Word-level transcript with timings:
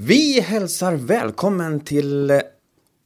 Vi 0.00 0.40
hälsar 0.40 0.94
välkommen 0.94 1.80
till 1.80 2.40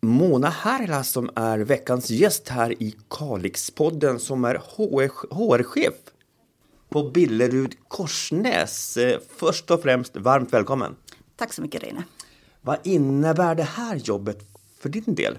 Mona 0.01 0.49
Härla 0.49 1.05
som 1.05 1.31
är 1.35 1.59
veckans 1.59 2.11
gäst 2.11 2.49
här 2.49 2.83
i 2.83 2.95
Kalixpodden 3.11 4.19
som 4.19 4.45
är 4.45 4.55
HR-chef 4.55 5.95
på 6.89 7.11
Billerud 7.11 7.75
Korsnäs. 7.89 8.99
Först 9.37 9.71
och 9.71 9.83
främst 9.83 10.17
varmt 10.17 10.53
välkommen. 10.53 10.97
Tack 11.37 11.53
så 11.53 11.63
mycket 11.63 11.83
Reine. 11.83 12.05
Vad 12.61 12.77
innebär 12.83 13.55
det 13.55 13.63
här 13.63 13.97
jobbet 13.97 14.39
för 14.79 14.89
din 14.89 15.15
del? 15.15 15.39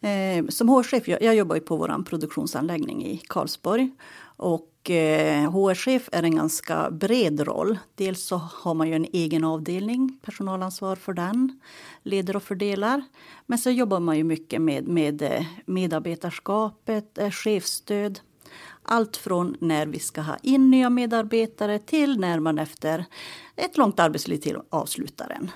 Eh, 0.00 0.46
som 0.48 0.68
HR-chef, 0.68 1.08
jag, 1.08 1.22
jag 1.22 1.34
jobbar 1.34 1.58
på 1.60 1.76
vår 1.76 2.04
produktionsanläggning 2.04 3.06
i 3.06 3.20
Karlsborg. 3.28 3.90
Och 4.36 4.90
eh, 4.90 5.50
HR-chef 5.50 6.08
är 6.12 6.22
en 6.22 6.36
ganska 6.36 6.90
bred 6.90 7.40
roll. 7.40 7.78
Dels 7.94 8.22
så 8.22 8.36
har 8.36 8.74
man 8.74 8.88
ju 8.88 8.94
en 8.94 9.06
egen 9.12 9.44
avdelning, 9.44 10.18
personalansvar 10.22 10.96
för 10.96 11.12
den, 11.12 11.60
leder 12.02 12.36
och 12.36 12.42
fördelar. 12.42 13.02
Men 13.46 13.58
så 13.58 13.70
jobbar 13.70 14.00
man 14.00 14.16
ju 14.16 14.24
mycket 14.24 14.62
med, 14.62 14.88
med 14.88 15.22
eh, 15.22 15.46
medarbetarskapet, 15.66 17.18
eh, 17.18 17.30
chefsstöd. 17.30 18.20
Allt 18.82 19.16
från 19.16 19.56
när 19.60 19.86
vi 19.86 19.98
ska 19.98 20.20
ha 20.20 20.36
in 20.42 20.70
nya 20.70 20.90
medarbetare 20.90 21.78
till 21.78 22.20
när 22.20 22.40
man 22.40 22.58
efter 22.58 23.04
ett 23.56 23.76
långt 23.76 24.00
arbetsliv 24.00 24.38
till 24.38 24.56
avslutar 24.70 25.28
den. 25.28 25.50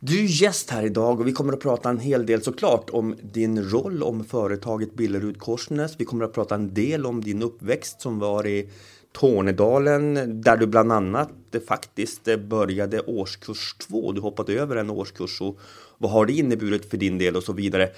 Du 0.00 0.18
är 0.18 0.42
gäst 0.42 0.70
här 0.70 0.86
idag 0.86 1.20
och 1.20 1.26
vi 1.26 1.32
kommer 1.32 1.52
att 1.52 1.60
prata 1.60 1.90
en 1.90 2.00
hel 2.00 2.26
del 2.26 2.42
såklart 2.42 2.90
om 2.90 3.14
din 3.22 3.70
roll 3.70 4.02
om 4.02 4.24
företaget 4.24 4.94
Billerud 4.94 5.38
Korsnäs. 5.38 5.94
Vi 5.98 6.04
kommer 6.04 6.24
att 6.24 6.32
prata 6.32 6.54
en 6.54 6.74
del 6.74 7.06
om 7.06 7.24
din 7.24 7.42
uppväxt 7.42 8.00
som 8.00 8.18
var 8.18 8.46
i 8.46 8.70
Tornedalen 9.12 10.14
där 10.42 10.56
du 10.56 10.66
bland 10.66 10.92
annat 10.92 11.30
faktiskt 11.68 12.28
började 12.48 13.00
årskurs 13.00 13.76
två. 13.78 14.12
Du 14.12 14.20
hoppade 14.20 14.52
över 14.52 14.76
en 14.76 14.90
årskurs 14.90 15.40
och 15.40 15.58
vad 15.98 16.10
har 16.10 16.26
det 16.26 16.32
inneburit 16.32 16.90
för 16.90 16.96
din 16.96 17.18
del 17.18 17.36
och 17.36 17.42
så 17.42 17.52
vidare. 17.52 17.90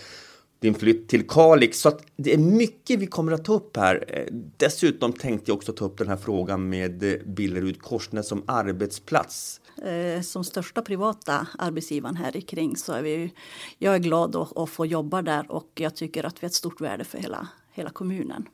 Din 0.61 0.75
flytt 0.75 1.09
till 1.09 1.29
Kalix. 1.29 1.81
Så 1.81 1.89
att 1.89 2.07
det 2.17 2.35
är 2.35 2.39
mycket 2.39 3.01
vi 3.01 3.07
kommer 3.07 3.33
att 3.33 3.45
ta 3.45 3.53
upp 3.53 3.77
här. 3.77 4.29
Dessutom 4.57 5.13
tänkte 5.13 5.51
jag 5.51 5.57
också 5.57 5.73
ta 5.73 5.85
upp 5.85 5.99
den 5.99 6.09
här 6.09 6.17
frågan 6.17 6.69
med 6.69 7.23
Billerud 7.27 7.83
Korsnäs 7.83 8.29
som 8.29 8.43
arbetsplats. 8.47 9.61
Eh, 9.83 10.23
som 10.23 10.45
största 10.45 10.83
privata 10.83 11.47
arbetsgivaren 11.59 12.17
här 12.17 12.37
i 12.37 12.41
kring 12.41 12.77
så 12.77 12.93
är 12.93 13.03
vi, 13.03 13.33
jag 13.79 13.95
är 13.95 13.99
glad 13.99 14.37
att, 14.37 14.57
att 14.57 14.71
få 14.71 14.87
jobba 14.87 15.23
där 15.23 15.53
och 15.53 15.71
jag 15.75 15.97
tycker 15.97 16.25
att 16.25 16.43
vi 16.43 16.45
har 16.45 16.47
ett 16.47 16.55
stort 16.55 16.81
värde 16.81 17.05
för 17.05 17.19
hela, 17.19 17.49
hela 17.73 17.91
kommunen. 17.91 18.49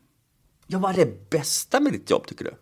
Ja, 0.66 0.78
vad 0.78 0.90
är 0.90 1.04
det 1.04 1.30
bästa 1.30 1.80
med 1.80 1.92
ditt 1.92 2.10
jobb 2.10 2.26
tycker 2.26 2.44
du? 2.44 2.54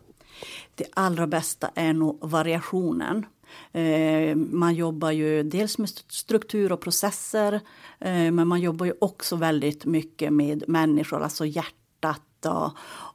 Det 0.75 0.87
allra 0.95 1.27
bästa 1.27 1.71
är 1.75 1.93
nog 1.93 2.19
variationen. 2.23 3.27
Eh, 3.73 4.37
man 4.37 4.75
jobbar 4.75 5.11
ju 5.11 5.43
dels 5.43 5.79
med 5.79 5.89
struktur 5.89 6.73
och 6.73 6.81
processer 6.81 7.53
eh, 8.01 8.31
men 8.31 8.49
man 8.49 8.61
jobbar 8.61 8.87
ju 8.87 8.95
också 9.01 9.37
väldigt 9.37 9.85
mycket 9.85 10.33
med 10.33 10.65
människor, 10.69 11.23
alltså 11.23 11.47
hjärtat 11.47 12.47
och, 12.47 12.71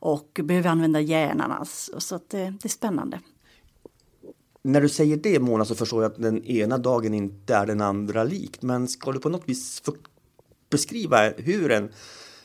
och 0.10 0.40
behöver 0.44 0.70
använda 0.70 1.02
hjärnan. 1.02 1.52
Alltså, 1.52 2.00
så 2.00 2.20
det, 2.28 2.38
det 2.62 2.66
är 2.66 2.70
spännande. 2.70 3.20
När 4.62 4.82
du 4.82 4.90
säger 4.90 5.18
det 5.18 5.40
Mona 5.40 5.66
så 5.66 5.76
förstår 5.76 6.04
jag 6.04 6.12
att 6.12 6.22
den 6.22 6.46
ena 6.46 6.78
dagen 6.78 7.14
inte 7.14 7.56
är 7.56 7.66
den 7.66 7.82
andra 7.82 8.24
likt. 8.24 8.62
Men 8.62 8.88
ska 8.88 9.12
du 9.12 9.20
på 9.20 9.30
något 9.30 9.50
vis 9.50 9.84
beskriva 10.70 11.30
hur 11.38 11.72
en, 11.72 11.90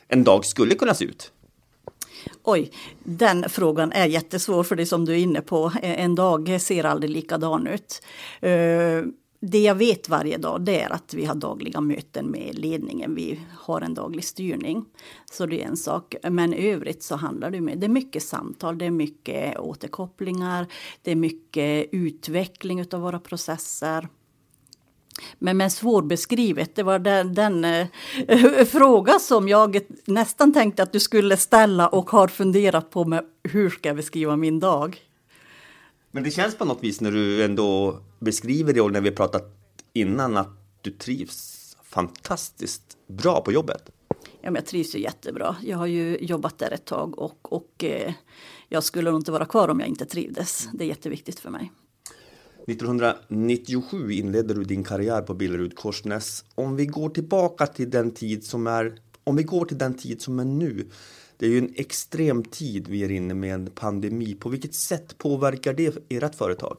en 0.07 0.23
dag 0.23 0.45
skulle 0.45 0.75
kunna 0.75 0.93
se 0.93 1.05
ut? 1.05 1.31
Oj, 2.43 2.71
den 3.03 3.49
frågan 3.49 3.91
är 3.91 4.05
jättesvår 4.05 4.63
för 4.63 4.75
det 4.75 4.85
som 4.85 5.05
du 5.05 5.13
är 5.13 5.17
inne 5.17 5.41
på. 5.41 5.71
Eh, 5.81 6.03
en 6.03 6.15
dag 6.15 6.61
ser 6.61 6.83
aldrig 6.83 7.09
likadan 7.09 7.67
ut. 7.67 8.01
Eh, 8.41 9.01
det 9.39 9.59
jag 9.59 9.75
vet 9.75 10.09
varje 10.09 10.37
dag 10.37 10.61
det 10.61 10.81
är 10.81 10.93
att 10.93 11.13
vi 11.13 11.25
har 11.25 11.35
dagliga 11.35 11.81
möten 11.81 12.25
med 12.25 12.59
ledningen. 12.59 13.15
Vi 13.15 13.39
har 13.59 13.81
en 13.81 13.93
daglig 13.93 14.23
styrning. 14.23 14.85
Så 15.31 15.45
det 15.45 15.63
är 15.63 15.67
en 15.67 15.77
sak. 15.77 16.15
Men 16.29 16.53
i 16.53 16.69
övrigt 16.69 17.03
så 17.03 17.15
handlar 17.15 17.51
det, 17.51 17.61
med, 17.61 17.77
det 17.77 17.85
är 17.85 17.89
mycket 17.89 18.23
samtal, 18.23 18.77
det 18.77 18.85
är 18.85 18.91
mycket 18.91 19.59
återkopplingar, 19.59 20.67
det 21.01 21.11
är 21.11 21.15
mycket 21.15 21.89
utveckling 21.91 22.85
av 22.91 23.01
våra 23.01 23.19
processer. 23.19 24.07
Men, 25.39 25.57
men 25.57 25.71
svårbeskrivet, 25.71 26.75
det 26.75 26.83
var 26.83 26.99
den, 26.99 27.33
den 27.33 27.65
äh, 27.65 27.87
fråga 28.65 29.19
som 29.19 29.47
jag 29.47 29.79
nästan 30.05 30.53
tänkte 30.53 30.83
att 30.83 30.91
du 30.91 30.99
skulle 30.99 31.37
ställa 31.37 31.87
och 31.87 32.09
har 32.09 32.27
funderat 32.27 32.89
på 32.89 33.05
med 33.05 33.25
hur 33.43 33.69
ska 33.69 33.89
jag 33.89 33.95
beskriva 33.95 34.35
min 34.35 34.59
dag. 34.59 35.01
Men 36.11 36.23
det 36.23 36.31
känns 36.31 36.55
på 36.55 36.65
något 36.65 36.83
vis 36.83 37.01
när 37.01 37.11
du 37.11 37.43
ändå 37.43 37.99
beskriver 38.19 38.73
det 38.73 38.81
och 38.81 38.91
när 38.91 39.01
vi 39.01 39.11
pratat 39.11 39.43
innan 39.93 40.37
att 40.37 40.49
du 40.81 40.91
trivs 40.91 41.77
fantastiskt 41.83 42.97
bra 43.07 43.41
på 43.41 43.51
jobbet. 43.51 43.89
Ja, 44.41 44.51
men 44.51 44.55
jag 44.55 44.65
trivs 44.65 44.95
ju 44.95 44.99
jättebra. 44.99 45.55
Jag 45.63 45.77
har 45.77 45.85
ju 45.85 46.17
jobbat 46.21 46.57
där 46.57 46.71
ett 46.71 46.85
tag 46.85 47.19
och, 47.19 47.53
och 47.53 47.83
eh, 47.83 48.13
jag 48.69 48.83
skulle 48.83 49.11
nog 49.11 49.19
inte 49.19 49.31
vara 49.31 49.45
kvar 49.45 49.67
om 49.67 49.79
jag 49.79 49.89
inte 49.89 50.05
trivdes. 50.05 50.69
Det 50.73 50.83
är 50.83 50.87
jätteviktigt 50.87 51.39
för 51.39 51.49
mig. 51.49 51.71
1997 52.67 54.11
inledde 54.11 54.53
du 54.53 54.63
din 54.63 54.83
karriär 54.83 55.21
på 55.21 55.33
Billerud 55.33 55.75
Korsnäs. 55.75 56.45
Om 56.55 56.75
vi 56.75 56.85
går 56.85 57.09
tillbaka 57.09 57.67
till 57.67 57.89
den 57.89 58.11
tid 58.11 58.45
som 58.45 58.67
är, 58.67 58.99
om 59.23 59.35
vi 59.35 59.43
går 59.43 59.65
till 59.65 59.77
den 59.77 59.93
tid 59.93 60.21
som 60.21 60.39
är 60.39 60.45
nu. 60.45 60.89
Det 61.37 61.45
är 61.45 61.49
ju 61.49 61.57
en 61.57 61.73
extrem 61.75 62.43
tid 62.43 62.87
vi 62.87 63.03
är 63.03 63.11
inne 63.11 63.33
med 63.33 63.53
en 63.53 63.71
pandemi. 63.71 64.35
På 64.35 64.49
vilket 64.49 64.73
sätt 64.73 65.17
påverkar 65.17 65.73
det 65.73 65.97
ert 66.09 66.35
företag? 66.35 66.77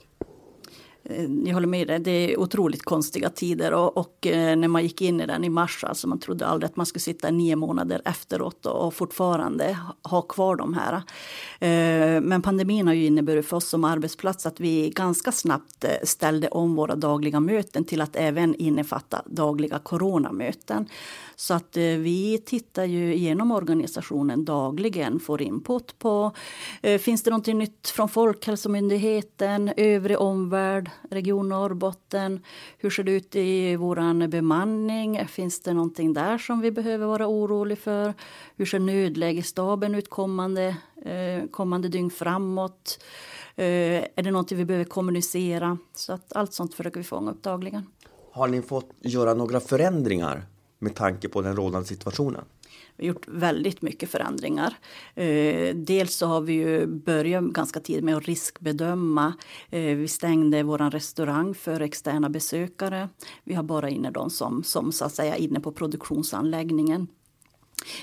Jag 1.45 1.55
håller 1.55 1.67
med 1.67 1.87
dig, 1.87 1.99
det 1.99 2.11
är 2.11 2.41
otroligt 2.41 2.83
konstiga 2.83 3.31
tider 3.31 3.73
och, 3.73 3.97
och, 3.97 4.27
eh, 4.27 4.57
när 4.57 4.69
man 4.69 4.83
gick 4.83 5.01
in 5.03 5.21
i 5.21 5.27
den 5.27 5.45
i 5.45 5.49
mars, 5.49 5.85
alltså 5.85 6.09
man 6.09 6.19
trodde 6.19 6.47
aldrig 6.47 6.71
att 6.71 6.77
man 6.77 6.87
skulle 6.87 7.01
sitta 7.01 7.31
nio 7.31 7.57
månader 7.57 8.03
efteråt 8.05 8.67
och, 8.67 8.87
och 8.87 8.95
fortfarande 8.95 9.79
ha 10.03 10.23
kvar 10.23 10.57
de 10.57 10.75
här. 10.75 10.95
Eh, 11.61 12.21
men 12.21 12.43
pandemin 12.43 12.87
har 12.87 12.95
ju 12.95 13.07
inneburit 13.07 13.47
för 13.47 13.57
oss 13.57 13.69
som 13.69 13.85
arbetsplats 13.85 14.47
att 14.47 14.61
vi 14.61 14.91
ganska 14.91 15.33
snabbt 15.33 15.85
eh, 15.85 15.91
ställde 16.03 16.49
om 16.49 16.75
våra 16.75 16.95
dagliga 16.97 17.41
möten 17.41 17.85
till 17.85 18.01
att 18.01 18.17
även 18.17 18.55
innefatta 18.55 19.23
dagliga 19.27 19.79
coronamöten. 19.79 20.89
Så 21.37 21.55
att 21.55 21.77
vi 21.77 22.43
tittar 22.47 22.85
ju 22.85 23.15
igenom 23.15 23.51
organisationen 23.51 24.45
dagligen, 24.45 25.21
får 25.21 25.43
input 25.43 25.99
på 25.99 26.33
finns 27.01 27.23
det 27.23 27.31
någonting 27.31 27.59
nytt 27.59 27.89
från 27.89 28.09
Folkhälsomyndigheten, 28.09 29.73
övrig 29.77 30.21
omvärld, 30.21 30.91
Region 31.11 31.49
Norrbotten. 31.49 32.41
Hur 32.79 32.91
ser 32.91 33.03
det 33.03 33.13
ut 33.13 33.37
i 33.37 33.77
vår 33.77 34.27
bemanning? 34.27 35.27
Finns 35.27 35.61
det 35.61 35.73
någonting 35.73 36.13
där 36.13 36.39
som 36.39 36.61
vi 36.61 36.71
behöver 36.71 37.07
vara 37.07 37.27
oroliga 37.27 37.77
för? 37.77 38.15
Hur 38.57 38.67
ser 38.67 38.79
nödlägesstaben 38.79 39.95
ut 39.95 40.11
kommande, 40.11 40.77
eh, 41.03 41.51
kommande 41.51 41.89
dygn 41.89 42.11
framåt? 42.11 43.05
Eh, 43.57 43.65
är 43.65 44.23
det 44.23 44.31
någonting 44.31 44.59
vi 44.59 44.65
behöver 44.65 44.85
kommunicera? 44.85 45.79
Så 45.95 46.13
att 46.13 46.33
allt 46.33 46.53
sånt 46.53 46.75
försöker 46.75 47.01
vi 47.01 47.05
fånga 47.05 47.31
upp 47.31 47.43
dagligen. 47.43 47.87
Har 48.33 48.49
ni 48.49 48.63
fått 48.63 48.91
göra 49.01 49.35
några 49.35 49.61
förändringar 49.61 50.43
med 50.79 50.95
tanke 50.95 51.29
på 51.29 51.43
den 51.43 51.57
rådande 51.57 51.89
situationen? 51.89 52.45
Vi 52.97 53.07
har 53.07 53.15
gjort 53.15 53.29
väldigt 53.29 53.83
mycket 53.83 54.11
förändringar. 54.11 54.75
Eh, 55.15 55.75
dels 55.75 56.15
så 56.15 56.27
har 56.27 56.41
vi 56.41 56.53
ju 56.53 56.87
börjat 56.87 57.45
ganska 57.45 57.81
tidigt 57.81 58.05
med 58.05 58.17
att 58.17 58.25
riskbedöma. 58.25 59.35
Eh, 59.71 59.97
vi 59.97 60.09
stängde 60.09 60.63
vår 60.63 60.91
restaurang 60.91 61.55
för 61.55 61.81
externa 61.81 62.29
besökare. 62.29 63.09
Vi 63.45 63.55
har 63.55 63.63
bara 63.63 63.91
inne 63.91 64.11
de 64.11 64.31
som, 64.31 64.63
som 64.63 64.93
så 64.93 65.05
att 65.05 65.15
säga 65.15 65.37
inne 65.37 65.61
på 65.61 65.73
produktionsanläggningen. 65.73 67.09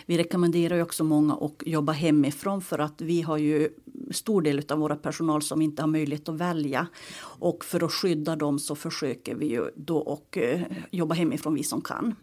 Vi 0.06 0.18
rekommenderar 0.18 0.82
också 0.82 1.04
många 1.04 1.34
att 1.34 1.56
jobba 1.66 1.92
hemifrån 1.92 2.62
för 2.62 2.80
att 2.80 3.02
vi 3.02 3.22
har 3.22 3.38
ju 3.38 3.70
stor 4.12 4.42
del 4.42 4.62
av 4.70 4.80
våra 4.80 4.96
personal 4.96 5.42
som 5.42 5.62
inte 5.62 5.82
har 5.82 5.88
möjlighet 5.88 6.30
att 6.30 6.36
välja. 6.36 6.88
Och 7.22 7.66
för 7.66 7.84
att 7.84 7.92
skydda 7.92 8.36
dem 8.36 8.60
så 8.60 8.76
försöker 8.76 9.36
vi 9.36 9.46
ju 9.46 9.70
då 9.76 9.98
och 9.98 10.38
eh, 10.38 10.62
jobba 10.92 11.16
hemifrån 11.16 11.54
vi 11.54 11.64
som 11.64 11.82
kan. 11.82 12.16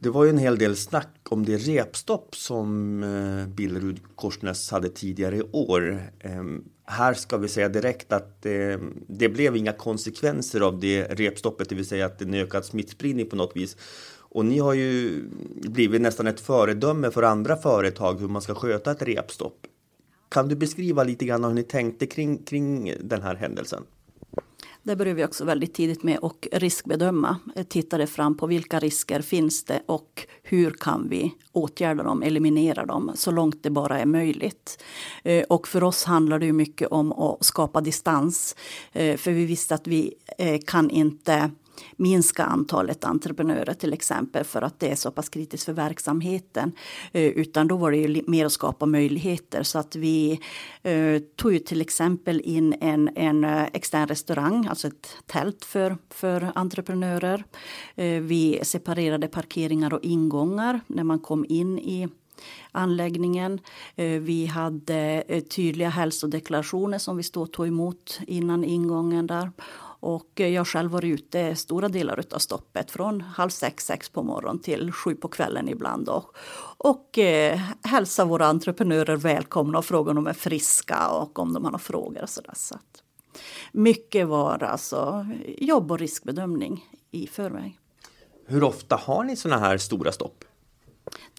Det 0.00 0.10
var 0.10 0.24
ju 0.24 0.30
en 0.30 0.38
hel 0.38 0.58
del 0.58 0.76
snack 0.76 1.16
om 1.28 1.44
det 1.44 1.56
repstopp 1.56 2.36
som 2.36 3.02
eh, 3.02 3.46
Billerud 3.46 4.00
Korsnäs 4.14 4.70
hade 4.70 4.88
tidigare 4.88 5.36
i 5.36 5.42
år. 5.52 6.02
Ehm, 6.20 6.64
här 6.84 7.14
ska 7.14 7.36
vi 7.36 7.48
säga 7.48 7.68
direkt 7.68 8.12
att 8.12 8.46
ehm, 8.46 9.04
det 9.08 9.28
blev 9.28 9.56
inga 9.56 9.72
konsekvenser 9.72 10.60
av 10.60 10.80
det 10.80 11.04
repstoppet, 11.04 11.68
det 11.68 11.74
vill 11.74 11.86
säga 11.86 12.06
att 12.06 12.18
det 12.18 12.24
är 12.24 12.28
en 12.28 12.34
ökad 12.34 12.64
smittspridning 12.64 13.26
på 13.26 13.36
något 13.36 13.56
vis. 13.56 13.76
Och 14.18 14.44
ni 14.44 14.58
har 14.58 14.74
ju 14.74 15.22
blivit 15.62 16.00
nästan 16.00 16.26
ett 16.26 16.40
föredöme 16.40 17.10
för 17.10 17.22
andra 17.22 17.56
företag 17.56 18.20
hur 18.20 18.28
man 18.28 18.42
ska 18.42 18.54
sköta 18.54 18.90
ett 18.90 19.02
repstopp. 19.02 19.66
Kan 20.28 20.48
du 20.48 20.56
beskriva 20.56 21.04
lite 21.04 21.24
grann 21.24 21.44
hur 21.44 21.52
ni 21.52 21.62
tänkte 21.62 22.06
kring, 22.06 22.44
kring 22.44 22.94
den 23.00 23.22
här 23.22 23.34
händelsen? 23.34 23.84
Det 24.88 24.96
började 24.96 25.16
vi 25.16 25.24
också 25.24 25.44
väldigt 25.44 25.74
tidigt 25.74 26.02
med 26.02 26.18
och 26.18 26.48
riskbedöma. 26.52 27.36
Tittade 27.68 28.06
fram 28.06 28.36
på 28.36 28.46
vilka 28.46 28.78
risker 28.78 29.20
finns 29.20 29.64
det 29.64 29.82
och 29.86 30.26
hur 30.42 30.70
kan 30.70 31.08
vi 31.08 31.34
åtgärda 31.52 32.02
dem, 32.02 32.22
eliminera 32.22 32.86
dem 32.86 33.12
så 33.14 33.30
långt 33.30 33.62
det 33.62 33.70
bara 33.70 33.98
är 33.98 34.06
möjligt. 34.06 34.84
Eh, 35.22 35.44
och 35.48 35.68
för 35.68 35.82
oss 35.82 36.04
handlar 36.04 36.38
det 36.38 36.52
mycket 36.52 36.88
om 36.88 37.12
att 37.12 37.44
skapa 37.44 37.80
distans. 37.80 38.56
Eh, 38.92 39.16
för 39.16 39.30
vi 39.30 39.44
visste 39.44 39.74
att 39.74 39.86
vi 39.86 40.14
eh, 40.38 40.60
kan 40.66 40.90
inte 40.90 41.50
minska 41.96 42.44
antalet 42.44 43.04
entreprenörer 43.04 43.74
till 43.74 43.92
exempel 43.92 44.44
för 44.44 44.62
att 44.62 44.80
det 44.80 44.90
är 44.90 44.96
så 44.96 45.10
pass 45.10 45.28
kritiskt 45.28 45.64
för 45.64 45.72
verksamheten. 45.72 46.72
Eh, 47.12 47.22
utan 47.22 47.68
då 47.68 47.76
var 47.76 47.90
det 47.90 47.96
ju 47.96 48.22
mer 48.26 48.46
att 48.46 48.52
skapa 48.52 48.86
möjligheter 48.86 49.62
så 49.62 49.78
att 49.78 49.96
vi 49.96 50.40
eh, 50.82 51.18
tog 51.36 51.48
tog 51.48 51.66
till 51.66 51.80
exempel 51.80 52.40
in 52.44 52.74
en, 52.80 53.10
en 53.14 53.44
eh, 53.44 53.64
extern 53.72 54.08
restaurang, 54.08 54.66
alltså 54.66 54.88
ett 54.88 55.16
tält 55.26 55.64
för, 55.64 55.96
för 56.10 56.52
entreprenörer. 56.54 57.44
Vi 58.20 58.60
separerade 58.62 59.28
parkeringar 59.28 59.94
och 59.94 60.00
ingångar 60.02 60.80
när 60.86 61.04
man 61.04 61.18
kom 61.18 61.46
in 61.48 61.78
i 61.78 62.08
anläggningen. 62.72 63.60
Vi 64.20 64.46
hade 64.46 65.24
tydliga 65.50 65.88
hälsodeklarationer 65.88 66.98
som 66.98 67.16
vi 67.16 67.22
stod 67.22 67.42
och 67.42 67.52
tog 67.52 67.66
emot 67.66 68.20
innan 68.26 68.64
ingången 68.64 69.26
där. 69.26 69.50
Och 70.00 70.40
jag 70.40 70.66
själv 70.66 70.90
var 70.90 71.04
ute 71.04 71.56
stora 71.56 71.88
delar 71.88 72.24
av 72.30 72.38
stoppet 72.38 72.90
från 72.90 73.20
halv 73.20 73.50
sex, 73.50 73.86
sex 73.86 74.08
på 74.08 74.22
morgonen 74.22 74.58
till 74.58 74.92
sju 74.92 75.14
på 75.14 75.28
kvällen 75.28 75.68
ibland. 75.68 76.08
Och, 76.08 76.36
och 76.78 77.18
eh, 77.18 77.60
hälsa 77.82 78.24
våra 78.24 78.46
entreprenörer 78.46 79.16
välkomna 79.16 79.78
och 79.78 79.84
fråga 79.84 80.10
om 80.10 80.14
de 80.14 80.26
är 80.26 80.32
friska 80.32 81.08
och 81.08 81.38
om 81.38 81.52
de 81.52 81.64
har 81.64 81.70
några 81.70 81.78
frågor. 81.78 82.22
Och 82.22 82.30
så 82.30 82.40
där. 82.40 82.54
Så 82.54 82.74
att 82.74 83.02
mycket 83.72 84.28
var 84.28 84.62
alltså 84.62 85.26
jobb 85.58 85.92
och 85.92 85.98
riskbedömning 85.98 86.84
i 87.10 87.26
förväg. 87.26 87.78
Hur 88.46 88.64
ofta 88.64 88.96
har 88.96 89.24
ni 89.24 89.36
såna 89.36 89.58
här 89.58 89.78
stora 89.78 90.12
stopp? 90.12 90.44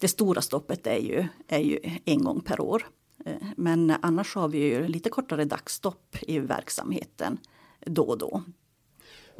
Det 0.00 0.08
stora 0.08 0.40
stoppet 0.40 0.86
är 0.86 0.98
ju, 0.98 1.28
är 1.48 1.58
ju 1.58 1.78
en 2.04 2.24
gång 2.24 2.40
per 2.40 2.60
år. 2.60 2.86
Eh, 3.24 3.34
men 3.56 3.94
annars 4.02 4.34
har 4.34 4.48
vi 4.48 4.58
ju 4.58 4.88
lite 4.88 5.08
kortare 5.08 5.44
dagsstopp 5.44 6.16
i 6.22 6.38
verksamheten 6.38 7.38
då 7.86 8.02
och 8.02 8.18
då. 8.18 8.42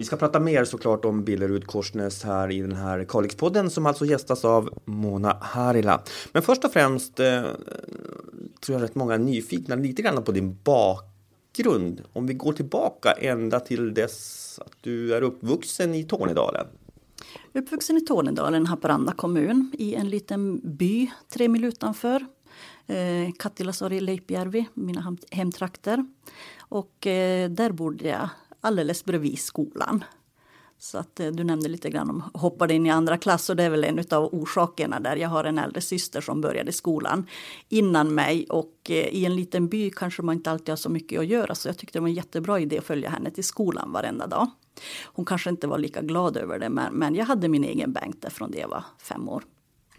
Vi 0.01 0.05
ska 0.05 0.17
prata 0.17 0.41
mer 0.41 0.65
såklart 0.65 1.05
om 1.05 1.25
Billerud 1.25 1.67
Korsnäs 1.67 2.25
här 2.25 2.51
i 2.51 2.61
den 2.61 2.73
här 2.73 3.05
Kalixpodden 3.05 3.71
som 3.71 3.87
alltså 3.87 4.05
gästas 4.05 4.45
av 4.45 4.71
Mona 4.85 5.37
Harila. 5.41 6.03
Men 6.33 6.43
först 6.43 6.65
och 6.65 6.73
främst 6.73 7.21
eh, 7.21 7.43
tror 8.61 8.79
jag 8.79 8.85
att 8.85 8.95
många 8.95 9.15
är 9.15 9.19
nyfikna 9.19 9.75
lite 9.75 10.03
grann 10.03 10.25
på 10.25 10.33
din 10.33 10.59
bakgrund. 10.65 12.03
Om 12.13 12.27
vi 12.27 12.35
går 12.35 12.53
tillbaka 12.53 13.13
ända 13.21 13.61
till 13.61 13.95
dess 13.95 14.59
att 14.59 14.73
du 14.81 15.15
är 15.15 15.23
uppvuxen 15.23 15.95
i 15.95 16.05
Tornedalen. 16.05 16.67
Uppvuxen 17.53 17.97
i 17.97 18.01
Tornedalen, 18.01 18.67
Haparanda 18.67 19.13
kommun, 19.13 19.73
i 19.79 19.95
en 19.95 20.11
liten 20.11 20.61
by 20.77 21.11
tre 21.29 21.49
mil 21.49 21.65
utanför. 21.65 22.27
Eh, 22.87 23.33
Kattilasori, 23.39 24.01
Leipjärvi, 24.01 24.69
mina 24.75 25.17
hemtrakter. 25.31 26.07
Och 26.59 27.07
eh, 27.07 27.51
där 27.51 27.73
bodde 27.73 28.09
jag 28.09 28.29
alldeles 28.61 29.05
bredvid 29.05 29.39
skolan. 29.39 30.05
Så 30.81 30.99
att 30.99 31.21
eh, 31.21 31.29
du 31.29 31.45
nämnde 31.45 31.69
lite 31.69 31.91
grann 31.91 32.11
om 32.11 32.23
hoppade 32.35 32.75
in 32.75 32.87
i 32.87 32.91
andra 32.91 33.19
klass 33.19 33.51
och 33.51 33.57
det 33.57 33.63
är 33.63 33.71
väl 33.71 33.85
en 33.85 34.05
av 34.11 34.35
orsakerna 34.35 35.01
där. 35.01 35.17
Jag 35.17 35.29
har 35.29 35.45
en 35.45 35.59
äldre 35.59 35.81
syster 35.81 36.21
som 36.21 36.41
började 36.41 36.73
skolan 36.73 37.27
innan 37.69 38.15
mig 38.15 38.47
och 38.49 38.75
eh, 38.89 38.95
i 38.95 39.25
en 39.25 39.37
liten 39.37 39.69
by 39.69 39.91
kanske 39.91 40.23
man 40.23 40.35
inte 40.35 40.51
alltid 40.51 40.69
har 40.69 40.77
så 40.77 40.91
mycket 40.91 41.21
att 41.21 41.27
göra 41.27 41.55
så 41.55 41.69
jag 41.69 41.79
tyckte 41.79 41.99
det 41.99 42.01
var 42.01 42.09
en 42.09 42.15
jättebra 42.15 42.61
idé 42.61 42.79
att 42.79 42.85
följa 42.85 43.11
henne 43.11 43.31
till 43.31 43.45
skolan 43.45 43.93
varenda 43.93 44.27
dag. 44.27 44.51
Hon 45.05 45.25
kanske 45.25 45.51
inte 45.51 45.67
var 45.67 45.79
lika 45.79 46.03
glad 46.03 46.37
över 46.37 46.59
det 46.59 46.69
men, 46.69 46.95
men 46.95 47.15
jag 47.15 47.25
hade 47.25 47.49
min 47.49 47.65
egen 47.65 47.93
bänk 47.93 48.23
där 48.23 48.31
från 48.31 48.51
det 48.51 48.59
jag 48.59 48.69
var 48.69 48.85
fem 48.99 49.29
år. 49.29 49.45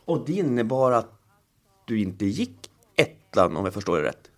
Och 0.06 0.26
det 0.26 0.34
innebar 0.34 0.92
att 0.92 1.22
du 1.86 2.02
inte 2.02 2.26
gick 2.26 2.71
ettan 3.32 3.58
om 3.58 3.66
jag 3.66 3.74
förstår 3.74 3.98
det 3.98 4.04
rätt? 4.04 4.32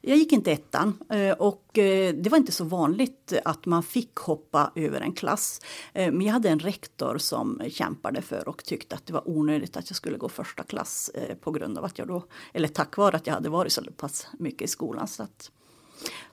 Jag 0.00 0.16
gick 0.16 0.32
inte 0.32 0.52
ettan 0.52 0.98
eh, 1.10 1.32
och 1.32 1.78
eh, 1.78 2.14
det 2.14 2.30
var 2.30 2.38
inte 2.38 2.52
så 2.52 2.64
vanligt 2.64 3.32
att 3.44 3.66
man 3.66 3.82
fick 3.82 4.16
hoppa 4.16 4.72
över 4.74 5.00
en 5.00 5.12
klass. 5.12 5.60
Eh, 5.92 6.12
men 6.12 6.26
jag 6.26 6.32
hade 6.32 6.48
en 6.48 6.58
rektor 6.58 7.18
som 7.18 7.62
kämpade 7.68 8.22
för 8.22 8.48
och 8.48 8.64
tyckte 8.64 8.94
att 8.94 9.06
det 9.06 9.12
var 9.12 9.28
onödigt 9.28 9.76
att 9.76 9.90
jag 9.90 9.96
skulle 9.96 10.18
gå 10.18 10.28
första 10.28 10.62
klass 10.62 11.10
på 11.40 11.50
grund 11.50 11.78
av 11.78 11.84
att 11.84 11.98
jag 11.98 12.08
då, 12.08 12.24
eller 12.52 12.68
tack 12.68 12.96
vare 12.96 13.16
att 13.16 13.26
jag 13.26 13.34
hade 13.34 13.48
varit 13.48 13.72
så 13.72 13.82
pass 13.96 14.26
mycket 14.38 14.62
i 14.62 14.68
skolan. 14.68 15.08
Så, 15.08 15.22
att, 15.22 15.50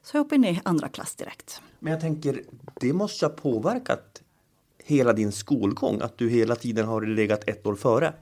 så 0.04 0.18
jag 0.18 0.24
hoppade 0.24 0.36
in 0.36 0.56
i 0.56 0.62
andra 0.63 0.88
klass 0.88 1.15
direkt. 1.15 1.62
Men 1.80 1.92
jag 1.92 2.01
tänker, 2.01 2.44
det 2.80 2.94
måste 2.94 3.25
ha 3.25 3.30
påverkat 3.30 4.21
hela 4.88 5.13
din 5.13 5.31
skolgång, 5.31 6.01
att 6.01 6.18
du 6.18 6.30
hela 6.30 6.56
tiden 6.56 6.86
har 6.86 7.01
legat 7.01 7.50
ett 7.50 7.65
år 7.65 7.75
före? 7.75 8.13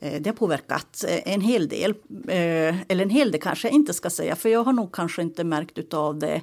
Eh, 0.00 0.22
det 0.22 0.30
har 0.30 0.34
påverkat 0.34 1.04
eh, 1.08 1.32
en 1.34 1.40
hel 1.40 1.68
del. 1.68 1.90
Eh, 2.28 2.80
eller 2.88 3.02
en 3.02 3.10
hel 3.10 3.32
del 3.32 3.40
kanske 3.40 3.68
jag 3.68 3.74
inte 3.74 3.94
ska 3.94 4.10
säga, 4.10 4.36
för 4.36 4.48
jag 4.48 4.64
har 4.64 4.72
nog 4.72 4.94
kanske 4.94 5.22
inte 5.22 5.44
märkt 5.44 5.94
av 5.94 6.18
det 6.18 6.42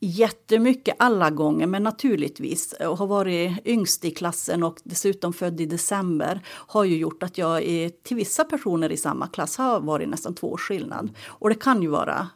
jättemycket 0.00 0.96
alla 0.98 1.30
gånger, 1.30 1.66
men 1.66 1.82
naturligtvis. 1.82 2.72
Och 2.72 2.98
har 2.98 3.06
varit 3.06 3.66
yngst 3.66 4.04
i 4.04 4.10
klassen 4.10 4.62
och 4.62 4.78
dessutom 4.84 5.32
född 5.32 5.60
i 5.60 5.66
december 5.66 6.40
har 6.46 6.84
ju 6.84 6.96
gjort 6.96 7.22
att 7.22 7.38
jag 7.38 7.62
är, 7.62 7.88
till 7.88 8.16
vissa 8.16 8.44
personer 8.44 8.92
i 8.92 8.96
samma 8.96 9.26
klass 9.26 9.56
har 9.56 9.80
varit 9.80 10.08
nästan 10.08 10.34
två 10.34 10.52
års 10.52 10.68
skillnad. 10.68 11.10
Och 11.26 11.48
det 11.48 11.54
kan 11.54 11.82
ju 11.82 11.88
vara, 11.88 12.28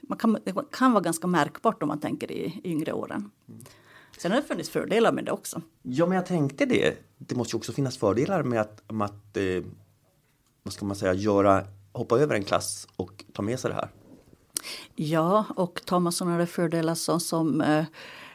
man 0.00 0.18
kan, 0.18 0.38
det 0.44 0.54
kan 0.72 0.92
vara 0.92 1.02
ganska 1.02 1.26
märkbart 1.26 1.82
om 1.82 1.88
man 1.88 2.00
tänker 2.00 2.32
i 2.32 2.60
yngre 2.64 2.92
åren. 2.92 3.30
Mm. 3.48 3.60
Sen 4.18 4.32
har 4.32 4.40
det 4.40 4.46
funnits 4.46 4.70
fördelar 4.70 5.12
med 5.12 5.24
det 5.24 5.32
också. 5.32 5.62
Ja, 5.82 6.06
men 6.06 6.16
jag 6.16 6.26
tänkte 6.26 6.66
det. 6.66 6.94
Det 7.18 7.34
måste 7.34 7.56
ju 7.56 7.58
också 7.58 7.72
finnas 7.72 7.98
fördelar 7.98 8.42
med 8.42 8.60
att, 8.60 8.92
med 8.92 9.04
att 9.04 9.36
eh, 9.36 9.64
vad 10.62 10.72
ska 10.72 10.84
man 10.84 10.96
säga, 10.96 11.14
göra, 11.14 11.64
hoppa 11.92 12.18
över 12.18 12.34
en 12.34 12.44
klass 12.44 12.88
och 12.96 13.24
ta 13.32 13.42
med 13.42 13.60
sig 13.60 13.70
det 13.70 13.74
här. 13.74 13.90
Ja, 14.94 15.44
och 15.56 15.82
tar 15.84 16.00
man 16.00 16.12
sådana 16.12 16.46
fördelar 16.46 16.94
som, 16.94 17.20
som 17.20 17.60
eh, 17.60 17.84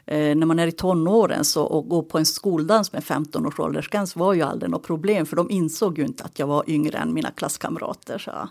eh, 0.06 0.36
när 0.36 0.46
man 0.46 0.60
är 0.60 0.68
i 0.68 0.72
tonåren 0.72 1.46
så 1.46 1.64
och 1.64 1.90
gå 1.90 2.04
på 2.04 2.18
en 2.18 2.26
skoldans 2.26 2.94
med 2.94 3.04
15 3.04 3.46
års 3.46 3.60
åldersgräns 3.60 4.16
var 4.16 4.34
ju 4.34 4.42
aldrig 4.42 4.72
något 4.72 4.84
problem 4.84 5.26
för 5.26 5.36
de 5.36 5.52
insåg 5.52 5.98
ju 5.98 6.06
inte 6.06 6.24
att 6.24 6.40
jag 6.40 6.48
var 6.48 6.64
yngre 6.68 6.98
än 6.98 7.14
mina 7.14 7.32
klasskamrater. 7.32 8.18
Så, 8.18 8.50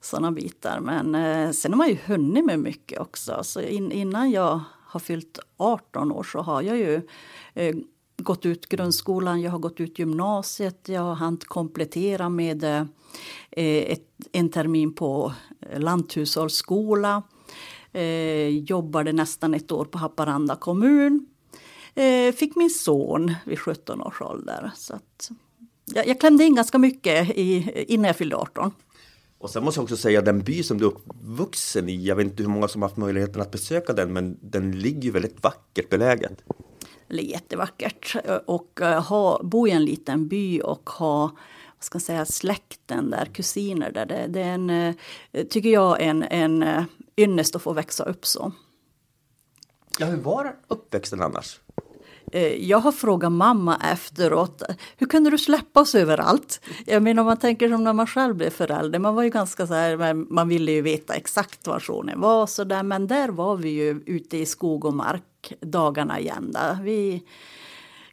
sådana 0.00 0.32
bitar. 0.32 0.80
Men 0.80 1.14
eh, 1.14 1.50
sen 1.50 1.72
har 1.72 1.78
man 1.78 1.88
ju 1.88 1.98
hunnit 2.06 2.44
med 2.44 2.58
mycket 2.58 3.00
också. 3.00 3.40
Så 3.42 3.60
in, 3.60 3.92
innan 3.92 4.30
jag 4.30 4.60
har 4.94 5.00
fyllt 5.00 5.38
18 5.56 6.12
år 6.12 6.22
så 6.22 6.38
har 6.38 6.62
jag 6.62 6.76
ju 6.76 7.02
eh, 7.54 7.76
gått 8.16 8.46
ut 8.46 8.68
grundskolan, 8.68 9.40
jag 9.40 9.50
har 9.50 9.58
gått 9.58 9.80
ut 9.80 9.98
gymnasiet, 9.98 10.88
jag 10.88 11.00
har 11.00 11.14
hunnit 11.14 11.44
komplettera 11.44 12.28
med 12.28 12.64
eh, 12.64 12.86
ett, 13.92 14.08
en 14.32 14.48
termin 14.48 14.94
på 14.94 15.32
lanthushållsskola. 15.76 17.22
Eh, 17.92 18.48
jobbade 18.48 19.12
nästan 19.12 19.54
ett 19.54 19.72
år 19.72 19.84
på 19.84 19.98
Haparanda 19.98 20.56
kommun. 20.56 21.26
Eh, 21.94 22.34
fick 22.34 22.56
min 22.56 22.70
son 22.70 23.34
vid 23.44 23.58
17 23.58 24.02
års 24.02 24.20
ålder. 24.20 24.70
Så 24.76 24.94
att, 24.94 25.30
jag, 25.84 26.08
jag 26.08 26.20
klämde 26.20 26.44
in 26.44 26.54
ganska 26.54 26.78
mycket 26.78 27.30
i, 27.30 27.84
innan 27.88 28.06
jag 28.06 28.16
fyllde 28.16 28.36
18. 28.36 28.72
Och 29.44 29.50
sen 29.50 29.64
måste 29.64 29.78
jag 29.78 29.82
också 29.82 29.96
säga 29.96 30.22
den 30.22 30.40
by 30.42 30.62
som 30.62 30.78
du 30.78 30.84
är 30.84 30.88
uppvuxen 30.88 31.88
i, 31.88 32.06
jag 32.06 32.16
vet 32.16 32.24
inte 32.24 32.42
hur 32.42 32.50
många 32.50 32.68
som 32.68 32.82
haft 32.82 32.96
möjligheten 32.96 33.42
att 33.42 33.50
besöka 33.50 33.92
den, 33.92 34.12
men 34.12 34.38
den 34.40 34.80
ligger 34.80 35.10
väldigt 35.10 35.42
vackert 35.42 35.90
belägen. 35.90 36.36
Det 37.08 37.14
är 37.14 37.22
jättevackert 37.22 38.16
och 38.46 38.80
uh, 38.82 38.86
ha, 38.88 39.40
bo 39.42 39.66
i 39.66 39.70
en 39.70 39.84
liten 39.84 40.28
by 40.28 40.60
och 40.60 40.90
ha 40.90 41.20
vad 41.76 41.84
ska 41.84 42.00
säga, 42.00 42.24
släkten 42.24 43.10
där, 43.10 43.24
kusiner 43.24 43.92
där. 43.92 44.06
Det, 44.06 44.26
det 44.28 44.40
är 44.40 44.54
en, 44.54 44.70
uh, 44.70 44.94
tycker 45.50 45.70
jag, 45.70 46.02
en, 46.02 46.22
en 46.22 46.62
uh, 46.62 46.82
ynnest 47.16 47.56
att 47.56 47.62
få 47.62 47.72
växa 47.72 48.04
upp 48.04 48.26
så. 48.26 48.52
Ja, 49.98 50.06
hur 50.06 50.16
var 50.20 50.56
uppväxten 50.68 51.22
annars? 51.22 51.60
Eh, 52.34 52.68
jag 52.68 52.78
har 52.78 52.92
frågat 52.92 53.32
mamma 53.32 53.76
efteråt, 53.76 54.62
hur 54.96 55.06
kunde 55.06 55.30
du 55.30 55.38
släppa 55.38 55.80
oss 55.80 55.94
överallt? 55.94 56.60
Jag 56.86 57.02
menar 57.02 57.22
om 57.22 57.26
man 57.26 57.36
tänker 57.36 57.68
som 57.68 57.84
när 57.84 57.92
man 57.92 58.06
själv 58.06 58.36
blev 58.36 58.50
förälder, 58.50 58.98
man 58.98 59.14
var 59.14 59.22
ju 59.22 59.30
ganska 59.30 59.66
så 59.66 59.74
här, 59.74 60.14
man 60.14 60.48
ville 60.48 60.72
ju 60.72 60.82
veta 60.82 61.14
exakt 61.14 61.66
var 61.66 61.80
sonen 61.80 62.20
var 62.20 62.46
så 62.46 62.64
där, 62.64 62.82
men 62.82 63.06
där 63.06 63.28
var 63.28 63.56
vi 63.56 63.68
ju 63.68 64.02
ute 64.06 64.36
i 64.36 64.46
skog 64.46 64.84
och 64.84 64.94
mark 64.94 65.52
dagarna 65.60 66.20
igen. 66.20 66.52
Där. 66.52 66.78
Vi 66.82 67.22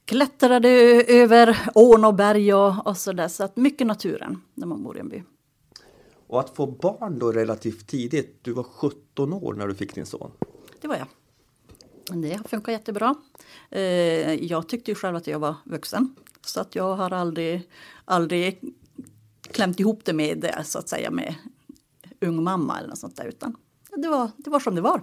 klättrade 0.05 0.69
över 1.07 1.57
ån 1.75 2.05
och 2.05 2.15
berg 2.15 2.53
och, 2.53 2.87
och 2.87 2.97
så 2.97 3.13
där, 3.13 3.27
så 3.27 3.43
att 3.43 3.57
mycket 3.57 3.87
naturen 3.87 4.41
när 4.53 4.67
man 4.67 4.83
bor 4.83 4.97
i 4.97 4.99
en 4.99 5.09
by. 5.09 5.23
Och 6.27 6.39
att 6.39 6.55
få 6.55 6.67
barn 6.67 7.19
då 7.19 7.31
relativt 7.31 7.87
tidigt, 7.87 8.39
du 8.41 8.53
var 8.53 8.63
17 8.63 9.33
år 9.33 9.53
när 9.53 9.67
du 9.67 9.75
fick 9.75 9.95
din 9.95 10.05
son? 10.05 10.31
Det 10.81 10.87
var 10.87 10.95
jag. 10.95 11.07
Det 12.05 12.33
har 12.33 12.43
funkat 12.43 12.71
jättebra. 12.71 13.15
Eh, 13.69 14.33
jag 14.33 14.67
tyckte 14.67 14.91
ju 14.91 14.95
själv 14.95 15.15
att 15.15 15.27
jag 15.27 15.39
var 15.39 15.55
vuxen. 15.63 16.15
Så 16.45 16.61
att 16.61 16.75
jag 16.75 16.95
har 16.95 17.13
aldrig, 17.13 17.69
aldrig 18.05 18.59
klämt 19.51 19.79
ihop 19.79 20.01
det 20.05 20.13
med 20.13 20.39
det, 20.39 20.63
så 20.65 20.79
att 20.79 20.89
säga 20.89 21.11
med 21.11 21.35
ung 22.21 22.43
mamma 22.43 22.77
eller 22.77 22.89
något 22.89 22.97
sånt 22.97 23.15
där. 23.15 23.25
Utan 23.25 23.55
det 23.97 24.07
var, 24.07 24.31
det 24.37 24.49
var 24.49 24.59
som 24.59 24.75
det 24.75 24.81
var. 24.81 25.01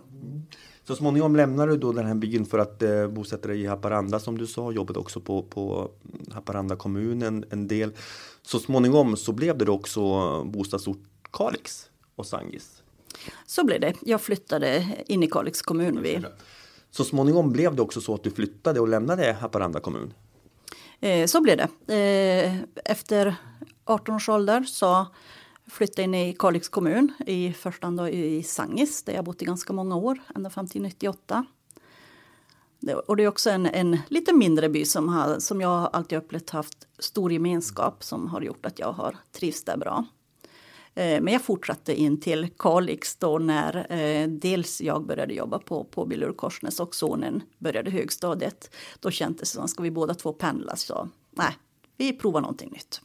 Så 0.85 0.97
småningom 0.97 1.37
lämnade 1.37 1.73
du 1.73 1.79
då 1.79 1.93
den 1.93 2.07
här 2.07 2.15
byn 2.15 2.47
för 2.47 2.59
att 2.59 2.83
eh, 2.83 3.09
bosätta 3.09 3.49
dig 3.49 3.61
i 3.61 3.67
Haparanda 3.67 4.21
som 4.21 4.39
du 4.39 4.47
sa, 4.47 4.73
jobbade 4.73 4.99
också 4.99 5.21
på, 5.21 5.43
på 5.43 5.91
Haparanda 6.33 6.77
kommunen 6.77 7.45
en 7.51 7.69
del. 7.69 7.93
Så 8.43 8.59
småningom 8.59 9.17
så 9.17 9.33
blev 9.33 9.59
det 9.59 9.71
också 9.71 10.45
bostadsort 10.45 11.03
Kalix 11.31 11.91
och 12.15 12.27
Sangis. 12.27 12.83
Så 13.47 13.65
blev 13.65 13.81
det. 13.81 13.95
Jag 14.01 14.21
flyttade 14.21 14.97
in 15.07 15.23
i 15.23 15.27
Kalix 15.27 15.63
kommun. 15.63 16.03
Vid... 16.03 16.27
Så 16.91 17.05
småningom 17.05 17.53
blev 17.53 17.75
det 17.75 17.83
också 17.83 18.01
så 18.01 18.15
att 18.15 18.23
du 18.23 18.31
flyttade 18.31 18.81
och 18.81 18.89
lämnade 18.89 19.33
Haparanda 19.41 19.81
kommun? 19.81 20.15
Eh, 21.01 21.27
så 21.27 21.41
blev 21.41 21.57
det. 21.57 21.95
Eh, 21.95 22.57
efter 22.85 23.37
18 23.85 24.15
års 24.15 24.29
ålder 24.29 24.63
så 24.63 25.07
flyttade 25.71 26.03
in 26.03 26.15
i 26.15 26.37
Kalix 26.39 26.69
kommun, 26.69 27.13
i 27.27 27.53
första 27.53 27.87
hand 27.87 28.09
i 28.09 28.43
Sangis 28.43 29.03
där 29.03 29.13
jag 29.13 29.25
bott 29.25 29.43
i 29.43 29.45
ganska 29.45 29.73
många 29.73 29.97
år, 29.97 30.19
ända 30.35 30.51
fram 30.51 30.67
till 30.67 30.83
98. 30.83 31.47
Och 33.07 33.17
det 33.17 33.23
är 33.23 33.29
också 33.29 33.51
en, 33.51 33.67
en 33.67 33.99
lite 34.09 34.33
mindre 34.33 34.69
by 34.69 34.85
som, 34.85 35.09
har, 35.09 35.39
som 35.39 35.61
jag 35.61 35.91
alltid 35.93 36.19
upplevt 36.19 36.51
haft 36.51 36.87
stor 36.99 37.33
gemenskap 37.33 38.05
som 38.05 38.29
har 38.29 38.41
gjort 38.41 38.67
att 38.67 38.79
jag 38.79 38.93
har 38.93 39.17
trivts 39.33 39.65
där 39.65 39.77
bra. 39.77 40.05
Eh, 40.99 41.21
men 41.21 41.33
jag 41.33 41.43
fortsatte 41.43 42.01
in 42.01 42.21
till 42.21 42.49
Kalix 42.59 43.17
då 43.17 43.39
när 43.39 43.93
eh, 43.93 44.29
dels 44.29 44.81
jag 44.81 45.07
började 45.07 45.35
jobba 45.35 45.59
på, 45.59 45.85
på 45.85 46.07
Billur 46.07 46.33
Korsnäs 46.33 46.81
och 46.81 46.95
sonen 46.95 47.43
började 47.59 47.91
högstadiet. 47.91 48.71
Då 49.01 49.11
kändes 49.11 49.53
det 49.53 49.59
som, 49.59 49.69
ska 49.69 49.83
vi 49.83 49.91
båda 49.91 50.15
två 50.15 50.33
pendla? 50.33 50.77
Så 50.77 51.09
nej, 51.31 51.57
vi 51.97 52.13
provar 52.13 52.41
någonting 52.41 52.71
nytt. 52.71 53.01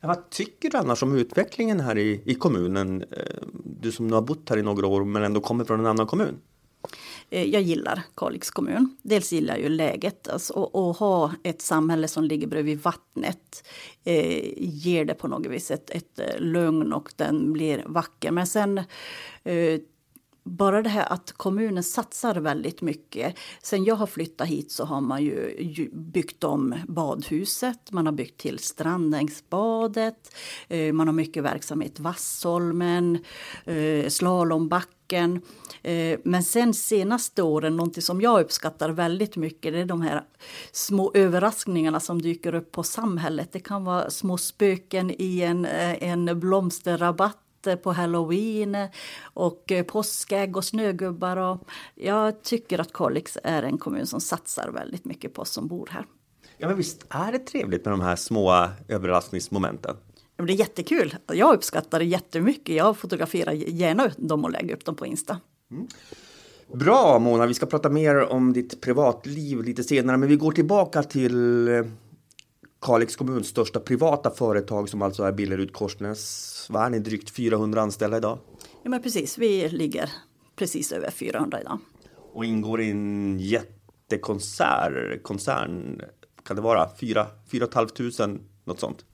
Ja, 0.00 0.08
vad 0.08 0.30
tycker 0.30 0.70
du 0.70 0.76
annars 0.76 1.02
om 1.02 1.14
utvecklingen 1.14 1.80
här 1.80 1.98
i, 1.98 2.22
i 2.24 2.34
kommunen? 2.34 3.02
Eh, 3.02 3.46
du 3.64 3.92
som 3.92 4.08
nu 4.08 4.14
har 4.14 4.22
bott 4.22 4.48
här 4.48 4.56
i 4.56 4.62
några 4.62 4.86
år 4.86 5.04
men 5.04 5.22
ändå 5.22 5.40
kommer 5.40 5.64
från 5.64 5.80
en 5.80 5.86
annan 5.86 6.06
kommun. 6.06 6.38
Eh, 7.30 7.44
jag 7.44 7.62
gillar 7.62 8.02
Kalix 8.14 8.50
kommun. 8.50 8.96
Dels 9.02 9.32
gillar 9.32 9.54
jag 9.54 9.62
ju 9.62 9.68
läget. 9.68 10.28
Alltså, 10.28 10.64
att 10.64 10.98
ha 10.98 11.32
ett 11.42 11.62
samhälle 11.62 12.08
som 12.08 12.24
ligger 12.24 12.46
bredvid 12.46 12.82
vattnet 12.82 13.68
eh, 14.04 14.52
ger 14.56 15.04
det 15.04 15.14
på 15.14 15.28
något 15.28 15.46
vis 15.46 15.70
ett, 15.70 15.90
ett 15.90 16.18
eh, 16.18 16.40
lugn 16.40 16.92
och 16.92 17.12
den 17.16 17.52
blir 17.52 17.84
vacker. 17.86 18.30
Men 18.30 18.46
sen 18.46 18.78
eh, 19.44 19.80
bara 20.48 20.82
det 20.82 20.88
här 20.88 21.12
att 21.12 21.32
kommunen 21.32 21.82
satsar 21.82 22.34
väldigt 22.34 22.82
mycket. 22.82 23.34
Sen 23.62 23.84
jag 23.84 23.94
har 23.94 24.06
flyttat 24.06 24.48
hit 24.48 24.72
så 24.72 24.84
har 24.84 25.00
man 25.00 25.24
ju 25.24 25.90
byggt 25.92 26.44
om 26.44 26.74
badhuset, 26.88 27.92
man 27.92 28.06
har 28.06 28.12
byggt 28.12 28.40
till 28.40 28.58
Strandängsbadet, 28.58 30.34
eh, 30.68 30.92
man 30.92 31.08
har 31.08 31.14
mycket 31.14 31.42
verksamhet 31.42 32.00
Vassholmen, 32.00 33.18
eh, 33.64 34.08
slalombacken. 34.08 35.40
Eh, 35.82 36.18
men 36.24 36.42
sen 36.42 36.74
senaste 36.74 37.42
åren, 37.42 37.76
någonting 37.76 38.02
som 38.02 38.20
jag 38.20 38.40
uppskattar 38.40 38.90
väldigt 38.90 39.36
mycket, 39.36 39.72
det 39.72 39.78
är 39.78 39.84
de 39.84 40.02
här 40.02 40.22
små 40.72 41.12
överraskningarna 41.14 42.00
som 42.00 42.22
dyker 42.22 42.54
upp 42.54 42.72
på 42.72 42.82
samhället. 42.82 43.52
Det 43.52 43.60
kan 43.60 43.84
vara 43.84 44.10
små 44.10 44.38
spöken 44.38 45.10
i 45.18 45.40
en, 45.40 45.64
en 45.64 46.40
blomsterrabatt 46.40 47.47
på 47.82 47.92
halloween 47.92 48.76
och 49.22 49.72
eh, 49.72 49.84
påskägg 49.84 50.56
och 50.56 50.64
snögubbar. 50.64 51.36
Och 51.36 51.68
jag 51.94 52.42
tycker 52.42 52.78
att 52.78 52.92
Kalix 52.92 53.38
är 53.44 53.62
en 53.62 53.78
kommun 53.78 54.06
som 54.06 54.20
satsar 54.20 54.70
väldigt 54.70 55.04
mycket 55.04 55.34
på 55.34 55.42
oss 55.42 55.50
som 55.50 55.68
bor 55.68 55.88
här. 55.92 56.06
Ja, 56.58 56.68
men 56.68 56.76
visst 56.76 57.06
är 57.08 57.32
det 57.32 57.38
trevligt 57.38 57.84
med 57.84 57.92
de 57.92 58.00
här 58.00 58.16
små 58.16 58.68
överraskningsmomenten? 58.88 59.96
Det 60.36 60.52
är 60.52 60.56
jättekul. 60.56 61.14
Jag 61.32 61.54
uppskattar 61.54 61.98
det 61.98 62.04
jättemycket. 62.04 62.74
Jag 62.76 62.96
fotograferar 62.96 63.52
gärna 63.52 64.10
dem 64.16 64.44
och 64.44 64.50
lägger 64.50 64.74
upp 64.74 64.84
dem 64.84 64.96
på 64.96 65.06
Insta. 65.06 65.40
Mm. 65.70 65.86
Bra 66.72 67.18
Mona, 67.18 67.46
vi 67.46 67.54
ska 67.54 67.66
prata 67.66 67.88
mer 67.88 68.32
om 68.32 68.52
ditt 68.52 68.80
privatliv 68.80 69.62
lite 69.62 69.84
senare, 69.84 70.16
men 70.16 70.28
vi 70.28 70.36
går 70.36 70.52
tillbaka 70.52 71.02
till 71.02 71.68
eh, 71.68 71.84
Kalix 72.80 73.16
kommuns 73.16 73.48
största 73.48 73.80
privata 73.80 74.30
företag 74.30 74.88
som 74.88 75.02
alltså 75.02 75.22
är 75.22 75.32
Billerud 75.32 75.72
Korsnäs. 75.72 76.66
Vad 76.70 76.82
är 76.82 76.90
ni, 76.90 76.98
drygt 76.98 77.30
400 77.30 77.80
anställda 77.80 78.16
idag? 78.16 78.38
Ja 78.82 78.90
men 78.90 79.02
precis, 79.02 79.38
vi 79.38 79.68
ligger 79.68 80.10
precis 80.56 80.92
över 80.92 81.10
400 81.10 81.60
idag. 81.60 81.78
Och 82.32 82.44
ingår 82.44 82.80
i 82.80 82.90
en 82.90 83.38
jättekoncern, 83.40 85.20
koncern, 85.22 86.02
kan 86.44 86.56
det 86.56 86.62
vara 86.62 86.90
4 87.00 87.26
500, 87.50 88.38
något 88.64 88.80
sånt? 88.80 89.04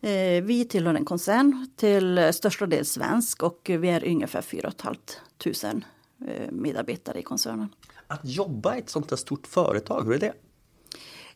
Eh, 0.00 0.44
vi 0.44 0.64
tillhör 0.68 0.94
en 0.94 1.04
koncern, 1.04 1.68
till 1.76 2.32
största 2.32 2.66
del 2.66 2.84
svensk 2.84 3.42
och 3.42 3.60
vi 3.64 3.88
är 3.88 4.08
ungefär 4.08 4.42
4 4.42 4.72
500 4.82 5.86
eh, 6.26 6.52
medarbetare 6.52 7.18
i 7.18 7.22
koncernen. 7.22 7.68
Att 8.06 8.20
jobba 8.24 8.76
i 8.76 8.78
ett 8.78 8.90
sånt 8.90 9.10
här 9.10 9.16
stort 9.16 9.46
företag, 9.46 10.04
hur 10.04 10.14
är 10.14 10.18
det? 10.18 10.32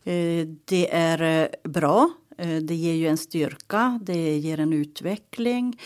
Eh, 0.05 0.47
det 0.65 0.95
är 0.95 1.43
eh, 1.43 1.71
bra. 1.71 2.11
Eh, 2.39 2.57
det 2.57 2.75
ger 2.75 2.95
ju 2.95 3.07
en 3.07 3.19
styrka, 3.19 3.99
det 4.03 4.39
ger 4.39 4.61
en 4.61 4.73
utveckling. 4.73 5.81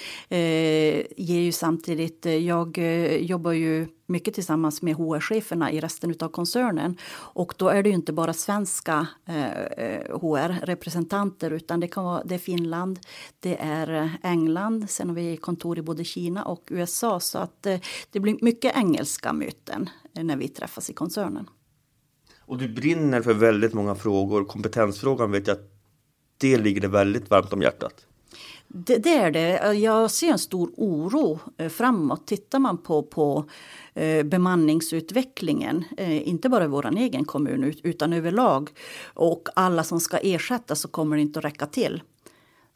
ger 1.16 1.40
ju 1.40 1.52
samtidigt, 1.52 2.24
jag 2.24 2.78
jobbar 3.20 3.52
ju 3.52 3.86
mycket 4.06 4.34
tillsammans 4.34 4.82
med 4.82 4.96
HR-cheferna 4.96 5.72
i 5.72 5.80
resten 5.80 6.14
av 6.20 6.28
koncernen. 6.28 6.96
Och 7.14 7.54
då 7.56 7.68
är 7.68 7.82
det 7.82 7.88
ju 7.88 7.94
inte 7.94 8.12
bara 8.12 8.32
svenska 8.32 9.06
HR-representanter 10.08 11.50
utan 11.50 11.80
det 11.80 11.88
kan 11.88 12.04
vara 12.04 12.24
det 12.24 12.34
är 12.34 12.38
Finland, 12.38 12.98
det 13.40 13.56
är 13.60 14.10
England, 14.22 14.90
sen 14.90 15.08
har 15.08 15.16
vi 15.16 15.36
kontor 15.36 15.78
i 15.78 15.82
både 15.82 16.04
Kina 16.04 16.44
och 16.44 16.68
USA. 16.70 17.20
Så 17.20 17.38
att 17.38 17.62
det 18.10 18.20
blir 18.20 18.38
mycket 18.40 18.76
engelska 18.76 19.32
möten 19.32 19.90
när 20.12 20.36
vi 20.36 20.48
träffas 20.48 20.90
i 20.90 20.92
koncernen. 20.92 21.48
Och 22.46 22.58
du 22.58 22.68
brinner 22.68 23.22
för 23.22 23.34
väldigt 23.34 23.72
många 23.72 23.94
frågor. 23.94 24.44
Kompetensfrågan 24.44 25.30
vet 25.30 25.46
jag 25.46 25.54
att 25.54 25.70
det 26.38 26.56
ligger 26.56 26.80
det 26.80 26.88
väldigt 26.88 27.30
varmt 27.30 27.52
om 27.52 27.62
hjärtat. 27.62 28.06
Det, 28.68 28.98
det, 28.98 29.14
är 29.14 29.30
det. 29.30 29.72
Jag 29.72 30.10
ser 30.10 30.32
en 30.32 30.38
stor 30.38 30.70
oro 30.76 31.38
eh, 31.56 31.68
framåt. 31.68 32.26
Tittar 32.26 32.58
man 32.58 32.78
på, 32.78 33.02
på 33.02 33.44
eh, 33.94 34.22
bemanningsutvecklingen, 34.22 35.84
eh, 35.96 36.28
inte 36.28 36.48
bara 36.48 36.64
i 36.64 36.68
vår 36.68 36.96
egen 36.96 37.24
kommun 37.24 37.74
utan 37.82 38.12
överlag 38.12 38.70
och 39.04 39.48
alla 39.54 39.84
som 39.84 40.00
ska 40.00 40.16
ersättas 40.18 40.80
så 40.80 40.88
kommer 40.88 41.16
det 41.16 41.22
inte 41.22 41.38
att 41.38 41.44
räcka 41.44 41.66
till. 41.66 42.02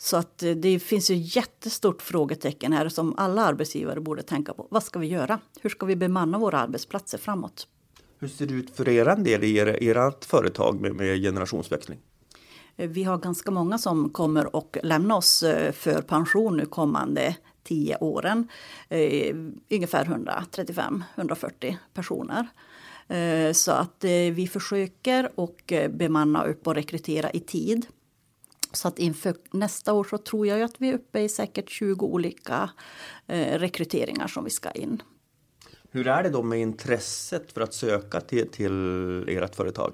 Så 0.01 0.17
att 0.17 0.39
det 0.57 0.79
finns 0.79 1.11
ju 1.11 1.15
jättestort 1.15 2.03
frågetecken 2.03 2.73
här 2.73 2.89
som 2.89 3.15
alla 3.17 3.45
arbetsgivare 3.45 4.01
borde 4.01 4.23
tänka 4.23 4.53
på. 4.53 4.67
Vad 4.71 4.83
ska 4.83 4.99
vi 4.99 5.07
göra? 5.07 5.41
Hur 5.61 5.71
ska 5.71 5.87
vi 5.87 5.97
bemanna 5.97 6.39
våra 6.39 6.59
arbetsplatser 6.59 7.19
framåt? 7.19 7.67
Hur 8.19 8.29
ser 8.29 8.47
det 8.47 8.55
ut 8.55 8.71
för 8.71 8.89
er 8.89 9.17
del 9.17 9.45
i 9.45 9.59
ert 9.59 10.25
företag 10.25 10.81
med, 10.81 10.95
med 10.95 11.23
generationsväxling? 11.23 11.99
Vi 12.77 13.05
har 13.05 13.19
ganska 13.19 13.51
många 13.51 13.79
som 13.79 14.11
kommer 14.11 14.57
och 14.57 14.79
lämna 14.83 15.17
oss 15.17 15.43
eh, 15.43 15.73
för 15.73 16.03
pension 16.03 16.57
nu 16.57 16.67
kommande 16.67 17.37
tio 17.69 17.97
åren. 17.97 18.49
Eh, 18.89 19.37
ungefär 19.71 20.05
135-140 20.05 21.77
personer. 21.95 22.47
Eh, 23.09 23.53
så 23.53 23.73
att 23.73 24.05
eh, 24.05 24.11
vi 24.11 24.49
försöker 24.53 25.31
och 25.35 25.73
bemanna 25.91 26.45
upp 26.45 26.67
och 26.67 26.75
rekrytera 26.75 27.31
i 27.31 27.41
tid. 27.41 27.87
Så 28.73 28.89
att 28.89 28.99
inför 28.99 29.35
nästa 29.51 29.93
år 29.93 30.05
så 30.05 30.19
tror 30.19 30.47
jag 30.47 30.63
att 30.63 30.75
vi 30.79 30.89
är 30.89 30.95
uppe 30.95 31.21
i 31.21 31.29
säkert 31.29 31.71
20 31.71 32.07
olika 32.07 32.71
rekryteringar 33.57 34.27
som 34.27 34.45
vi 34.45 34.51
ska 34.51 34.71
in. 34.71 35.03
Hur 35.91 36.07
är 36.07 36.23
det 36.23 36.31
då 36.31 36.43
med 36.43 36.61
intresset 36.61 37.53
för 37.53 37.61
att 37.61 37.75
söka 37.75 38.21
till, 38.21 38.49
till 38.49 39.29
ert 39.29 39.55
företag? 39.55 39.93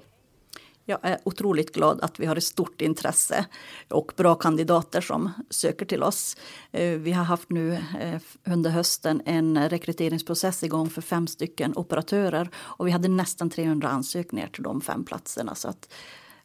Jag 0.87 0.99
är 1.01 1.17
otroligt 1.23 1.73
glad 1.73 2.01
att 2.01 2.19
vi 2.19 2.25
har 2.25 2.35
ett 2.35 2.43
stort 2.43 2.81
intresse 2.81 3.45
och 3.89 4.11
bra 4.15 4.35
kandidater 4.35 5.01
som 5.01 5.31
söker 5.49 5.85
till 5.85 6.03
oss. 6.03 6.37
Eh, 6.71 6.89
vi 6.99 7.11
har 7.11 7.23
haft 7.23 7.49
nu 7.49 7.73
eh, 7.73 8.21
under 8.43 8.69
hösten 8.69 9.21
en 9.25 9.69
rekryteringsprocess 9.69 10.63
igång 10.63 10.89
för 10.89 11.01
fem 11.01 11.27
stycken 11.27 11.73
operatörer 11.75 12.49
och 12.55 12.87
vi 12.87 12.91
hade 12.91 13.07
nästan 13.07 13.49
300 13.49 13.89
ansökningar 13.89 14.47
till 14.47 14.63
de 14.63 14.81
fem 14.81 15.05
platserna. 15.05 15.55
Så 15.55 15.67
att 15.67 15.93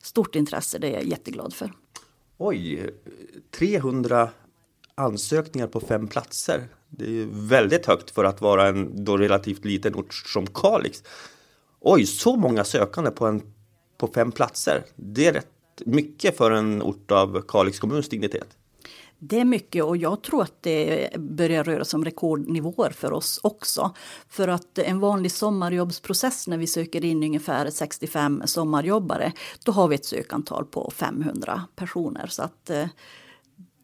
stort 0.02 0.35
intresse, 0.35 0.78
det 0.78 0.88
är 0.88 0.92
jag 0.92 1.04
jätteglad 1.04 1.54
för. 1.54 1.73
Oj, 2.38 2.90
300 3.50 4.30
ansökningar 4.95 5.66
på 5.66 5.80
fem 5.80 6.09
platser. 6.09 6.69
Det 6.90 7.23
är 7.23 7.26
väldigt 7.30 7.87
högt 7.87 8.11
för 8.11 8.25
att 8.25 8.40
vara 8.40 8.68
en 8.68 9.04
då 9.04 9.16
relativt 9.16 9.64
liten 9.64 9.94
ort 9.94 10.14
som 10.14 10.47
Kalix. 10.47 11.02
Oj, 11.80 12.06
så 12.06 12.37
många 12.37 12.64
sökande 12.64 13.11
på, 13.11 13.26
en, 13.26 13.42
på 13.99 14.06
fem 14.14 14.32
platser. 14.32 14.85
Det 14.97 15.26
är 15.26 15.32
rätt 15.32 15.47
mycket 15.87 16.37
för 16.37 16.50
en 16.50 16.82
ort 16.82 17.11
av 17.11 17.42
Kalix 17.49 17.78
kommuns 17.78 18.09
dignitet. 18.09 18.56
Det 19.23 19.40
är 19.40 19.44
mycket 19.44 19.85
och 19.85 19.97
jag 19.97 20.23
tror 20.23 20.42
att 20.42 20.62
det 20.62 21.09
börjar 21.18 21.64
röra 21.64 21.85
sig 21.85 21.97
om 21.97 22.04
rekordnivåer 22.04 22.90
för 22.90 23.12
oss 23.12 23.40
också. 23.42 23.94
För 24.28 24.49
att 24.49 24.78
en 24.78 25.00
vanlig 25.00 25.32
sommarjobbsprocess 25.32 26.47
när 26.47 26.59
vi 26.59 26.66
söker 26.66 27.04
in 27.04 27.23
ungefär 27.23 27.70
65 27.70 28.42
sommarjobbare, 28.44 29.32
då 29.64 29.73
har 29.73 29.88
vi 29.88 29.94
ett 29.94 30.04
sökantal 30.04 30.64
på 30.64 30.92
500 30.94 31.62
personer. 31.76 32.26
Så 32.26 32.42
att 32.42 32.70
eh, 32.70 32.87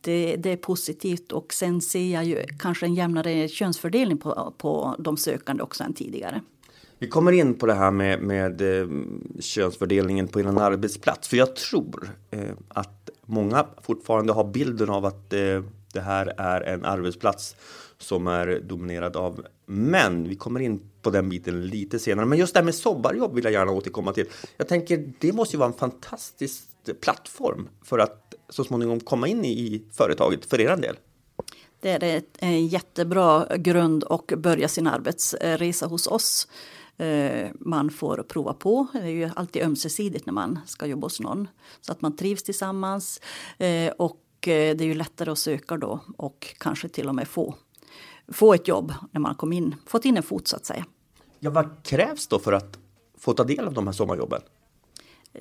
det, 0.06 0.36
det, 0.36 0.50
är 0.50 0.56
positivt 0.56 1.32
och 1.32 1.52
sen 1.52 1.80
ser 1.80 2.12
jag 2.12 2.24
ju 2.24 2.44
kanske 2.58 2.86
en 2.86 2.94
jämnare 2.94 3.48
könsfördelning 3.48 4.18
på, 4.18 4.54
på 4.58 4.96
de 4.98 5.16
sökande 5.16 5.62
också 5.62 5.84
än 5.84 5.94
tidigare. 5.94 6.40
Vi 6.98 7.08
kommer 7.08 7.32
in 7.32 7.54
på 7.54 7.66
det 7.66 7.74
här 7.74 7.90
med, 7.90 8.22
med 8.22 8.80
eh, 8.80 8.88
könsfördelningen 9.40 10.28
på 10.28 10.40
en 10.40 10.58
arbetsplats. 10.58 11.28
För 11.28 11.36
jag 11.36 11.56
tror 11.56 12.10
eh, 12.30 12.40
att 12.68 13.10
många 13.26 13.66
fortfarande 13.82 14.32
har 14.32 14.44
bilden 14.44 14.90
av 14.90 15.04
att 15.04 15.32
eh, 15.32 15.62
det 15.92 16.00
här 16.00 16.34
är 16.36 16.60
en 16.60 16.84
arbetsplats 16.84 17.56
som 17.98 18.26
är 18.26 18.60
dominerad 18.60 19.16
av 19.16 19.46
män. 19.66 20.28
Vi 20.28 20.36
kommer 20.36 20.60
in 20.60 20.80
på 21.02 21.10
den 21.10 21.28
biten 21.28 21.66
lite 21.66 21.98
senare. 21.98 22.26
Men 22.26 22.38
just 22.38 22.54
det 22.54 22.60
här 22.60 22.64
med 22.64 22.74
sommarjobb 22.74 23.34
vill 23.34 23.44
jag 23.44 23.52
gärna 23.52 23.72
återkomma 23.72 24.12
till. 24.12 24.26
Jag 24.56 24.68
tänker 24.68 25.12
det 25.20 25.32
måste 25.32 25.56
ju 25.56 25.58
vara 25.58 25.68
en 25.68 25.78
fantastisk 25.78 26.64
plattform 27.00 27.68
för 27.82 27.98
att 27.98 28.25
så 28.48 28.64
småningom 28.64 29.00
komma 29.00 29.28
in 29.28 29.44
i 29.44 29.82
företaget 29.92 30.44
för 30.44 30.60
er 30.60 30.76
del. 30.76 30.96
Det 31.80 32.02
är 32.02 32.22
en 32.38 32.66
jättebra 32.66 33.56
grund 33.56 34.04
och 34.04 34.32
börja 34.36 34.68
sin 34.68 34.86
arbetsresa 34.86 35.86
hos 35.86 36.06
oss. 36.06 36.48
Eh, 36.96 37.50
man 37.60 37.90
får 37.90 38.24
prova 38.28 38.54
på. 38.54 38.86
Det 38.92 38.98
är 38.98 39.06
ju 39.06 39.30
alltid 39.36 39.62
ömsesidigt 39.62 40.26
när 40.26 40.32
man 40.32 40.58
ska 40.66 40.86
jobba 40.86 41.06
hos 41.06 41.20
någon. 41.20 41.48
Så 41.80 41.92
att 41.92 42.02
man 42.02 42.16
trivs 42.16 42.42
tillsammans. 42.42 43.20
Eh, 43.58 43.92
och 43.98 44.20
eh, 44.40 44.76
det 44.76 44.84
är 44.84 44.88
ju 44.88 44.94
lättare 44.94 45.30
att 45.30 45.38
söka 45.38 45.76
då 45.76 46.00
och 46.16 46.54
kanske 46.58 46.88
till 46.88 47.08
och 47.08 47.14
med 47.14 47.28
få, 47.28 47.54
få 48.28 48.54
ett 48.54 48.68
jobb 48.68 48.94
när 49.10 49.20
man 49.20 49.34
kom 49.34 49.52
in, 49.52 49.74
fått 49.86 50.04
in 50.04 50.16
en 50.16 50.22
fot 50.22 50.48
så 50.48 50.56
att 50.56 50.66
säga. 50.66 50.84
Ja, 51.38 51.50
vad 51.50 51.82
krävs 51.82 52.26
då 52.26 52.38
för 52.38 52.52
att 52.52 52.78
få 53.18 53.32
ta 53.32 53.44
del 53.44 53.66
av 53.66 53.72
de 53.72 53.86
här 53.86 53.94
sommarjobben? 53.94 54.40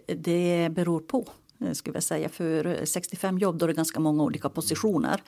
Det 0.07 0.69
beror 0.71 0.99
på. 0.99 1.27
Eh, 1.61 1.71
skulle 1.71 1.95
jag 1.95 2.03
säga. 2.03 2.29
För 2.29 2.65
eh, 2.65 2.83
65 2.83 3.37
jobb 3.37 3.57
då 3.57 3.65
är 3.65 3.67
det 3.67 3.73
ganska 3.73 3.99
många 3.99 4.23
olika 4.23 4.49
positioner. 4.49 5.21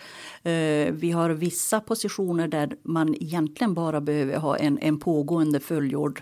Eh, 0.44 0.94
vi 0.94 1.12
har 1.12 1.30
vissa 1.30 1.80
positioner 1.80 2.48
där 2.48 2.76
man 2.84 3.16
egentligen 3.16 3.74
bara 3.74 4.02
behöver 4.02 4.38
ha 4.38 4.58
en, 4.58 4.80
en 4.82 5.00
pågående 5.00 5.60
fullgjord 5.60 6.22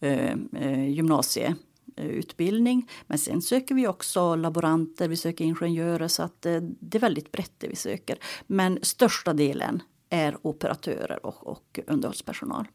gymnasie 0.00 1.54
gymnasieutbildning. 1.96 2.90
Men 3.06 3.18
sen 3.18 3.42
söker 3.42 3.74
vi 3.74 3.88
också 3.88 4.34
laboranter, 4.34 5.08
vi 5.08 5.16
söker 5.16 5.44
ingenjörer 5.44 6.08
så 6.08 6.22
att 6.22 6.42
det 6.42 6.96
är 6.96 6.98
väldigt 6.98 7.32
brett 7.32 7.52
det 7.58 7.68
vi 7.68 7.76
söker. 7.76 8.18
Men 8.46 8.78
största 8.82 9.32
delen 9.32 9.82
är 10.10 10.36
operatörer 10.42 11.26
och, 11.26 11.46
och 11.46 11.80
underhållspersonal. 11.86 12.66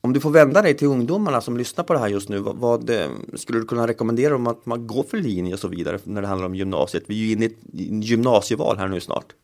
Om 0.00 0.12
du 0.12 0.20
får 0.20 0.30
vända 0.30 0.62
dig 0.62 0.76
till 0.76 0.88
ungdomarna 0.88 1.40
som 1.40 1.56
lyssnar 1.56 1.84
på 1.84 1.92
det 1.92 1.98
här 1.98 2.08
just 2.08 2.28
nu, 2.28 2.38
vad, 2.38 2.56
vad 2.56 2.90
eh, 2.90 3.08
skulle 3.34 3.58
du 3.58 3.64
kunna 3.64 3.86
rekommendera 3.86 4.32
dem 4.32 4.46
att 4.46 4.66
man 4.66 4.86
går 4.86 5.02
för 5.02 5.16
linje 5.16 5.54
och 5.54 5.60
så 5.60 5.68
vidare 5.68 5.98
när 6.04 6.22
det 6.22 6.28
handlar 6.28 6.46
om 6.46 6.54
gymnasiet? 6.54 7.04
Vi 7.06 7.22
är 7.22 7.26
ju 7.26 7.32
inne 7.32 7.44
i 7.44 7.48
ett 7.48 8.04
gymnasieval 8.04 8.78
här 8.78 8.88
nu 8.88 9.00
snart. 9.00 9.34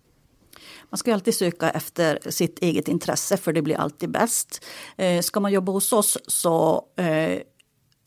Man 0.90 0.98
ska 0.98 1.14
alltid 1.14 1.34
söka 1.34 1.70
efter 1.70 2.18
sitt 2.30 2.58
eget 2.58 2.88
intresse 2.88 3.36
för 3.36 3.52
det 3.52 3.62
blir 3.62 3.76
alltid 3.76 4.10
bäst. 4.10 4.64
Eh, 4.96 5.20
ska 5.20 5.40
man 5.40 5.52
jobba 5.52 5.72
hos 5.72 5.92
oss 5.92 6.18
så 6.26 6.84
eh, 6.96 7.38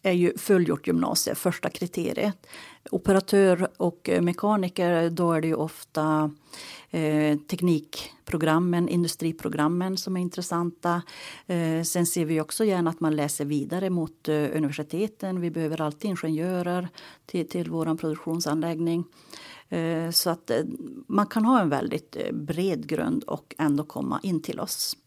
är 0.04 0.12
ju 0.12 0.38
fullgjort 0.38 0.88
gymnasie 0.88 1.36
första 1.36 1.70
kriteriet. 1.70 2.48
Operatör 2.92 3.68
och 3.78 4.10
eh, 4.10 4.22
mekaniker, 4.22 5.10
då 5.10 5.34
är 5.34 5.42
det 5.42 5.48
ju 5.48 5.56
ofta 5.56 6.32
eh, 6.92 7.38
teknikprogrammen, 7.38 8.90
industriprogrammen 8.90 9.98
som 9.98 10.18
är 10.18 10.22
intressanta. 10.22 11.02
Eh, 11.48 11.84
sen 11.84 12.06
ser 12.06 12.26
vi 12.26 12.42
också 12.42 12.66
gärna 12.66 12.90
att 12.90 13.00
man 13.00 13.16
läser 13.16 13.46
vidare 13.46 13.90
mot 13.90 14.30
eh, 14.30 14.36
universiteten. 14.36 15.42
Vi 15.42 15.52
behöver 15.52 15.82
alltid 15.82 16.10
ingenjörer 16.10 16.88
till, 17.26 17.50
till 17.50 17.70
vår 17.70 17.98
produktionsanläggning. 17.98 19.04
Eh, 19.70 20.12
så 20.12 20.30
att 20.30 20.50
eh, 20.50 20.62
man 21.08 21.28
kan 21.28 21.46
ha 21.46 21.62
en 21.62 21.70
väldigt 21.70 22.16
eh, 22.16 22.34
bred 22.34 22.88
grund 22.88 23.24
och 23.24 23.56
ändå 23.58 23.84
komma 23.84 24.20
in 24.24 24.42
till 24.42 24.60
oss. 24.60 24.98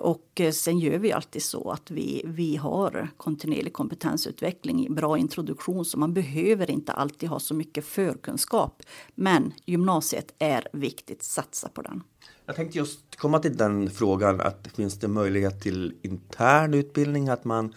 Och 0.00 0.40
sen 0.52 0.78
gör 0.78 0.98
vi 0.98 1.12
alltid 1.12 1.42
så 1.42 1.70
att 1.70 1.90
vi, 1.90 2.22
vi 2.26 2.56
har 2.56 3.08
kontinuerlig 3.16 3.72
kompetensutveckling, 3.72 4.94
bra 4.94 5.18
introduktion 5.18 5.84
så 5.84 5.98
man 5.98 6.14
behöver 6.14 6.70
inte 6.70 6.92
alltid 6.92 7.28
ha 7.28 7.40
så 7.40 7.54
mycket 7.54 7.84
förkunskap. 7.84 8.82
Men 9.14 9.52
gymnasiet 9.64 10.34
är 10.38 10.68
viktigt, 10.72 11.22
satsa 11.22 11.68
på 11.68 11.82
den. 11.82 12.02
Jag 12.46 12.56
tänkte 12.56 12.78
just 12.78 13.16
komma 13.16 13.38
till 13.38 13.56
den 13.56 13.90
frågan 13.90 14.40
att 14.40 14.68
finns 14.74 14.98
det 14.98 15.08
möjlighet 15.08 15.62
till 15.62 15.94
intern 16.02 16.74
utbildning, 16.74 17.28
att 17.28 17.44
man 17.44 17.74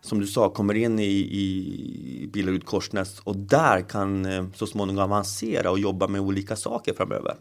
som 0.00 0.20
du 0.20 0.26
sa, 0.26 0.48
kommer 0.48 0.74
in 0.74 0.98
i, 0.98 1.12
i 1.18 2.30
Billerud 2.32 2.64
Korsnäs 2.64 3.20
och 3.20 3.36
där 3.36 3.80
kan 3.80 4.26
eh, 4.26 4.44
så 4.54 4.66
småningom 4.66 5.04
avancera 5.04 5.70
och 5.70 5.78
jobba 5.78 6.08
med 6.08 6.20
olika 6.20 6.56
saker 6.56 6.94
framöver. 6.94 7.36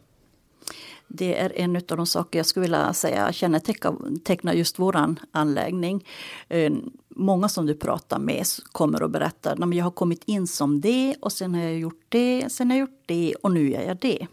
Det 1.11 1.39
är 1.39 1.51
en 1.55 1.75
av 1.75 1.97
de 1.97 2.05
saker 2.05 2.39
jag 2.39 2.45
skulle 2.45 2.61
vilja 2.61 2.93
säga 2.93 3.33
kännetecknar 3.33 4.53
just 4.53 4.79
våran 4.79 5.19
anläggning. 5.31 6.05
Eh, 6.47 6.73
många 7.09 7.49
som 7.49 7.65
du 7.65 7.75
pratar 7.75 8.19
med 8.19 8.45
kommer 8.71 9.03
och 9.03 9.09
berättar 9.09 9.51
att 9.51 9.75
jag 9.75 9.83
har 9.83 9.91
kommit 9.91 10.23
in 10.25 10.47
som 10.47 10.81
det 10.81 11.15
och 11.21 11.31
sen 11.31 11.55
har 11.55 11.61
jag 11.61 11.79
gjort 11.79 12.05
det, 12.09 12.45
sen 12.49 12.69
har 12.69 12.77
jag 12.77 12.81
gjort 12.81 13.03
det 13.05 13.35
och 13.35 13.51
nu 13.51 13.71
gör 13.71 13.81
jag 13.81 13.97
det. 13.97 14.27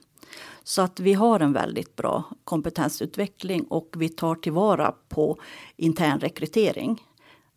Så 0.65 0.83
att 0.83 1.01
vi 1.01 1.15
har 1.15 1.41
en 1.41 1.53
väldigt 1.53 1.97
bra 1.97 2.25
kompetensutveckling 2.45 3.65
och 3.65 3.95
vi 3.97 4.09
tar 4.09 4.35
tillvara 4.35 4.95
på 5.09 5.39
intern 5.77 6.21
rekrytering. 6.21 7.03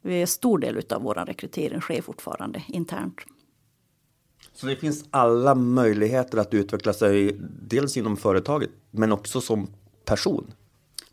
En 0.10 0.28
stor 0.28 0.60
del 0.60 0.82
av 0.89 1.02
vår 1.02 1.13
rekrytering 1.13 1.82
sker 1.82 2.02
fortfarande 2.02 2.63
internt. 2.67 3.15
Så 4.54 4.67
det 4.67 4.76
finns 4.76 5.06
alla 5.10 5.56
möjligheter 5.56 6.38
att 6.38 6.54
utveckla 6.54 6.93
sig, 6.93 7.39
dels 7.62 7.98
inom 7.98 8.17
företaget, 8.17 8.69
men 8.91 9.12
också 9.12 9.41
som 9.41 9.67
person? 10.06 10.54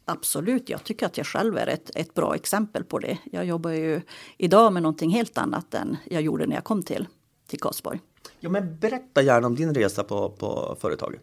Absolut, 0.04 0.68
jag 0.68 0.84
tycker 0.84 1.06
att 1.06 1.16
jag 1.16 1.26
själv 1.26 1.56
är 1.56 1.66
ett, 1.66 1.90
ett 1.94 2.14
bra 2.14 2.34
exempel 2.34 2.84
på 2.84 2.98
det. 2.98 3.18
Jag 3.32 3.44
jobbar 3.44 3.70
ju 3.70 4.00
idag 4.36 4.72
med 4.72 4.82
någonting 4.82 5.10
helt 5.10 5.38
annat 5.38 5.74
än 5.74 5.96
jag 6.04 6.22
gjorde 6.22 6.46
när 6.46 6.54
jag 6.54 6.64
kom 6.64 6.82
till, 6.82 7.06
till 7.46 7.60
Karlsborg. 7.60 8.00
Ja, 8.40 8.48
men 8.50 8.78
berätta 8.78 9.22
gärna 9.22 9.46
om 9.46 9.54
din 9.54 9.74
resa 9.74 10.04
på, 10.04 10.30
på 10.30 10.76
företaget. 10.80 11.22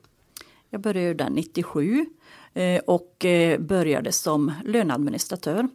Jag 0.69 0.81
började 0.81 1.13
där 1.13 1.29
97 1.29 2.05
eh, 2.53 2.81
och 2.87 3.25
eh, 3.25 3.59
började 3.59 4.11
som 4.11 4.51
löneadministratör. 4.65 5.67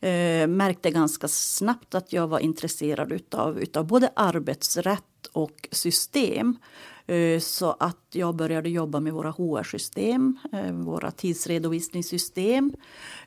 Eh, 0.00 0.46
märkte 0.46 0.90
ganska 0.90 1.28
snabbt 1.28 1.94
att 1.94 2.12
jag 2.12 2.28
var 2.28 2.38
intresserad 2.38 3.12
utav, 3.12 3.58
utav 3.58 3.86
både 3.86 4.10
arbetsrätt 4.16 5.26
och 5.32 5.68
system. 5.70 6.56
Eh, 7.06 7.40
så 7.40 7.76
att 7.80 8.06
jag 8.12 8.36
började 8.36 8.68
jobba 8.68 9.00
med 9.00 9.12
våra 9.12 9.30
HR-system, 9.30 10.38
eh, 10.52 10.72
våra 10.72 11.10
tidsredovisningssystem. 11.10 12.74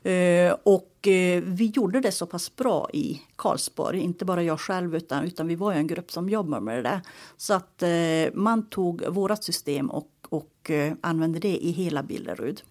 Eh, 0.02 0.56
och 0.62 1.08
eh, 1.08 1.42
vi 1.42 1.66
gjorde 1.66 2.00
det 2.00 2.12
så 2.12 2.26
pass 2.26 2.56
bra 2.56 2.90
i 2.92 3.22
Karlsborg, 3.36 4.00
inte 4.00 4.24
bara 4.24 4.42
jag 4.42 4.60
själv 4.60 4.96
utan, 4.96 5.24
utan 5.24 5.46
vi 5.46 5.54
var 5.54 5.72
en 5.72 5.86
grupp 5.86 6.10
som 6.10 6.28
jobbade 6.28 6.62
med 6.62 6.84
det. 6.84 7.02
Så 7.36 7.54
att 7.54 7.82
eh, 7.82 8.34
man 8.34 8.68
tog 8.68 9.06
vårat 9.08 9.44
system 9.44 9.90
och, 9.90 10.10
och 10.28 10.70
använde 11.00 11.38
det 11.38 11.56
i 11.56 11.70
hela 11.70 12.02
Billerud 12.02 12.62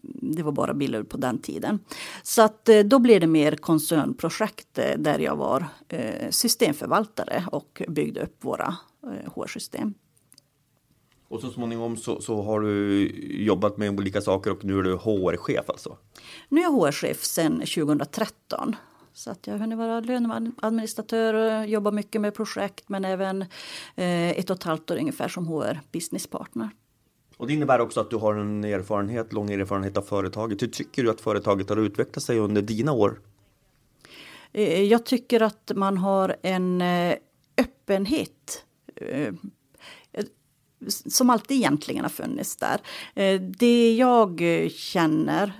det 0.00 0.42
var 0.42 0.52
bara 0.52 0.74
Billerud 0.74 1.08
på 1.08 1.16
den 1.16 1.38
tiden. 1.38 1.78
Så 2.22 2.42
att 2.42 2.68
eh, 2.68 2.80
då 2.80 2.98
blev 2.98 3.20
det 3.20 3.26
mer 3.26 3.56
koncernprojekt 3.56 4.78
eh, 4.78 4.98
där 4.98 5.18
jag 5.18 5.36
var 5.36 5.64
eh, 5.88 6.30
systemförvaltare 6.30 7.44
och 7.52 7.82
byggde 7.88 8.22
upp 8.22 8.44
våra 8.44 8.76
HR-system. 9.34 9.94
Och 11.28 11.40
så 11.40 11.50
småningom 11.50 11.96
så, 11.96 12.20
så, 12.20 12.42
har 12.42 12.60
du 12.60 13.06
jobbat 13.44 13.76
med 13.76 13.90
olika 13.90 14.20
saker 14.20 14.50
och 14.50 14.64
nu 14.64 14.78
är 14.78 14.82
du 14.82 14.96
HR-chef 14.96 15.70
alltså? 15.70 15.96
Nu 16.48 16.60
är 16.60 16.64
jag 16.64 16.72
HR-chef 16.72 17.24
sedan 17.24 17.52
2013. 17.52 18.76
Så 19.12 19.30
att 19.30 19.46
jag 19.46 19.54
har 19.54 19.58
hunnit 19.58 19.78
vara 19.78 20.00
löneadministratör 20.00 21.34
och 21.34 21.66
jobba 21.66 21.90
mycket 21.90 22.20
med 22.20 22.34
projekt 22.34 22.88
men 22.88 23.04
även 23.04 23.44
ett 23.96 24.50
och 24.50 24.56
ett 24.56 24.62
halvt 24.62 24.90
år 24.90 24.96
ungefär 24.96 25.28
som 25.28 25.46
HR 25.46 25.80
businesspartner. 25.92 26.70
Och 27.38 27.46
det 27.46 27.52
innebär 27.52 27.80
också 27.80 28.00
att 28.00 28.10
du 28.10 28.16
har 28.16 28.34
en 28.34 28.64
erfarenhet, 28.64 29.32
lång 29.32 29.50
erfarenhet 29.50 29.96
av 29.96 30.02
företaget. 30.02 30.62
Hur 30.62 30.66
tycker 30.66 31.02
du 31.02 31.10
att 31.10 31.20
företaget 31.20 31.68
har 31.68 31.76
utvecklat 31.76 32.22
sig 32.22 32.38
under 32.38 32.62
dina 32.62 32.92
år? 32.92 33.20
Eh, 34.52 34.82
jag 34.82 35.06
tycker 35.06 35.40
att 35.40 35.72
man 35.74 35.98
har 35.98 36.36
en 36.42 36.82
eh, 36.82 37.14
öppenhet 37.56 38.64
eh, 38.96 39.34
som 40.86 41.30
alltid 41.30 41.56
egentligen 41.56 42.02
har 42.02 42.08
funnits 42.08 42.56
där. 42.56 42.80
Det 43.40 43.96
jag 43.96 44.42
känner 44.70 45.52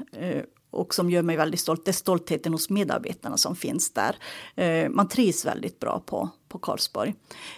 och 0.71 0.95
som 0.95 1.11
gör 1.11 1.23
mig 1.23 1.37
väldigt 1.37 1.61
stolt, 1.61 1.85
det 1.85 1.91
är 1.91 1.93
stoltheten 1.93 2.53
hos 2.53 2.71
medarbetarna 2.71 3.37
som 3.37 3.57
finns 3.57 3.91
där. 3.91 4.17
Eh, 4.55 4.89
man 4.89 5.09
trivs 5.09 5.45
väldigt 5.45 5.81
bra 5.81 6.03
på, 6.07 6.29
på 6.49 6.59
Karlsborg. 6.59 7.15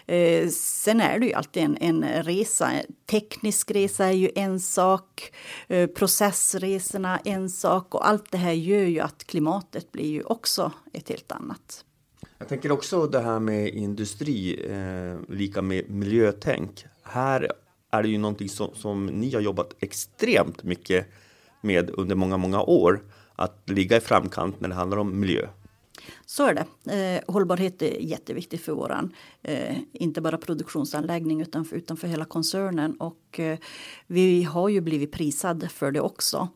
Eh, 0.07 0.49
sen 0.49 1.01
är 1.01 1.18
det 1.18 1.27
ju 1.27 1.33
alltid 1.33 1.62
en, 1.62 1.77
en 1.81 2.23
resa. 2.23 2.73
Teknisk 3.07 3.70
resa 3.70 4.07
är 4.07 4.12
ju 4.12 4.31
en 4.35 4.61
sak, 4.61 5.33
eh, 5.68 5.87
processresorna 5.87 7.18
en 7.18 7.51
sak 7.51 7.94
och 7.94 8.09
allt 8.09 8.31
det 8.31 8.38
här 8.38 8.53
gör 8.53 8.85
ju 8.85 9.01
att 9.01 9.25
klimatet 9.25 9.92
blir 9.92 10.11
ju 10.11 10.23
också 10.23 10.73
ett 10.92 11.09
helt 11.09 11.33
annat. 11.33 11.85
Jag 12.38 12.49
tänker 12.49 12.73
också 12.73 13.07
det 13.07 13.20
här 13.20 13.40
med 13.40 13.68
industri, 13.68 14.66
eh, 14.70 15.35
lika 15.35 15.62
med 15.62 15.90
miljötänk. 15.90 16.85
Här 17.03 17.53
är 17.90 18.03
det 18.03 18.09
ju 18.09 18.18
någonting 18.18 18.49
som, 18.49 18.75
som 18.75 19.07
ni 19.07 19.35
har 19.35 19.40
jobbat 19.40 19.75
extremt 19.79 20.62
mycket 20.62 21.07
med 21.61 21.90
under 21.90 22.16
många, 22.16 22.37
många 22.37 22.62
år. 22.62 23.01
att 23.37 23.70
ligga 23.70 23.96
i 23.96 24.01
framkant 24.01 24.61
när 24.61 24.68
det 24.68 24.75
handlar 24.75 24.99
om 24.99 25.20
miljö. 25.20 25.49
Så 26.27 26.46
är 26.46 26.55
det. 26.55 26.94
Eh, 26.96 27.33
hållbarhet 27.33 27.83
är 27.83 28.01
jätteviktigt 28.01 28.61
för 28.61 28.73
våran, 28.73 29.14
eh, 29.42 29.77
inte 29.92 30.20
bara 30.20 30.38
produktionsanläggning 30.38 31.40
utan 31.40 31.64
för, 31.64 31.77
utan 31.77 31.96
för 31.96 32.09
hela 32.09 32.25
koncernen. 32.25 32.96
Och 32.96 33.40
eh, 33.40 33.59
vi 34.07 34.42
har 34.42 34.68
ju 34.68 34.81
blivit 34.81 35.12
prisade 35.12 35.68
för 35.68 35.90
det 35.90 36.01
också 36.01 36.49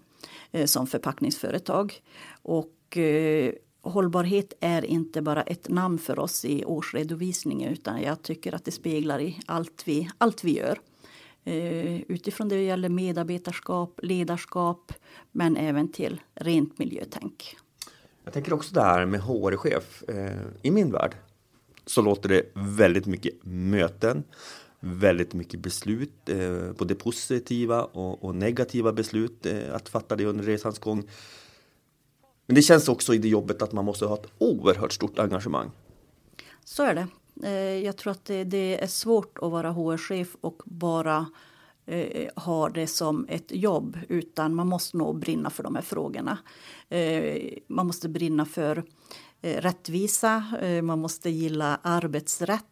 eh, 0.53 0.67
som 0.67 0.87
förpackningsföretag. 0.87 2.03
Och 2.43 2.97
eh, 2.97 3.53
hållbarhet 3.83 4.53
är 4.61 4.85
inte 4.85 5.23
bara 5.23 5.43
ett 5.43 5.69
namn 5.69 5.99
för 5.99 6.19
oss 6.19 6.45
i 6.45 6.65
årsredovisningen 6.65 7.73
utan 7.73 8.03
jag 8.03 8.23
tycker 8.23 8.55
att 8.55 8.65
det 8.65 8.71
speglar 8.71 9.21
i 9.21 9.41
allt 9.47 9.83
vi, 9.87 10.11
allt 10.19 10.45
vi 10.45 10.59
gör. 10.59 10.79
Eh, 11.45 12.01
utifrån 12.09 12.49
det 12.49 12.63
gäller 12.63 12.89
medarbetarskap, 12.89 14.01
ledarskap 14.03 14.93
men 15.33 15.57
även 15.57 15.93
till 15.93 16.21
rent 16.35 16.79
miljötänk. 16.79 17.57
Jag 18.25 18.33
tänker 18.33 18.53
också 18.53 18.75
det 18.75 18.83
här 18.83 19.07
med 19.07 19.21
HR-chef. 19.21 20.03
Eh, 20.09 20.41
I 20.63 20.71
min 20.71 20.93
värld 20.93 21.17
så 21.87 22.03
låter 22.03 22.29
det 22.29 22.43
väldigt 22.55 23.07
mycket 23.07 23.35
möten, 23.45 24.25
väldigt 24.81 25.35
mycket 25.35 25.61
beslut, 25.61 26.29
eh, 26.29 26.73
både 26.79 26.95
positiva 26.95 27.85
och, 27.85 28.35
negativa 28.35 28.93
beslut 28.93 29.47
att 29.73 29.89
fatta 29.89 30.17
det 30.17 30.25
under 30.25 30.45
resans 30.45 30.79
gång. 30.79 31.09
Men 32.47 32.55
det 32.55 32.63
känns 32.63 32.89
också 32.89 33.15
i 33.15 33.19
det 33.19 33.29
jobbet 33.29 33.63
att 33.63 33.73
man 33.73 33.85
måste 33.85 34.07
ha 34.07 34.15
ett 34.15 34.27
oerhört 34.39 34.93
stort 34.93 35.19
engagemang. 35.19 35.71
Så 36.65 36.83
är 36.83 36.95
det. 36.95 37.07
Eh, 37.43 37.85
jag 37.85 37.97
tror 37.97 38.11
att 38.11 38.25
det, 38.25 38.45
det 38.45 38.83
är 38.83 38.87
svårt 38.87 39.39
att 39.39 39.51
vara 39.51 39.71
HR-chef 39.71 40.37
och 40.41 40.63
bara 40.65 41.27
eh, 41.87 42.29
ha 42.37 42.69
det 42.69 42.87
som 42.87 43.27
ett 43.29 43.53
jobb 43.53 43.99
utan 44.09 44.55
man 44.55 44.69
måste 44.69 44.97
nog 44.97 45.19
brinna 45.19 45.51
för 45.51 45.63
de 45.63 45.75
här 45.75 45.83
frågorna. 45.83 46.39
Eh, 46.89 47.53
man 47.67 47.87
måste 47.87 48.09
brinna 48.09 48.47
för 48.47 48.85
eh, 49.43 49.61
rättvisa, 49.61 50.45
eh, 50.63 50.83
man 50.83 50.99
måste 50.99 51.31
gilla 51.31 51.81
arbetsrätt 51.83 52.65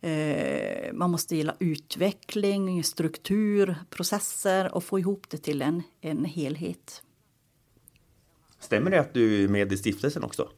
eh, 0.00 0.92
man 0.92 1.10
måste 1.10 1.36
gilla 1.36 1.56
utveckling, 1.58 2.84
struktur, 2.84 3.76
processer 3.90 4.74
och 4.74 4.84
få 4.84 4.98
ihop 4.98 5.30
det 5.30 5.38
till 5.38 5.62
en, 5.62 5.82
en 6.00 6.24
helhet. 6.24 7.02
Stämmer 8.58 8.90
det 8.90 9.00
att 9.00 9.14
du 9.14 9.44
är 9.44 9.48
med 9.48 9.72
i 9.72 9.76
stiftelsen 9.76 10.24
också? 10.24 10.48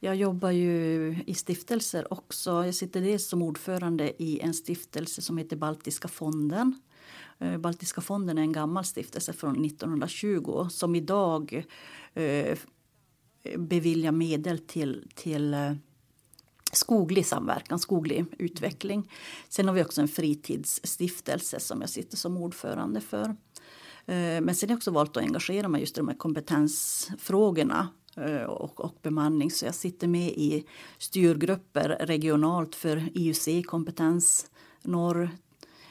Jag 0.00 0.16
jobbar 0.16 0.50
ju 0.50 1.16
i 1.26 1.34
stiftelser 1.34 2.12
också. 2.12 2.50
Jag 2.50 2.74
sitter 2.74 3.00
dels 3.00 3.28
som 3.28 3.42
ordförande 3.42 4.22
i 4.22 4.40
en 4.40 4.54
stiftelse 4.54 5.22
som 5.22 5.38
heter 5.38 5.56
Baltiska 5.56 6.08
fonden. 6.08 6.80
Eh, 7.38 7.58
Baltiska 7.58 8.00
fonden 8.00 8.38
är 8.38 8.42
en 8.42 8.52
gammal 8.52 8.84
stiftelse 8.84 9.32
från 9.32 9.64
1920 9.64 10.68
som 10.70 10.94
idag 10.94 11.66
eh, 12.14 12.58
beviljar 13.56 14.12
medel 14.12 14.58
till, 14.58 15.08
till 15.14 15.54
eh, 15.54 15.72
skoglig 16.72 17.26
samverkan, 17.26 17.78
skoglig 17.78 18.24
utveckling. 18.38 19.10
Sen 19.48 19.68
har 19.68 19.74
vi 19.74 19.84
också 19.84 20.00
en 20.00 20.08
fritidsstiftelse 20.08 21.60
som 21.60 21.80
jag 21.80 21.90
sitter 21.90 22.16
som 22.16 22.36
ordförande 22.36 23.00
för. 23.00 23.36
Men 24.06 24.54
sen 24.54 24.68
har 24.68 24.72
jag 24.72 24.76
också 24.76 24.90
valt 24.90 25.16
att 25.16 25.22
engagera 25.22 25.68
mig 25.68 25.80
just 25.80 25.98
i 25.98 26.00
de 26.00 26.08
här 26.08 26.16
kompetensfrågorna 26.16 27.88
Eh, 28.16 28.42
och, 28.42 28.84
och 28.84 28.94
bemanning. 29.02 29.50
Så 29.50 29.64
jag 29.64 29.74
sitter 29.74 30.08
med 30.08 30.28
i 30.28 30.66
styrgrupper 30.98 31.96
regionalt 32.00 32.74
för 32.74 33.08
IUC 33.14 33.66
kompetens 33.66 34.50
norr, 34.82 35.30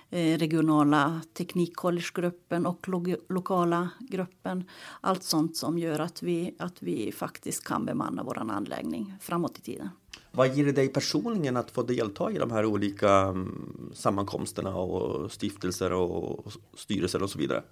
eh, 0.09 0.37
regionala 0.37 1.21
teknikcollegegruppen 1.33 2.65
och 2.65 2.87
lo 2.87 3.05
lokala 3.29 3.89
gruppen. 3.99 4.63
Allt 5.01 5.23
sånt 5.23 5.57
som 5.57 5.77
gör 5.77 5.99
att 5.99 6.23
vi, 6.23 6.55
att 6.59 6.83
vi 6.83 7.11
faktiskt 7.11 7.63
kan 7.63 7.85
bemanna 7.85 8.23
vår 8.23 8.37
anläggning 8.37 9.13
framåt 9.21 9.57
i 9.57 9.61
tiden. 9.61 9.89
Vad 10.31 10.55
ger 10.55 10.65
det 10.65 10.71
dig 10.71 10.87
personligen 10.87 11.57
att 11.57 11.71
få 11.71 11.83
delta 11.83 12.31
i 12.31 12.37
de 12.37 12.51
här 12.51 12.65
olika 12.65 13.11
mm, 13.11 13.91
sammankomsterna 13.93 14.75
och 14.75 15.31
stiftelser 15.31 15.93
och 15.93 16.53
styrelser 16.73 17.23
och 17.23 17.29
så 17.29 17.39
vidare? 17.39 17.63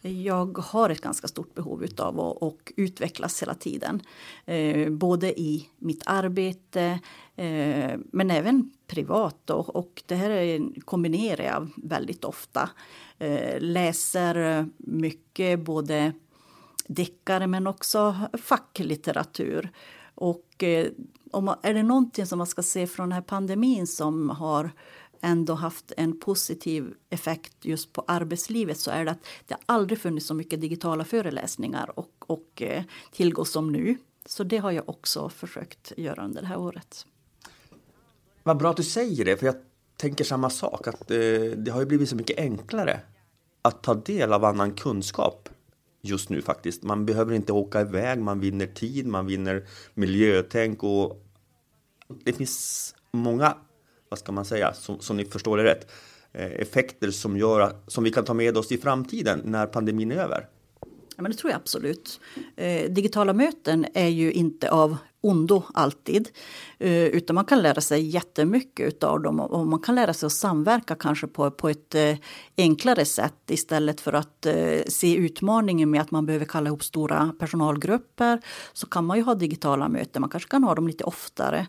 Jag 0.00 0.58
har 0.58 0.90
ett 0.90 1.00
ganska 1.00 1.28
stort 1.28 1.54
behov 1.54 1.86
av 1.98 2.20
att 2.20 2.42
och 2.42 2.72
utvecklas 2.76 3.42
hela 3.42 3.54
tiden. 3.54 4.02
Eh, 4.44 4.90
både 4.90 5.40
i 5.40 5.68
mitt 5.78 6.02
arbete 6.06 6.98
eh, 7.36 7.98
men 8.12 8.30
även 8.30 8.70
privat. 8.86 9.50
Och, 9.50 9.76
och 9.76 10.02
det 10.06 10.14
här 10.14 10.80
kombinerar 10.80 11.44
jag 11.44 11.68
väldigt 11.76 12.24
ofta. 12.24 12.70
Eh, 13.18 13.60
läser 13.60 14.66
mycket, 14.76 15.60
både 15.60 16.12
deckare 16.86 17.46
men 17.46 17.66
också 17.66 18.16
facklitteratur. 18.42 19.70
Och 20.14 20.62
eh, 20.62 20.86
om, 21.30 21.54
är 21.62 21.74
det 21.74 21.82
någonting 21.82 22.26
som 22.26 22.38
man 22.38 22.46
ska 22.46 22.62
se 22.62 22.86
från 22.86 23.08
den 23.08 23.12
här 23.12 23.22
pandemin 23.22 23.86
som 23.86 24.30
har 24.30 24.70
ändå 25.20 25.54
haft 25.54 25.92
en 25.96 26.20
positiv 26.20 26.94
effekt 27.10 27.56
just 27.62 27.92
på 27.92 28.04
arbetslivet 28.06 28.78
så 28.78 28.90
är 28.90 29.04
det 29.04 29.10
att 29.10 29.26
det 29.46 29.56
aldrig 29.66 29.98
funnits 29.98 30.26
så 30.26 30.34
mycket 30.34 30.60
digitala 30.60 31.04
föreläsningar 31.04 31.98
och, 31.98 32.12
och 32.18 32.62
eh, 32.62 32.82
tillgå 33.12 33.44
som 33.44 33.72
nu. 33.72 33.96
Så 34.26 34.44
det 34.44 34.58
har 34.58 34.72
jag 34.72 34.88
också 34.88 35.28
försökt 35.28 35.92
göra 35.96 36.24
under 36.24 36.40
det 36.40 36.46
här 36.46 36.58
året. 36.58 37.06
Vad 38.42 38.56
bra 38.56 38.70
att 38.70 38.76
du 38.76 38.84
säger 38.84 39.24
det, 39.24 39.36
för 39.36 39.46
jag 39.46 39.54
tänker 39.96 40.24
samma 40.24 40.50
sak. 40.50 40.86
Att 40.86 41.10
eh, 41.10 41.18
det 41.56 41.70
har 41.70 41.80
ju 41.80 41.86
blivit 41.86 42.08
så 42.08 42.16
mycket 42.16 42.38
enklare 42.38 43.00
att 43.62 43.82
ta 43.82 43.94
del 43.94 44.32
av 44.32 44.44
annan 44.44 44.72
kunskap 44.72 45.48
just 46.02 46.28
nu 46.28 46.42
faktiskt. 46.42 46.82
Man 46.82 47.06
behöver 47.06 47.34
inte 47.34 47.52
åka 47.52 47.80
iväg, 47.80 48.18
man 48.18 48.40
vinner 48.40 48.66
tid, 48.66 49.06
man 49.06 49.26
vinner 49.26 49.66
miljötänk 49.94 50.82
och 50.82 51.24
det 52.24 52.32
finns 52.32 52.94
många 53.12 53.56
vad 54.08 54.18
ska 54.18 54.32
man 54.32 54.44
säga, 54.44 54.72
som, 54.72 55.00
som 55.00 55.16
ni 55.16 55.24
förstår 55.24 55.56
det 55.56 55.64
rätt, 55.64 55.90
eh, 56.32 56.46
effekter 56.46 57.10
som 57.10 57.36
gör 57.36 57.60
att, 57.60 57.84
som 57.86 58.04
vi 58.04 58.10
kan 58.10 58.24
ta 58.24 58.34
med 58.34 58.56
oss 58.56 58.72
i 58.72 58.78
framtiden 58.78 59.40
när 59.44 59.66
pandemin 59.66 60.12
är 60.12 60.16
över? 60.16 60.46
Ja, 61.16 61.22
men 61.22 61.30
det 61.30 61.36
tror 61.36 61.50
jag 61.50 61.58
absolut. 61.60 62.20
Eh, 62.56 62.90
digitala 62.90 63.32
möten 63.32 63.86
är 63.94 64.08
ju 64.08 64.32
inte 64.32 64.70
av 64.70 64.96
ondo 65.20 65.62
alltid. 65.74 66.28
Eh, 66.80 67.04
utan 67.04 67.34
man 67.34 67.44
kan 67.44 67.62
lära 67.62 67.80
sig 67.80 68.02
jättemycket 68.02 69.04
av 69.04 69.20
dem 69.20 69.40
och 69.40 69.66
man 69.66 69.80
kan 69.80 69.94
lära 69.94 70.14
sig 70.14 70.26
att 70.26 70.32
samverka 70.32 70.94
kanske 70.94 71.26
på, 71.26 71.50
på 71.50 71.68
ett 71.68 71.94
eh, 71.94 72.16
enklare 72.56 73.04
sätt 73.04 73.34
istället 73.46 74.00
för 74.00 74.12
att 74.12 74.46
eh, 74.46 74.80
se 74.88 75.14
utmaningen 75.14 75.90
med 75.90 76.00
att 76.00 76.10
man 76.10 76.26
behöver 76.26 76.44
kalla 76.44 76.66
ihop 76.66 76.84
stora 76.84 77.32
personalgrupper. 77.38 78.40
Så 78.72 78.86
kan 78.86 79.04
man 79.04 79.16
ju 79.16 79.22
ha 79.22 79.34
digitala 79.34 79.88
möten, 79.88 80.20
man 80.20 80.30
kanske 80.30 80.48
kan 80.48 80.64
ha 80.64 80.74
dem 80.74 80.86
lite 80.86 81.04
oftare. 81.04 81.66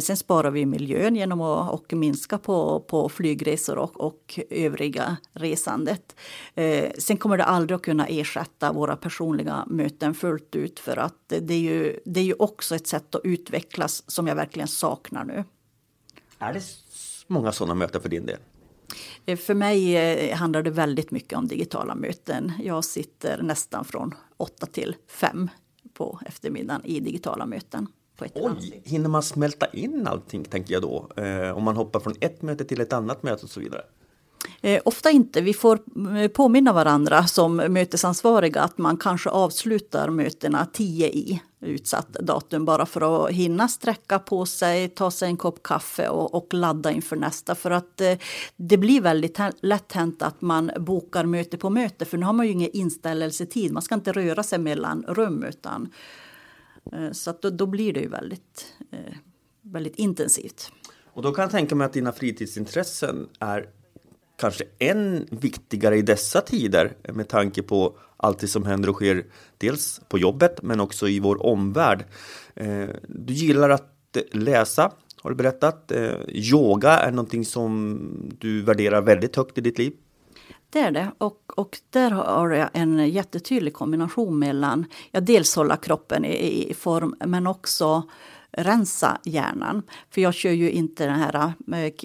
Sen 0.00 0.16
sparar 0.16 0.50
vi 0.50 0.66
miljön 0.66 1.16
genom 1.16 1.40
att 1.40 1.70
och 1.70 1.92
minska 1.92 2.38
på, 2.38 2.80
på 2.80 3.08
flygresor 3.08 3.78
och, 3.78 4.00
och 4.00 4.40
övriga 4.50 5.16
resandet. 5.32 6.16
Sen 6.98 7.16
kommer 7.16 7.36
det 7.36 7.44
aldrig 7.44 7.76
att 7.76 7.82
kunna 7.82 8.06
ersätta 8.06 8.72
våra 8.72 8.96
personliga 8.96 9.64
möten 9.66 10.14
fullt 10.14 10.56
ut 10.56 10.80
för 10.80 10.96
att 10.96 11.32
det 11.40 11.54
är 11.54 11.58
ju, 11.58 12.00
det 12.04 12.20
är 12.20 12.24
ju 12.24 12.34
också 12.38 12.74
ett 12.74 12.86
sätt 12.86 13.14
att 13.14 13.20
utvecklas 13.24 14.02
som 14.06 14.26
jag 14.26 14.34
verkligen 14.46 14.68
saknar 14.68 15.24
nu. 15.24 15.44
Är 16.38 16.52
det 16.52 16.62
många 17.26 17.52
sådana 17.52 17.74
möten 17.74 18.02
för 18.02 18.08
din 18.08 18.26
del? 18.26 18.38
Eh, 19.26 19.38
för 19.38 19.54
mig 19.54 19.96
eh, 19.96 20.36
handlar 20.36 20.62
det 20.62 20.70
väldigt 20.70 21.10
mycket 21.10 21.38
om 21.38 21.48
digitala 21.48 21.94
möten. 21.94 22.52
Jag 22.62 22.84
sitter 22.84 23.42
nästan 23.42 23.84
från 23.84 24.14
åtta 24.36 24.66
till 24.66 24.96
fem 25.08 25.50
på 25.94 26.20
eftermiddagen 26.26 26.84
i 26.84 27.00
digitala 27.00 27.46
möten. 27.46 27.88
Oj, 28.34 28.82
hinner 28.84 29.08
man 29.08 29.22
smälta 29.22 29.66
in 29.66 30.06
allting 30.06 30.44
tänker 30.44 30.74
jag 30.74 30.82
då? 30.82 31.08
Eh, 31.16 31.56
om 31.56 31.64
man 31.64 31.76
hoppar 31.76 32.00
från 32.00 32.14
ett 32.20 32.42
möte 32.42 32.64
till 32.64 32.80
ett 32.80 32.92
annat 32.92 33.22
möte 33.22 33.42
och 33.42 33.50
så 33.50 33.60
vidare. 33.60 33.82
Eh, 34.60 34.82
ofta 34.84 35.10
inte. 35.10 35.40
Vi 35.40 35.54
får 35.54 35.78
eh, 36.16 36.28
påminna 36.28 36.72
varandra 36.72 37.26
som 37.26 37.56
mötesansvariga 37.56 38.60
att 38.60 38.78
man 38.78 38.96
kanske 38.96 39.30
avslutar 39.30 40.10
mötena 40.10 40.66
10 40.72 41.06
i 41.06 41.42
utsatt 41.60 42.12
datum 42.12 42.64
bara 42.64 42.86
för 42.86 43.26
att 43.26 43.32
hinna 43.32 43.68
sträcka 43.68 44.18
på 44.18 44.46
sig, 44.46 44.88
ta 44.88 45.10
sig 45.10 45.28
en 45.28 45.36
kopp 45.36 45.62
kaffe 45.62 46.08
och, 46.08 46.34
och 46.34 46.54
ladda 46.54 46.90
inför 46.90 47.16
nästa. 47.16 47.54
För 47.54 47.70
att 47.70 48.00
eh, 48.00 48.18
det 48.56 48.76
blir 48.76 49.00
väldigt 49.00 49.38
lätt 49.60 49.92
hänt 49.92 50.22
att 50.22 50.40
man 50.40 50.70
bokar 50.78 51.24
möte 51.24 51.58
på 51.58 51.70
möte 51.70 52.04
för 52.04 52.18
nu 52.18 52.26
har 52.26 52.32
man 52.32 52.46
ju 52.46 52.52
ingen 52.52 52.70
inställelsetid. 52.72 53.72
Man 53.72 53.82
ska 53.82 53.94
inte 53.94 54.12
röra 54.12 54.42
sig 54.42 54.58
mellan 54.58 55.02
rum 55.08 55.42
utan 55.42 55.92
eh, 56.92 57.12
så 57.12 57.30
att 57.30 57.42
då, 57.42 57.50
då, 57.50 57.66
blir 57.66 57.92
det 57.92 58.00
ju 58.00 58.08
väldigt, 58.08 58.72
eh, 58.90 59.14
väldigt 59.62 59.96
intensivt. 59.96 60.72
Och 61.04 61.22
då 61.22 61.32
kan 61.32 61.42
jag 61.42 61.50
tänka 61.50 61.74
mig 61.74 61.84
att 61.84 61.92
dina 61.92 62.12
fritidsintressen 62.12 63.28
är 63.38 63.68
kanske 64.36 64.64
än 64.78 65.26
viktigare 65.30 65.96
i 65.96 66.02
dessa 66.02 66.40
tider 66.40 66.96
med 67.12 67.28
tanke 67.28 67.62
på 67.62 67.98
allt 68.16 68.38
det 68.38 68.48
som 68.48 68.64
händer 68.64 68.88
och 68.88 68.94
sker 68.94 69.24
dels 69.58 70.00
på 70.08 70.18
jobbet 70.18 70.62
men 70.62 70.80
också 70.80 71.08
i 71.08 71.20
vår 71.20 71.46
omvärld. 71.46 72.04
Eh, 72.54 72.86
du 73.08 73.32
gillar 73.32 73.70
att 73.70 74.16
eh, 74.16 74.22
läsa 74.38 74.92
har 75.22 75.30
du 75.30 75.36
berättat. 75.36 75.92
Eh, 75.92 76.10
yoga 76.28 76.90
är 76.90 77.10
någonting 77.10 77.44
som 77.44 77.98
du 78.38 78.62
värderar 78.62 79.02
väldigt 79.02 79.36
högt 79.36 79.58
i 79.58 79.60
ditt 79.60 79.78
liv. 79.78 79.92
Det 80.70 80.80
är 80.80 80.90
det. 80.90 81.12
Och, 81.18 81.58
och 81.58 81.78
där 81.90 82.10
har 82.10 82.50
jag 82.50 82.68
en 82.72 83.08
jättetydlig 83.08 83.74
kombination 83.74 84.38
mellan 84.38 84.84
ja, 85.10 85.20
dels 85.20 85.56
hålla 85.56 85.76
kroppen 85.76 86.24
i, 86.24 86.70
i 86.70 86.74
form 86.74 87.14
men 87.24 87.46
också 87.46 88.02
rensa 88.56 89.18
hjärnan. 89.24 89.82
För 90.10 90.20
jag 90.20 90.34
kör 90.34 90.50
ju 90.50 90.70
inte 90.70 91.06
den 91.06 91.18
här 91.18 91.52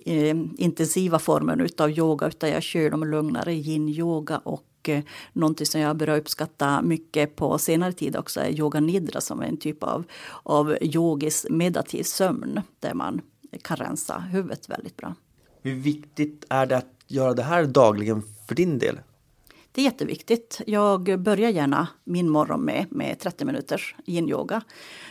eh, 0.05 0.35
intensiva 0.57 1.19
formen 1.19 1.67
av 1.77 1.91
yoga 1.91 2.27
utan 2.27 2.49
jag 2.49 2.63
kör 2.63 2.89
de 2.89 3.03
lugnare 3.03 3.53
yin-yoga 3.53 4.37
och 4.37 4.89
eh, 4.89 5.03
någonting 5.33 5.65
som 5.65 5.81
jag 5.81 5.97
börjar 5.97 6.17
uppskatta 6.17 6.81
mycket 6.81 7.35
på 7.35 7.57
senare 7.57 7.93
tid 7.93 8.15
också 8.15 8.39
är 8.39 8.49
yoga 8.49 8.79
nidra 8.79 9.21
som 9.21 9.41
är 9.41 9.45
en 9.45 9.57
typ 9.57 9.83
av, 9.83 10.03
av 10.43 10.77
yogisk 10.81 11.49
meditativ 11.49 12.03
sömn 12.03 12.61
där 12.79 12.93
man 12.93 13.21
kan 13.61 13.77
rensa 13.77 14.19
huvudet 14.19 14.69
väldigt 14.69 14.97
bra. 14.97 15.15
Hur 15.61 15.75
viktigt 15.75 16.45
är 16.49 16.65
det 16.65 16.77
att 16.77 16.95
göra 17.07 17.33
det 17.33 17.43
här 17.43 17.65
dagligen 17.65 18.23
för 18.47 18.55
din 18.55 18.79
del? 18.79 18.99
Det 19.71 19.81
är 19.81 19.85
jätteviktigt. 19.85 20.61
Jag 20.67 21.21
börjar 21.21 21.49
gärna 21.49 21.87
min 22.03 22.29
morgon 22.29 22.61
med, 22.61 22.85
med 22.89 23.19
30 23.19 23.45
minuters 23.45 23.95
yin-yoga. 24.05 24.61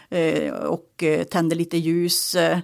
Eh, 0.09 0.53
och 0.53 1.03
eh, 1.03 1.25
tänder 1.25 1.57
lite 1.57 1.77
ljus, 1.77 2.35
eh, 2.35 2.59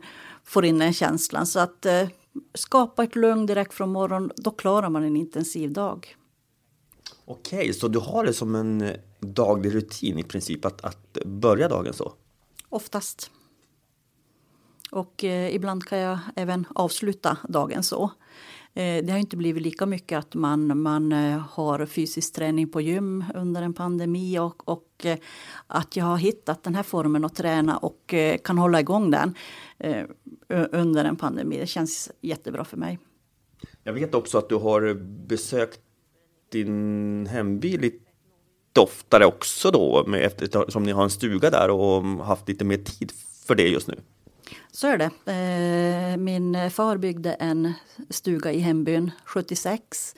får 0.44 0.64
in 0.64 0.82
en 0.82 0.92
känslan. 0.92 1.46
Så 1.46 1.60
att 1.60 1.86
eh, 1.86 2.08
skapa 2.54 3.04
ett 3.04 3.16
lugn 3.16 3.46
direkt 3.46 3.74
från 3.74 3.92
morgonen, 3.92 4.32
då 4.36 4.50
klarar 4.50 4.90
man 4.90 5.04
en 5.04 5.16
intensiv 5.16 5.72
dag. 5.72 6.16
Okej, 7.24 7.72
så 7.72 7.88
du 7.88 7.98
har 7.98 8.24
det 8.24 8.32
som 8.32 8.54
en 8.54 8.80
eh, 8.80 8.96
daglig 9.20 9.74
rutin 9.74 10.18
i 10.18 10.22
princip 10.22 10.64
att, 10.64 10.84
att 10.84 11.18
börja 11.24 11.68
dagen 11.68 11.92
så? 11.92 12.12
Oftast. 12.68 13.30
Och 14.90 15.24
eh, 15.24 15.54
ibland 15.54 15.84
kan 15.84 15.98
jag 15.98 16.18
även 16.36 16.66
avsluta 16.74 17.36
dagen 17.48 17.82
så. 17.82 18.10
Eh, 18.76 19.04
det 19.04 19.12
har 19.12 19.18
inte 19.18 19.36
blivit 19.36 19.62
lika 19.62 19.86
mycket 19.86 20.18
att 20.18 20.34
man, 20.34 20.82
man 20.82 21.12
eh, 21.12 21.38
har 21.38 21.86
fysisk 21.86 22.34
träning 22.34 22.68
på 22.68 22.80
gym 22.80 23.24
under 23.34 23.62
en 23.62 23.72
pandemi 23.72 24.38
och, 24.38 24.68
och 24.68 24.88
eh, 25.04 25.18
att 25.66 25.96
jag 25.96 26.04
har 26.04 26.16
hittat 26.16 26.62
den 26.62 26.74
här 26.74 26.82
formen 26.82 27.24
att 27.24 27.34
träna 27.34 27.76
och 27.76 28.14
kan 28.44 28.58
hålla 28.58 28.80
igång 28.80 29.10
den 29.10 29.34
under 30.72 31.04
en 31.04 31.16
pandemi. 31.16 31.58
Det 31.58 31.66
känns 31.66 32.10
jättebra 32.20 32.64
för 32.64 32.76
mig. 32.76 32.98
Jag 33.82 33.92
vet 33.92 34.14
också 34.14 34.38
att 34.38 34.48
du 34.48 34.54
har 34.54 34.94
besökt 35.26 35.80
din 36.52 37.26
hemby 37.26 37.78
lite 37.78 38.00
oftare 38.78 39.26
också 39.26 39.70
då, 39.70 40.14
eftersom 40.14 40.82
ni 40.82 40.92
har 40.92 41.02
en 41.02 41.10
stuga 41.10 41.50
där 41.50 41.70
och 41.70 41.98
mm, 41.98 42.20
haft 42.20 42.48
lite 42.48 42.64
mer 42.64 42.76
tid 42.76 43.12
för 43.46 43.54
det 43.54 43.68
just 43.68 43.88
nu. 43.88 43.94
Så 44.70 44.86
är 44.86 44.98
det. 44.98 45.32
Eh, 45.32 46.16
min 46.16 46.70
far 46.70 46.96
byggde 46.96 47.32
en 47.32 47.72
stuga 48.10 48.52
i 48.52 48.58
hembyn 48.58 49.10
76 49.24 50.14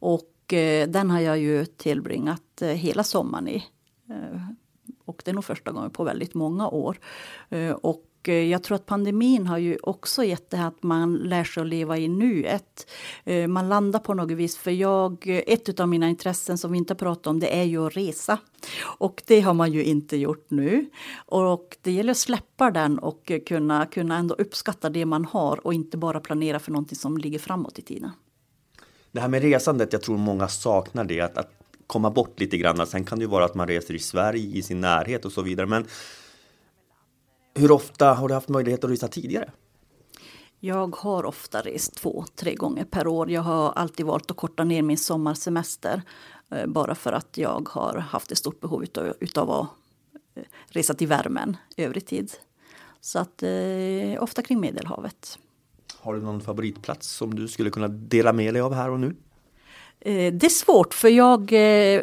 och 0.00 0.52
eh, 0.52 0.88
den 0.88 1.10
har 1.10 1.20
jag 1.20 1.38
ju 1.38 1.64
tillbringat 1.64 2.62
eh, 2.62 2.68
hela 2.68 3.04
sommaren 3.04 3.48
i. 3.48 3.66
Och 5.04 5.22
det 5.24 5.30
är 5.30 5.34
nog 5.34 5.44
första 5.44 5.70
gången 5.70 5.90
på 5.90 6.04
väldigt 6.04 6.34
många 6.34 6.68
år. 6.68 6.98
Och 7.82 8.04
och 8.20 8.28
eh, 8.28 8.50
jag 8.50 8.62
tror 8.62 8.74
att 8.74 8.86
pandemin 8.86 9.46
har 9.46 9.58
ju 9.58 9.78
också 9.82 10.24
gett 10.24 10.50
det 10.50 10.56
här 10.56 10.68
att 10.68 10.82
man 10.82 11.14
lär 11.14 11.44
sig 11.44 11.60
att 11.60 11.66
leva 11.66 11.98
i 11.98 12.08
nuet. 12.08 12.90
Eh, 13.24 13.46
man 13.46 13.68
landar 13.68 13.98
på 13.98 14.14
något 14.14 14.36
vis. 14.36 14.56
För 14.56 14.70
jag, 14.70 15.26
eh, 15.26 15.42
ett 15.46 15.80
av 15.80 15.88
mina 15.88 16.08
intressen 16.08 16.58
som 16.58 16.72
vi 16.72 16.78
inte 16.78 16.94
pratat 16.94 17.26
om 17.26 17.40
det 17.40 17.58
är 17.58 17.64
ju 17.64 17.86
att 17.86 17.96
resa. 17.96 18.38
Och 18.82 19.22
det 19.26 19.40
har 19.40 19.54
man 19.54 19.72
ju 19.72 19.84
inte 19.84 20.16
gjort 20.16 20.46
nu. 20.48 20.90
Och 21.26 21.76
det 21.82 21.92
gäller 21.92 22.10
att 22.10 22.16
släppa 22.16 22.70
den 22.70 22.98
och 22.98 23.32
kunna, 23.46 23.86
kunna 23.86 24.16
ändå 24.16 24.34
uppskatta 24.34 24.90
det 24.90 25.06
man 25.06 25.24
har 25.24 25.66
och 25.66 25.74
inte 25.74 25.96
bara 25.96 26.20
planera 26.20 26.58
för 26.58 26.72
någonting 26.72 26.98
som 26.98 27.18
ligger 27.18 27.38
framåt 27.38 27.78
i 27.78 27.82
tiden. 27.82 28.10
Det 29.12 29.20
här 29.20 29.28
med 29.28 29.42
resandet, 29.42 29.92
jag 29.92 30.02
tror 30.02 30.16
många 30.16 30.48
saknar 30.48 31.04
det. 31.04 31.20
Att, 31.20 31.38
att 31.38 31.52
komma 31.86 32.10
bort 32.10 32.40
lite 32.40 32.56
grann. 32.56 32.86
Sen 32.86 33.04
kan 33.04 33.18
det 33.18 33.22
ju 33.22 33.28
vara 33.28 33.44
att 33.44 33.54
man 33.54 33.68
reser 33.68 33.94
i 33.94 33.98
Sverige, 33.98 34.56
i 34.56 34.62
sin 34.62 34.80
närhet 34.80 35.24
och 35.24 35.32
så 35.32 35.42
vidare. 35.42 35.66
Men 35.66 35.86
hur 37.54 37.70
ofta 37.70 38.14
har 38.14 38.28
du 38.28 38.34
haft 38.34 38.48
möjlighet 38.48 38.84
att 38.84 38.90
resa 38.90 39.08
tidigare? 39.08 39.50
Jag 40.60 40.96
har 40.96 41.24
ofta 41.24 41.60
rest 41.60 41.94
två, 41.94 42.24
tre 42.34 42.54
gånger 42.54 42.84
per 42.84 43.06
år. 43.06 43.30
Jag 43.30 43.42
har 43.42 43.72
alltid 43.72 44.06
valt 44.06 44.30
att 44.30 44.36
korta 44.36 44.64
ner 44.64 44.82
min 44.82 44.98
sommarsemester. 44.98 46.02
Eh, 46.50 46.66
bara 46.66 46.94
för 46.94 47.12
att 47.12 47.38
jag 47.38 47.68
har 47.68 47.98
haft 47.98 48.32
ett 48.32 48.38
stort 48.38 48.60
behov 48.60 48.82
utav, 48.82 49.14
utav 49.20 49.50
att 49.50 49.66
eh, 50.34 50.42
resa 50.66 50.94
till 50.94 51.08
värmen 51.08 51.56
övrig 51.76 52.06
tid. 52.06 52.32
Så 53.00 53.18
att 53.18 53.42
eh, 53.42 54.22
ofta 54.22 54.42
kring 54.42 54.60
Medelhavet. 54.60 55.38
Har 56.00 56.14
du 56.14 56.20
någon 56.20 56.40
favoritplats 56.40 57.08
som 57.08 57.34
du 57.34 57.48
skulle 57.48 57.70
kunna 57.70 57.88
dela 57.88 58.32
med 58.32 58.54
dig 58.54 58.60
av 58.60 58.74
här 58.74 58.90
och 58.90 59.00
nu? 59.00 59.16
Eh, 60.00 60.32
det 60.32 60.46
är 60.46 60.48
svårt 60.48 60.94
för 60.94 61.08
jag 61.08 61.52
eh, 61.52 62.02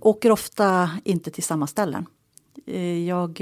åker 0.00 0.30
ofta 0.30 0.90
inte 1.04 1.30
till 1.30 1.42
samma 1.42 1.66
ställen. 1.66 2.06
Eh, 2.66 3.08
jag 3.08 3.40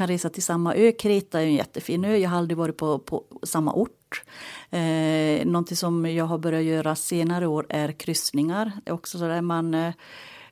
kan 0.00 0.08
resa 0.08 0.28
till 0.30 0.42
samma 0.42 0.74
ö. 0.74 0.92
Kreta 0.92 1.40
är 1.40 1.46
en 1.46 1.54
jättefin 1.54 2.04
ö. 2.04 2.16
Jag 2.16 2.30
har 2.30 2.38
aldrig 2.38 2.58
varit 2.58 2.76
på, 2.76 2.98
på 2.98 3.24
samma 3.42 3.72
ort. 3.72 4.22
Eh, 4.70 5.46
någonting 5.46 5.76
som 5.76 6.06
jag 6.06 6.24
har 6.24 6.38
börjat 6.38 6.64
göra 6.64 6.96
senare 6.96 7.46
år 7.46 7.66
är 7.68 7.92
kryssningar. 7.92 8.72
Det 8.84 8.90
är 8.90 8.94
också 8.94 9.18
så 9.18 9.24
där 9.24 9.42
man 9.42 9.74
eh, 9.74 9.94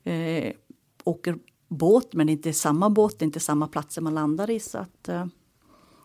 eh, 0.04 0.52
åker 1.04 1.38
båt, 1.68 2.12
men 2.12 2.28
inte 2.28 2.52
samma 2.52 2.90
båt, 2.90 3.22
inte 3.22 3.40
samma 3.40 3.68
platser 3.68 4.02
man 4.02 4.14
landar 4.14 4.50
i. 4.50 4.60
Så 4.60 4.78
att, 4.78 5.08
eh, 5.08 5.24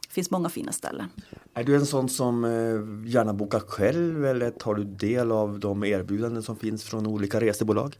det 0.07 0.13
finns 0.13 0.31
många 0.31 0.49
fina 0.49 0.71
ställen. 0.71 1.09
Är 1.53 1.63
du 1.63 1.75
en 1.75 1.85
sån 1.85 2.09
som 2.09 2.43
eh, 2.43 3.11
gärna 3.11 3.33
bokar 3.33 3.59
själv 3.59 4.25
eller 4.25 4.51
tar 4.51 4.75
du 4.75 4.83
del 4.83 5.31
av 5.31 5.59
de 5.59 5.83
erbjudanden 5.83 6.43
som 6.43 6.55
finns 6.55 6.83
från 6.83 7.07
olika 7.07 7.39
resebolag? 7.39 7.95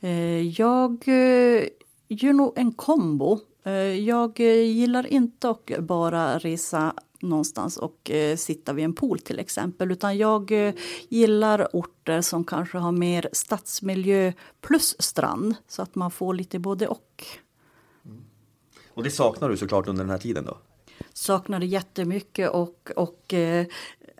Eh, 0.00 0.60
jag 0.60 1.08
gör 2.10 2.32
nog 2.32 2.52
en 2.56 2.72
kombo. 2.72 3.40
Eh, 3.64 3.72
jag 3.98 4.40
eh, 4.40 4.62
gillar 4.62 5.06
inte 5.06 5.50
att 5.50 5.78
bara 5.78 6.38
resa 6.38 6.94
någonstans 7.20 7.76
och 7.76 8.10
eh, 8.10 8.36
sitta 8.36 8.72
vid 8.72 8.84
en 8.84 8.92
pool 8.92 9.18
till 9.18 9.38
exempel. 9.38 9.92
Utan 9.92 10.18
jag 10.18 10.52
gillar 11.08 11.68
orter 11.72 12.20
som 12.20 12.44
kanske 12.44 12.78
har 12.78 12.92
mer 12.92 13.28
stadsmiljö 13.32 14.32
plus 14.60 14.96
strand. 14.98 15.54
Så 15.68 15.82
att 15.82 15.94
man 15.94 16.10
får 16.10 16.34
lite 16.34 16.58
både 16.58 16.88
och. 16.88 17.24
Mm. 18.04 18.24
Och 18.94 19.02
det 19.02 19.10
saknar 19.10 19.48
du 19.48 19.56
såklart 19.56 19.88
under 19.88 20.04
den 20.04 20.10
här 20.10 20.18
tiden 20.18 20.44
då? 20.44 20.58
Saknar 21.12 21.60
det 21.60 21.66
jättemycket 21.66 22.50
och, 22.50 22.90
och 22.96 23.34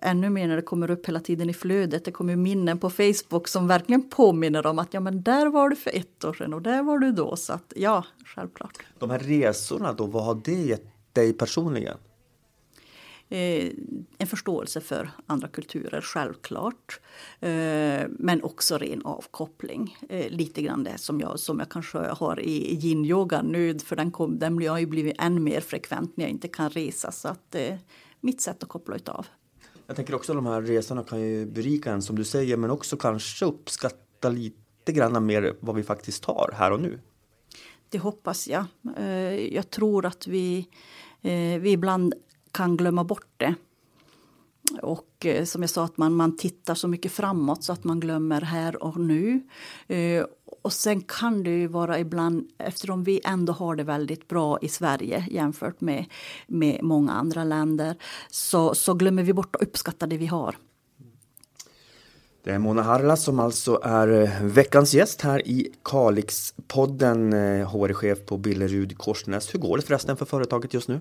ännu 0.01 0.31
mer 0.31 0.49
när 0.49 0.57
det 0.57 0.63
kommer 0.63 0.91
upp 0.91 1.09
hela 1.09 1.21
tiden 1.21 1.51
i 1.51 1.55
flödet. 1.55 2.05
Det 2.05 2.13
kommer 2.13 2.37
minnen 2.37 2.79
på 2.79 2.91
Facebook 2.91 3.49
som 3.49 3.67
verkligen 3.67 4.11
påminner 4.11 4.67
om 4.67 4.79
att 4.79 4.95
ja, 4.95 5.01
men 5.01 5.23
där 5.23 5.47
var 5.47 5.69
du 5.69 5.77
för 5.77 5.97
ett 5.97 6.25
år 6.25 6.33
sedan 6.33 6.55
och 6.55 6.63
där 6.63 6.83
var 6.83 6.99
du 6.99 7.13
då. 7.13 7.37
Så 7.37 7.53
att, 7.53 7.73
ja, 7.77 8.05
självklart. 8.25 8.79
De 8.99 9.11
här 9.11 9.19
resorna 9.19 9.93
då, 9.93 10.07
vad 10.07 10.25
har 10.25 10.41
det 10.45 10.53
gett 10.53 10.87
dig 11.13 11.33
personligen? 11.33 11.97
Eh, 13.33 13.73
en 14.19 14.27
förståelse 14.27 14.81
för 14.81 15.11
andra 15.27 15.49
kulturer, 15.49 16.01
självklart. 16.01 17.01
Eh, 17.41 17.51
men 18.09 18.43
också 18.43 18.79
ren 18.79 19.03
avkoppling. 19.05 19.97
Eh, 20.09 20.31
lite 20.31 20.63
grann 20.63 20.85
det 20.85 20.99
som 20.99 21.21
jag, 21.21 21.41
som 21.41 21.59
jag 21.59 21.69
kanske 21.69 21.99
har 21.99 22.41
i 22.41 22.75
yin-yoga 22.75 23.43
nu. 23.43 23.79
För 23.79 23.97
den, 23.97 24.11
kom, 24.11 24.39
den 24.39 24.69
har 24.69 24.79
ju 24.79 24.87
blivit 24.87 25.15
än 25.19 25.45
mer 25.45 25.61
frekvent 25.61 26.17
när 26.17 26.25
jag 26.25 26.31
inte 26.31 26.49
kan 26.49 26.71
resa. 26.71 27.13
Så 27.13 27.29
att, 27.29 27.55
eh, 27.55 27.75
mitt 28.21 28.41
sätt 28.41 28.63
att 28.63 28.69
koppla 28.69 28.97
av. 29.07 29.27
Jag 29.91 29.97
tänker 29.97 30.15
också 30.15 30.33
att 30.33 30.39
de 30.39 30.47
här 30.47 30.63
resorna 30.63 31.05
kan 31.05 31.21
ju 31.21 31.47
berika 31.47 31.93
en 31.93 32.03
som 32.03 32.17
du 32.17 32.25
säger 32.25 32.57
men 32.57 32.71
också 32.71 32.97
kanske 32.97 33.45
uppskatta 33.45 34.29
lite 34.29 34.93
grann 34.93 35.27
mer 35.27 35.57
vad 35.61 35.75
vi 35.75 35.83
faktiskt 35.83 36.25
har 36.25 36.51
här 36.55 36.73
och 36.73 36.81
nu. 36.81 37.01
Det 37.89 37.99
hoppas 37.99 38.49
jag. 38.49 38.65
Eh, 38.97 39.55
jag 39.55 39.71
tror 39.71 40.07
att 40.07 40.27
vi, 40.27 40.69
eh, 41.23 41.61
vi 41.61 41.71
ibland 41.71 42.15
kan 42.53 42.77
glömma 42.77 43.05
bort 43.05 43.29
det. 43.37 43.55
Och 44.83 45.27
eh, 45.27 45.45
som 45.45 45.63
jag 45.63 45.71
sa, 45.71 45.85
att 45.85 45.97
man, 45.97 46.15
man 46.15 46.37
tittar 46.37 46.75
så 46.75 46.89
mycket 46.89 47.13
framåt 47.13 47.65
så 47.65 47.73
att 47.73 47.85
man 47.85 48.01
glömmer 48.01 48.41
här 48.41 48.83
och 48.83 49.01
nu. 49.01 49.43
Och 50.63 50.73
sen 50.73 51.01
kan 51.01 51.43
det 51.43 51.51
ju 51.51 51.67
vara 51.67 51.99
ibland, 51.99 52.51
eftersom 52.59 53.05
vi 53.05 53.21
ändå 53.25 53.53
har 53.53 53.77
det 53.77 53.85
väldigt 53.85 54.29
bra 54.29 54.59
i 54.63 54.69
Sverige 54.69 55.27
jämfört 55.31 55.81
med, 55.81 56.05
med 56.47 56.83
många 56.83 57.13
andra 57.13 57.45
länder, 57.45 57.97
så, 58.31 58.75
så 58.75 58.95
glömmer 58.95 59.23
vi 59.23 59.33
bort 59.33 59.57
att 59.57 59.63
uppskatta 59.63 60.07
det 60.07 60.17
vi 60.17 60.27
har. 60.27 60.57
Det 62.43 62.51
är 62.51 62.59
Mona 62.59 62.83
Harla 62.83 63.17
som 63.17 63.41
alltså 63.41 63.81
är 63.83 64.23
eh, 64.23 64.43
veckans 64.43 64.95
gäst 64.95 65.21
här 65.21 65.49
i 65.49 65.73
Kalix-podden, 65.83 67.33
HR-chef 67.65 68.19
eh, 68.19 68.25
på 68.25 68.39
Billerud 68.39 68.99
Korsnäs. 68.99 69.55
Hur 69.55 69.59
går 69.59 69.77
det 69.77 69.83
förresten 69.83 70.17
för 70.17 70.25
företaget 70.25 70.75
just 70.75 70.89
nu? 70.89 71.01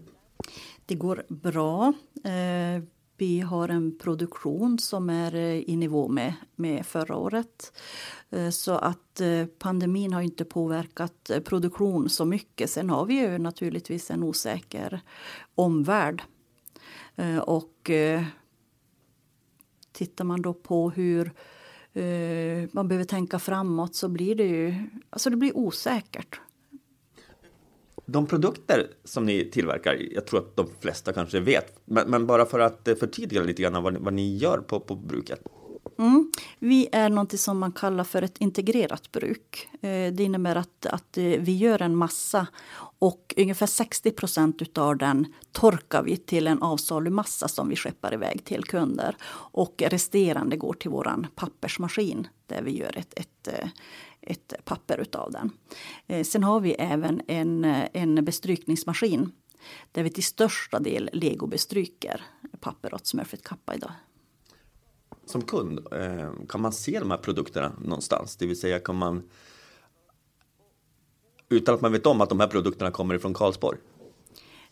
Det 0.86 0.96
går 0.96 1.24
bra. 1.28 1.94
Eh, 2.24 2.84
vi 3.20 3.40
har 3.40 3.70
en 3.70 3.98
produktion 3.98 4.80
som 4.80 5.10
är 5.10 5.36
eh, 5.36 5.70
i 5.70 5.76
nivå 5.76 6.08
med, 6.08 6.34
med 6.56 6.86
förra 6.86 7.16
året. 7.16 7.74
Eh, 8.30 8.50
så 8.50 8.72
att 8.72 9.22
eh, 9.22 9.46
pandemin 9.46 10.14
har 10.14 10.22
inte 10.22 10.46
påverkat 10.46 11.32
produktion 11.46 12.10
så 12.10 12.26
mycket. 12.26 12.70
Sen 12.70 12.90
har 12.90 13.06
vi 13.06 13.14
ju 13.14 13.38
naturligtvis 13.38 14.12
en 14.12 14.24
osäker 14.24 15.02
omvärld. 15.56 16.24
Och 17.42 17.92
tittar 19.92 20.24
man 20.24 20.42
då 20.42 20.54
på 20.54 20.90
hur 20.90 21.34
man 22.72 22.88
behöver 22.88 23.06
tänka 23.06 23.40
framåt 23.40 23.96
så 23.96 24.10
blir 24.10 24.36
det 24.36 24.44
ju 24.44 24.90
alltså 25.10 25.30
det 25.30 25.36
blir 25.36 25.58
osäkert. 25.58 26.42
De 28.12 28.28
produkter 28.28 28.88
som 29.04 29.26
ni 29.26 29.46
tillverkar, 29.46 29.98
jag 30.12 30.26
tror 30.26 30.40
att 30.40 30.56
de 30.56 30.68
flesta 30.82 31.14
kanske 31.14 31.40
vet, 31.40 31.82
men, 31.86 32.10
men 32.10 32.28
bara 32.28 32.46
för 32.46 32.60
att 32.60 32.88
eh, 32.88 32.96
förtydliga 32.96 33.44
lite 33.44 33.62
grann 33.62 33.84
vad, 33.84 33.98
vad 33.98 34.14
ni 34.14 34.38
gör 34.38 34.58
på, 34.58 34.80
på 34.80 34.96
bruket. 34.96 35.40
Mm. 36.00 36.32
Vi 36.60 36.88
är 36.92 37.10
något 37.10 37.40
som 37.40 37.60
man 37.60 37.72
kallar 37.72 38.04
för 38.04 38.22
ett 38.22 38.38
integrerat 38.38 39.12
bruk. 39.12 39.70
Eh, 39.82 40.14
det 40.14 40.24
innebär 40.24 40.56
att, 40.56 40.86
att 40.86 41.18
eh, 41.18 41.24
vi 41.24 41.58
gör 41.58 41.82
en 41.82 41.96
massa 41.96 42.48
och 43.00 43.34
ungefär 43.38 43.66
60 43.66 44.12
procent 44.12 44.78
av 44.78 44.98
den 44.98 45.34
torkar 45.52 46.04
vi 46.04 46.18
till 46.18 46.48
en 46.48 46.62
avsalumassa 46.62 47.48
som 47.48 47.70
vi 47.70 47.76
skeppar 47.76 48.14
iväg 48.14 48.46
till 48.46 48.64
kunder. 48.64 49.16
Och 49.32 49.84
resterande 49.88 50.58
går 50.58 50.74
till 50.74 50.92
vår 50.92 51.28
pappersmaskin 51.36 52.28
där 52.48 52.62
vi 52.62 52.78
gör 52.78 52.98
ett, 52.98 53.20
ett, 53.20 53.48
eh, 53.48 53.70
ett 54.22 54.54
papper 54.66 54.98
utav 54.98 55.32
den. 55.32 55.52
Sen 56.26 56.44
har 56.44 56.60
vi 56.60 56.72
även 56.74 57.22
en, 57.28 57.66
en 57.94 58.26
bestrykningsmaskin 58.26 59.32
där 59.92 60.04
vi 60.04 60.10
till 60.10 60.24
största 60.24 60.80
del 60.80 61.10
legobestryker 61.14 62.22
papper 62.60 62.94
åt 62.94 63.08
Smurfit 63.08 63.44
Kappa 63.44 63.76
idag 63.76 63.92
som 65.30 65.42
kund, 65.42 65.80
eh, 65.92 66.32
kan 66.50 66.62
man 66.62 66.72
se 66.72 67.00
de 67.00 67.12
här 67.12 67.18
produkterna 67.18 67.72
någonstans? 67.82 68.36
Det 68.36 68.48
vill 68.48 68.60
säga 68.60 68.80
kan 68.80 68.96
man 68.96 69.30
utan 71.50 71.76
att 71.76 71.82
man 71.82 71.92
vet 71.92 72.06
om 72.06 72.22
att 72.22 72.30
de 72.30 72.40
här 72.40 72.48
produkterna 72.48 72.92
kommer 72.92 73.16
ifrån 73.16 73.34
Karlsborg? 73.34 73.78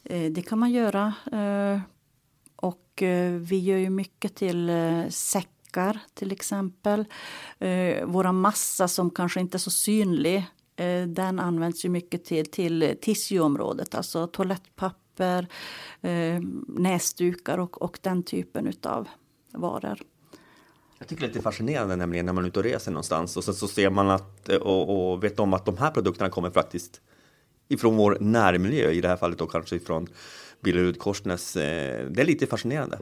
Eh, 0.04 0.32
det 0.32 0.42
kan 0.42 0.60
man 0.60 0.72
göra. 0.72 1.14
Eh, 1.32 1.80
och 2.56 3.04
eh, 3.04 3.34
vi 3.34 3.60
gör 3.60 3.78
ju 3.78 3.90
mycket 3.90 4.36
till 4.36 4.70
eh, 4.70 5.08
säckar 5.10 6.00
till 6.14 6.32
exempel. 6.32 7.06
Eh, 7.60 8.06
våra 8.06 8.32
massa 8.32 8.88
som 8.88 9.10
kanske 9.10 9.40
inte 9.40 9.58
är 9.58 9.60
så 9.60 9.72
synlig 9.72 10.46
den 11.08 11.40
används 11.40 11.86
ju 11.86 11.90
mycket 11.90 12.26
till, 12.26 12.52
till 12.52 12.98
tissueområdet, 13.02 13.96
alltså 13.96 14.28
toalettpapper, 14.28 15.48
näsdukar 16.68 17.58
och, 17.58 17.82
och 17.82 18.00
den 18.02 18.24
typen 18.24 18.74
av 18.84 19.08
varor. 19.54 20.02
Jag 21.00 21.08
tycker 21.08 21.22
det 21.22 21.26
är 21.26 21.28
lite 21.28 21.42
fascinerande 21.42 21.96
nämligen 21.96 22.26
när 22.26 22.34
man 22.34 22.44
är 22.44 22.48
ute 22.48 22.60
och 22.60 22.66
reser 22.66 22.92
någonstans 22.92 23.38
och 23.38 23.44
sen 23.44 23.54
så 23.54 23.68
ser 23.68 23.90
man 23.90 24.10
att 24.10 24.50
och, 24.50 25.12
och 25.12 25.24
vet 25.24 25.40
om 25.40 25.54
att 25.54 25.66
de 25.66 25.78
här 25.78 25.92
produkterna 25.92 26.30
kommer 26.30 26.50
faktiskt 26.50 27.02
ifrån 27.68 27.98
vår 27.98 28.18
närmiljö, 28.20 28.92
i 28.92 29.02
det 29.02 29.08
här 29.08 29.18
fallet 29.18 29.40
då 29.40 29.48
kanske 29.48 29.76
ifrån 29.76 30.08
Billerud 30.62 31.00
Korsnäs. 31.00 31.56
Eh, 31.56 32.06
det 32.10 32.22
är 32.22 32.26
lite 32.26 32.48
fascinerande. 32.48 33.00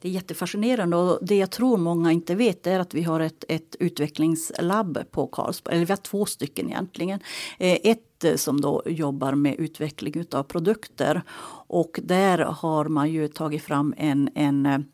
Det 0.00 0.08
är 0.08 0.12
jättefascinerande 0.12 0.96
och 0.96 1.18
det 1.22 1.36
jag 1.36 1.50
tror 1.50 1.76
många 1.76 2.12
inte 2.12 2.34
vet 2.34 2.66
är 2.66 2.80
att 2.80 2.94
vi 2.94 3.02
har 3.02 3.20
ett, 3.20 3.44
ett 3.48 3.76
utvecklingslabb 3.80 4.98
på 5.10 5.26
Karlsborg, 5.26 5.76
eller 5.76 5.86
vi 5.86 5.92
har 5.92 5.96
två 5.96 6.26
stycken 6.26 6.68
egentligen. 6.68 7.20
Eh, 7.58 7.78
ett 7.82 8.24
eh, 8.24 8.36
som 8.36 8.60
då 8.60 8.82
jobbar 8.86 9.34
med 9.34 9.54
utveckling 9.58 10.24
av 10.32 10.42
produkter 10.42 11.22
och 11.66 12.00
där 12.02 12.38
har 12.38 12.84
man 12.84 13.10
ju 13.10 13.28
tagit 13.28 13.62
fram 13.62 13.94
en, 13.96 14.30
en 14.34 14.84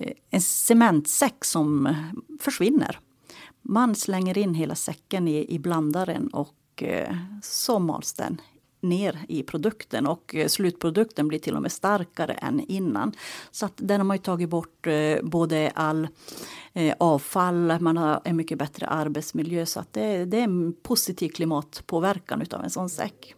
Eh, 0.00 0.12
en 0.30 0.40
cementsäck 0.40 1.44
som 1.44 1.94
försvinner. 2.40 2.98
Man 3.62 3.94
slänger 3.94 4.38
in 4.38 4.54
hela 4.54 4.74
säcken 4.74 5.28
i, 5.28 5.54
i 5.54 5.58
blandaren 5.58 6.28
och 6.28 6.82
eh, 6.82 7.16
så 7.42 7.78
mals 7.78 8.12
den 8.12 8.40
ner 8.80 9.18
i 9.28 9.42
produkten 9.42 10.06
och 10.06 10.34
eh, 10.34 10.48
slutprodukten 10.48 11.28
blir 11.28 11.38
till 11.38 11.56
och 11.56 11.62
med 11.62 11.72
starkare 11.72 12.32
än 12.32 12.60
innan. 12.60 13.12
Så 13.50 13.66
att 13.66 13.72
den 13.76 14.00
har 14.00 14.04
man 14.04 14.18
tagit 14.18 14.48
bort 14.48 14.86
eh, 14.86 15.22
både 15.22 15.72
all 15.74 16.08
avfall, 16.98 17.80
man 17.80 17.96
har 17.96 18.20
en 18.24 18.36
mycket 18.36 18.58
bättre 18.58 18.86
arbetsmiljö 18.86 19.66
så 19.66 19.80
att 19.80 19.92
det, 19.92 20.24
det 20.24 20.38
är 20.38 20.44
en 20.44 20.74
positiv 20.82 21.28
klimatpåverkan 21.28 22.42
utav 22.42 22.64
en 22.64 22.70
sån 22.70 22.88
säck. 22.90 23.34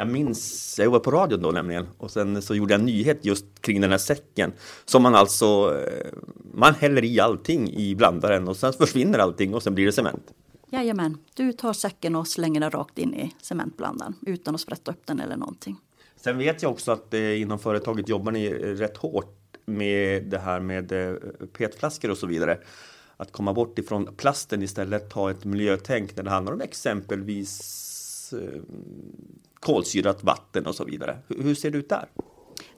Jag 0.00 0.08
minns, 0.08 0.74
jag 0.78 0.84
jobbade 0.84 1.04
på 1.04 1.10
radion 1.10 1.42
då 1.42 1.50
nämligen 1.50 1.86
och 1.98 2.10
sen 2.10 2.42
så 2.42 2.54
gjorde 2.54 2.74
jag 2.74 2.80
en 2.80 2.86
nyhet 2.86 3.24
just 3.24 3.44
kring 3.60 3.80
den 3.80 3.90
här 3.90 3.98
säcken 3.98 4.52
som 4.84 5.02
man 5.02 5.14
alltså, 5.14 5.46
eh, 5.76 6.12
man 6.54 6.74
häller 6.74 7.04
i 7.04 7.20
allting 7.20 7.70
i 7.72 7.94
blandaren 7.94 8.48
och 8.48 8.56
sen 8.56 8.72
försvinner 8.72 9.18
allting 9.18 9.54
och 9.54 9.62
sen 9.62 9.74
blir 9.74 9.86
det 9.86 9.92
cement. 9.92 10.32
Jajamän, 10.70 11.18
du 11.34 11.52
tar 11.52 11.72
säcken 11.72 12.16
och 12.16 12.28
slänger 12.28 12.60
den 12.60 12.70
rakt 12.70 12.98
in 12.98 13.14
i 13.14 13.34
cementblandaren 13.42 14.14
utan 14.26 14.54
att 14.54 14.60
sprätta 14.60 14.90
upp 14.90 15.06
den 15.06 15.20
eller 15.20 15.36
någonting. 15.36 15.76
Sen 16.16 16.38
vet 16.38 16.62
jag 16.62 16.72
också 16.72 16.92
att 16.92 17.14
eh, 17.14 17.40
inom 17.40 17.58
företaget 17.58 18.08
jobbar 18.08 18.32
ni 18.32 18.50
rätt 18.54 18.96
hårt 18.96 19.56
med 19.66 20.24
det 20.24 20.38
här 20.38 20.60
med 20.60 20.92
eh, 20.92 21.14
petflaskor 21.52 22.10
och 22.10 22.18
så 22.18 22.26
vidare. 22.26 22.58
Att 23.16 23.32
komma 23.32 23.52
bort 23.52 23.78
ifrån 23.78 24.14
plasten 24.16 24.62
istället, 24.62 25.10
ta 25.10 25.30
ett 25.30 25.44
miljötänk 25.44 26.16
när 26.16 26.22
det 26.22 26.30
handlar 26.30 26.52
om 26.52 26.60
exempelvis 26.60 27.88
kolsyrat 29.60 30.24
vatten 30.24 30.66
och 30.66 30.74
så 30.74 30.84
vidare. 30.84 31.18
Hur 31.28 31.54
ser 31.54 31.70
det 31.70 31.78
ut 31.78 31.88
där? 31.88 32.08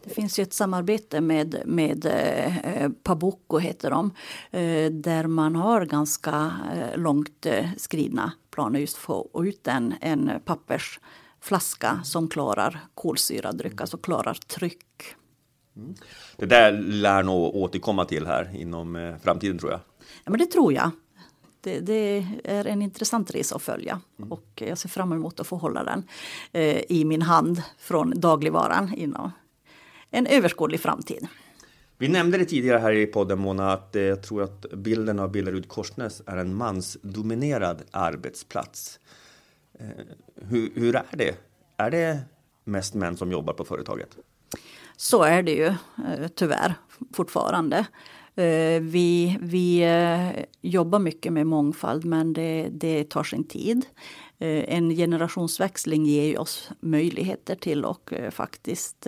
Det 0.05 0.11
finns 0.11 0.39
ju 0.39 0.43
ett 0.43 0.53
samarbete 0.53 1.21
med, 1.21 1.63
med 1.65 2.07
eh, 2.07 2.89
Pabuco, 3.03 3.59
heter 3.59 3.91
de, 3.91 4.11
eh, 4.51 4.91
där 4.93 5.27
man 5.27 5.57
har 5.57 5.85
ganska 5.85 6.53
eh, 6.75 7.01
långt 7.01 7.47
eh, 7.47 7.67
skridna 7.77 8.33
planer 8.51 8.81
just 8.81 8.97
för 8.97 9.21
att 9.21 9.33
få 9.33 9.45
ut 9.45 9.69
en, 9.69 9.95
en 10.01 10.31
pappersflaska 10.45 12.01
som 12.05 12.29
klarar 12.29 12.81
kolsyrad 12.95 13.59
dryck, 13.59 13.81
alltså 13.81 13.97
klarar 13.97 14.35
tryck. 14.35 14.87
Mm. 15.77 15.95
Det 16.37 16.47
där 16.47 16.73
lär 16.73 17.23
nog 17.23 17.57
återkomma 17.57 18.05
till 18.05 18.27
här 18.27 18.51
inom 18.57 18.97
eh, 18.97 19.17
framtiden 19.23 19.59
tror 19.59 19.71
jag. 19.71 19.81
Ja, 20.25 20.31
men 20.31 20.39
det 20.39 20.47
tror 20.47 20.73
jag 20.73 20.91
det, 21.61 21.81
det, 21.81 22.27
är 22.45 22.65
en 22.65 22.83
intressant 22.83 23.31
resa 23.31 23.57
att 23.57 23.63
följa 23.63 24.01
mm. 24.19 24.33
och 24.33 24.47
jag 24.55 24.79
ser 24.79 24.89
fram 24.89 25.13
emot 25.13 25.41
att 25.41 25.47
få 25.47 25.57
hålla 25.57 25.85
den 25.85 26.05
eh, 26.53 26.81
i 26.89 27.05
min 27.05 27.23
hand 27.23 27.63
från 27.79 28.21
dagligvaran 28.21 28.95
inom 28.95 29.33
en 30.11 30.27
överskådlig 30.27 30.81
framtid. 30.81 31.29
Vi 31.99 32.09
nämnde 32.09 32.39
det 32.39 32.45
tidigare 32.45 32.79
här 32.79 32.93
i 32.93 33.07
podden 33.07 33.39
Mona 33.39 33.73
att 33.73 33.97
eh, 33.97 34.03
jag 34.03 34.23
tror 34.23 34.43
att 34.43 34.67
bilden 34.73 35.19
av 35.19 35.33
Billerud 35.33 35.69
Korsnäs 35.69 36.23
är 36.27 36.37
en 36.37 36.55
mansdominerad 36.55 37.83
arbetsplats. 37.91 39.01
Eh, 39.79 39.87
hur, 40.37 40.71
hur 40.75 40.97
är 40.97 41.17
det? 41.17 41.35
Är 41.77 41.91
det 41.91 42.21
mest 42.65 42.95
män 42.95 43.17
som 43.17 43.33
jobbar 43.33 43.53
på 43.53 43.65
företaget? 43.65 44.17
Så 44.97 45.23
är 45.23 45.43
det 45.43 45.53
ju 45.53 45.67
eh, 45.67 46.29
tyvärr 46.35 46.75
fortfarande. 47.15 47.87
Eh, 48.41 48.81
vi, 48.81 49.39
vi 49.41 49.83
eh, 49.83 50.45
jobbar 50.61 50.99
mycket 50.99 51.33
med 51.33 51.47
mångfald 51.47 52.05
men 52.05 52.33
det, 52.33 52.69
det 52.73 53.05
tar 53.05 53.25
sin 53.25 53.45
tid. 53.45 53.87
Eh, 54.39 54.75
en 54.77 54.91
generationsväxling 54.91 56.07
ger 56.07 56.39
oss 56.39 56.71
möjligheter 56.81 57.55
till 57.55 57.85
att 57.85 58.13
faktiskt 58.31 59.07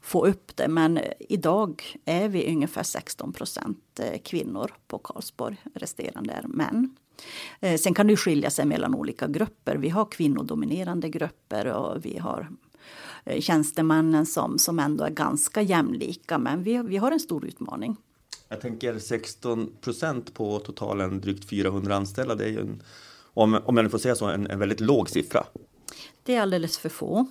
få 0.00 0.26
upp 0.26 0.56
det. 0.56 0.68
Men 0.68 1.00
idag 1.28 1.82
är 2.04 2.28
vi 2.28 2.52
ungefär 2.52 2.82
16 2.82 3.32
procent 3.32 4.00
kvinnor 4.24 4.70
på 4.86 4.98
Karlsborg. 4.98 5.56
Resterande 5.74 6.32
är 6.32 6.46
män. 6.48 6.96
Sen 7.78 7.94
kan 7.94 8.06
det 8.06 8.16
skilja 8.16 8.50
sig 8.50 8.64
mellan 8.64 8.94
olika 8.94 9.26
grupper. 9.26 9.76
Vi 9.76 9.88
har 9.88 10.04
kvinnodominerande 10.04 11.08
grupper 11.08 11.66
och 11.66 12.04
vi 12.04 12.18
har 12.18 12.48
tjänstemännen 13.40 14.26
som, 14.26 14.58
som 14.58 14.78
ändå 14.78 15.04
är 15.04 15.10
ganska 15.10 15.62
jämlika. 15.62 16.38
Men 16.38 16.62
vi, 16.62 16.82
vi 16.82 16.96
har 16.96 17.12
en 17.12 17.20
stor 17.20 17.44
utmaning. 17.44 17.96
Jag 18.52 18.60
tänker 18.60 18.98
16 18.98 19.72
procent 19.80 20.34
på 20.34 20.58
totalen 20.58 21.20
drygt 21.20 21.44
400 21.50 21.96
anställda. 21.96 22.34
Det 22.34 22.44
är 22.44 22.48
ju 22.48 22.60
en, 22.60 22.82
om, 23.34 23.60
om 23.64 23.76
jag 23.76 23.84
nu 23.84 23.90
får 23.90 23.98
säga 23.98 24.14
så, 24.14 24.26
en, 24.26 24.46
en 24.46 24.58
väldigt 24.58 24.80
låg 24.80 25.10
siffra. 25.10 25.44
Det 26.22 26.34
är 26.34 26.40
alldeles 26.40 26.78
för 26.78 26.88
få. 26.88 27.26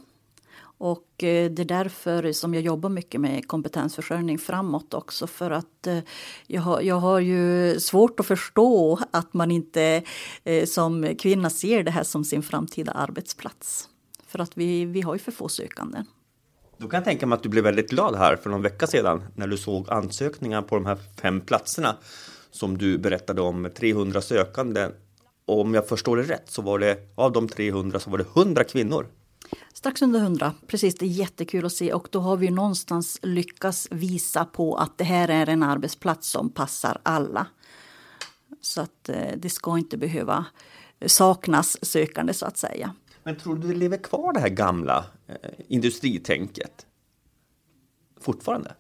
Och 0.61 1.23
eh, 1.23 1.51
det 1.51 1.61
är 1.61 1.65
därför 1.65 2.31
som 2.31 2.53
jag 2.53 2.63
jobbar 2.63 2.89
mycket 2.89 3.21
med 3.21 3.47
kompetensförsörjning 3.47 4.39
framåt 4.39 4.93
också. 4.93 5.27
För 5.27 5.51
att 5.51 5.87
eh, 5.87 5.99
jag 6.47 6.61
har, 6.61 6.81
jag 6.81 6.95
har 6.95 7.19
ju 7.19 7.79
svårt 7.79 8.19
att 8.19 8.25
förstå 8.25 8.99
att 9.11 9.33
man 9.33 9.51
inte 9.51 10.03
eh, 10.43 10.65
som 10.65 11.15
kvinna 11.19 11.49
ser 11.49 11.83
det 11.83 11.91
här 11.91 12.03
som 12.03 12.23
sin 12.23 12.43
framtida 12.43 12.91
arbetsplats. 12.91 13.89
För 14.27 14.39
att 14.39 14.57
vi, 14.57 14.85
vi 14.85 15.01
har 15.01 15.13
ju 15.15 15.19
för 15.19 15.31
få 15.31 15.49
sökande. 15.49 16.03
Då 16.81 16.87
kan 16.87 16.97
jag 16.97 17.05
tänka 17.05 17.25
mig 17.25 17.35
att 17.35 17.43
du 17.43 17.49
blev 17.49 17.63
väldigt 17.63 17.89
glad 17.89 18.15
här 18.15 18.35
för 18.35 18.49
någon 18.49 18.61
vecka 18.61 18.87
sedan 18.87 19.23
när 19.35 19.47
du 19.47 19.57
såg 19.57 19.89
ansökningar 19.89 20.61
på 20.61 20.75
de 20.75 20.85
här 20.85 20.97
fem 21.21 21.41
platserna 21.41 21.97
som 22.51 22.77
du 22.77 22.97
berättade 22.97 23.41
om 23.41 23.69
300 23.75 24.21
sökande. 24.21 24.87
Och 25.45 25.61
om 25.61 25.73
jag 25.73 25.87
förstår 25.87 26.17
det 26.17 26.23
rätt 26.23 26.51
så 26.51 26.61
var 26.61 26.79
det 26.79 26.97
av 27.15 27.31
de 27.31 27.47
300 27.47 27.99
så 27.99 28.09
var 28.09 28.17
det 28.17 28.25
100 28.35 28.63
kvinnor. 28.63 29.07
Strax 29.73 30.01
under 30.01 30.19
100, 30.19 30.53
precis. 30.67 30.95
Det 30.95 31.05
är 31.05 31.07
jättekul 31.07 31.65
att 31.65 31.73
se 31.73 31.93
och 31.93 32.07
då 32.11 32.19
har 32.19 32.37
vi 32.37 32.49
någonstans 32.49 33.19
lyckats 33.21 33.87
visa 33.91 34.45
på 34.45 34.75
att 34.75 34.97
det 34.97 35.03
här 35.03 35.27
är 35.27 35.49
en 35.49 35.63
arbetsplats 35.63 36.29
som 36.29 36.49
passar 36.49 37.01
alla. 37.03 37.47
Så 38.61 38.81
att 38.81 39.09
eh, 39.09 39.37
det 39.37 39.49
ska 39.49 39.77
inte 39.77 39.97
behöva 39.97 40.45
saknas 41.05 41.85
sökande 41.85 42.33
så 42.33 42.45
att 42.45 42.57
säga. 42.57 42.93
Men 43.29 43.37
tror 43.37 43.55
du 43.55 43.67
det 43.67 43.73
lever 43.73 43.97
kvar 43.97 44.33
det 44.33 44.39
här 44.39 44.49
gamla 44.49 45.05
eh, 45.27 45.35
industritänket 45.67 46.87
fortfarande? 48.19 48.75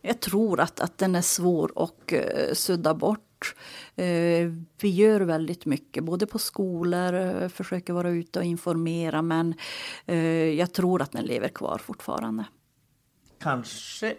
Jag 0.00 0.20
tror 0.20 0.60
att, 0.60 0.80
att 0.80 0.98
den 0.98 1.14
är 1.14 1.22
svår 1.22 1.72
att 1.76 2.12
uh, 2.12 2.54
sudda 2.54 2.94
bort. 2.94 3.54
Eh, 3.96 4.52
vi 4.80 4.88
gör 4.88 5.20
väldigt 5.20 5.66
mycket, 5.66 6.04
både 6.04 6.26
på 6.26 6.38
skolor, 6.38 7.14
eh, 7.14 7.48
försöker 7.48 7.92
vara 7.92 8.10
ute 8.10 8.38
och 8.38 8.44
informera 8.44 9.22
men 9.22 9.54
jag 10.56 10.72
tror 10.72 11.02
att 11.02 11.12
den 11.12 11.24
lever 11.24 11.48
kvar 11.48 11.78
fortfarande. 11.78 12.44
Kanske 13.40 14.14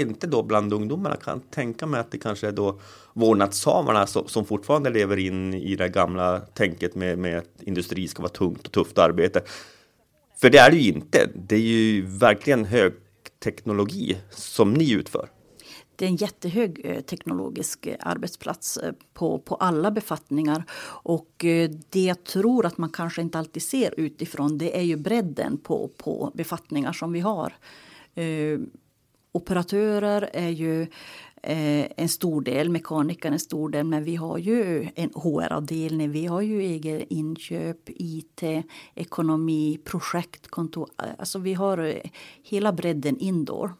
inte 0.00 0.26
då 0.26 0.42
bland 0.42 0.72
ungdomarna. 0.72 1.16
kan 1.16 1.40
tänka 1.40 1.86
mig 1.86 2.00
att 2.00 2.10
det 2.10 2.18
kanske 2.18 2.48
är 2.48 2.52
då 2.52 2.80
vårdnadshavarna 3.12 4.06
som, 4.06 4.44
fortfarande 4.44 4.90
lever 4.90 5.16
in 5.16 5.54
i 5.54 5.76
det 5.76 5.88
gamla 5.88 6.40
tänket 6.40 6.94
med, 6.94 7.18
med 7.18 7.38
att 7.38 7.62
industri 7.62 8.08
ska 8.08 8.22
vara 8.22 8.32
tungt 8.32 8.66
och 8.66 8.72
tufft 8.72 8.98
arbete. 8.98 9.40
För 10.40 10.50
det 10.50 10.58
är 10.58 10.70
det 10.70 10.76
ju 10.76 10.92
inte. 10.92 11.30
Det 11.34 11.56
är 11.56 11.60
ju 11.60 12.06
verkligen 12.06 12.64
högteknologi 12.64 14.16
som 14.30 14.74
ni 14.74 14.92
utför. 14.92 15.28
Det 15.96 16.04
är 16.04 16.08
en 16.08 16.16
jättehög 16.16 16.80
eh, 16.84 17.00
teknologisk 17.00 17.86
eh, 17.86 17.96
arbetsplats 18.00 18.76
eh, 18.76 18.92
på, 19.14 19.38
på 19.38 19.54
alla 19.54 19.90
befattningar. 19.90 20.64
Och 21.02 21.44
det 21.90 22.04
jag 22.04 22.24
tror 22.24 22.66
att 22.66 22.78
man 22.78 22.90
kanske 22.90 23.22
inte 23.22 23.38
alltid 23.38 23.62
ser 23.62 23.94
utifrån 24.00 24.58
det 24.58 24.78
är 24.78 24.82
ju 24.82 24.96
bredden 24.96 25.58
på, 25.58 25.90
på 25.96 26.32
befattningar 26.34 26.92
som 26.92 27.12
vi 27.12 27.20
har. 27.20 27.52
Eh, 29.36 29.40
operatörer 29.40 30.30
är 30.32 30.48
ju 30.48 30.82
eh, 31.42 31.86
en 31.96 32.08
stor 32.08 32.40
del, 32.40 32.70
mekaniker 32.70 33.32
en 33.32 33.38
stor 33.38 33.70
del, 33.70 33.84
men 33.84 34.04
vi 34.04 34.16
har 34.16 34.38
ju 34.38 34.88
en 34.94 35.10
HR-avdelning, 35.14 36.10
vi 36.10 36.26
har 36.26 36.40
ju 36.40 36.60
egen 36.60 37.04
inköp, 37.08 37.88
IT, 37.88 38.42
ekonomi, 38.94 39.78
projektkontor. 39.84 40.88
Alltså 41.18 41.38
vi 41.38 41.54
har 41.54 42.02
hela 42.42 42.72
bredden 42.72 43.18
indoor. 43.18 43.74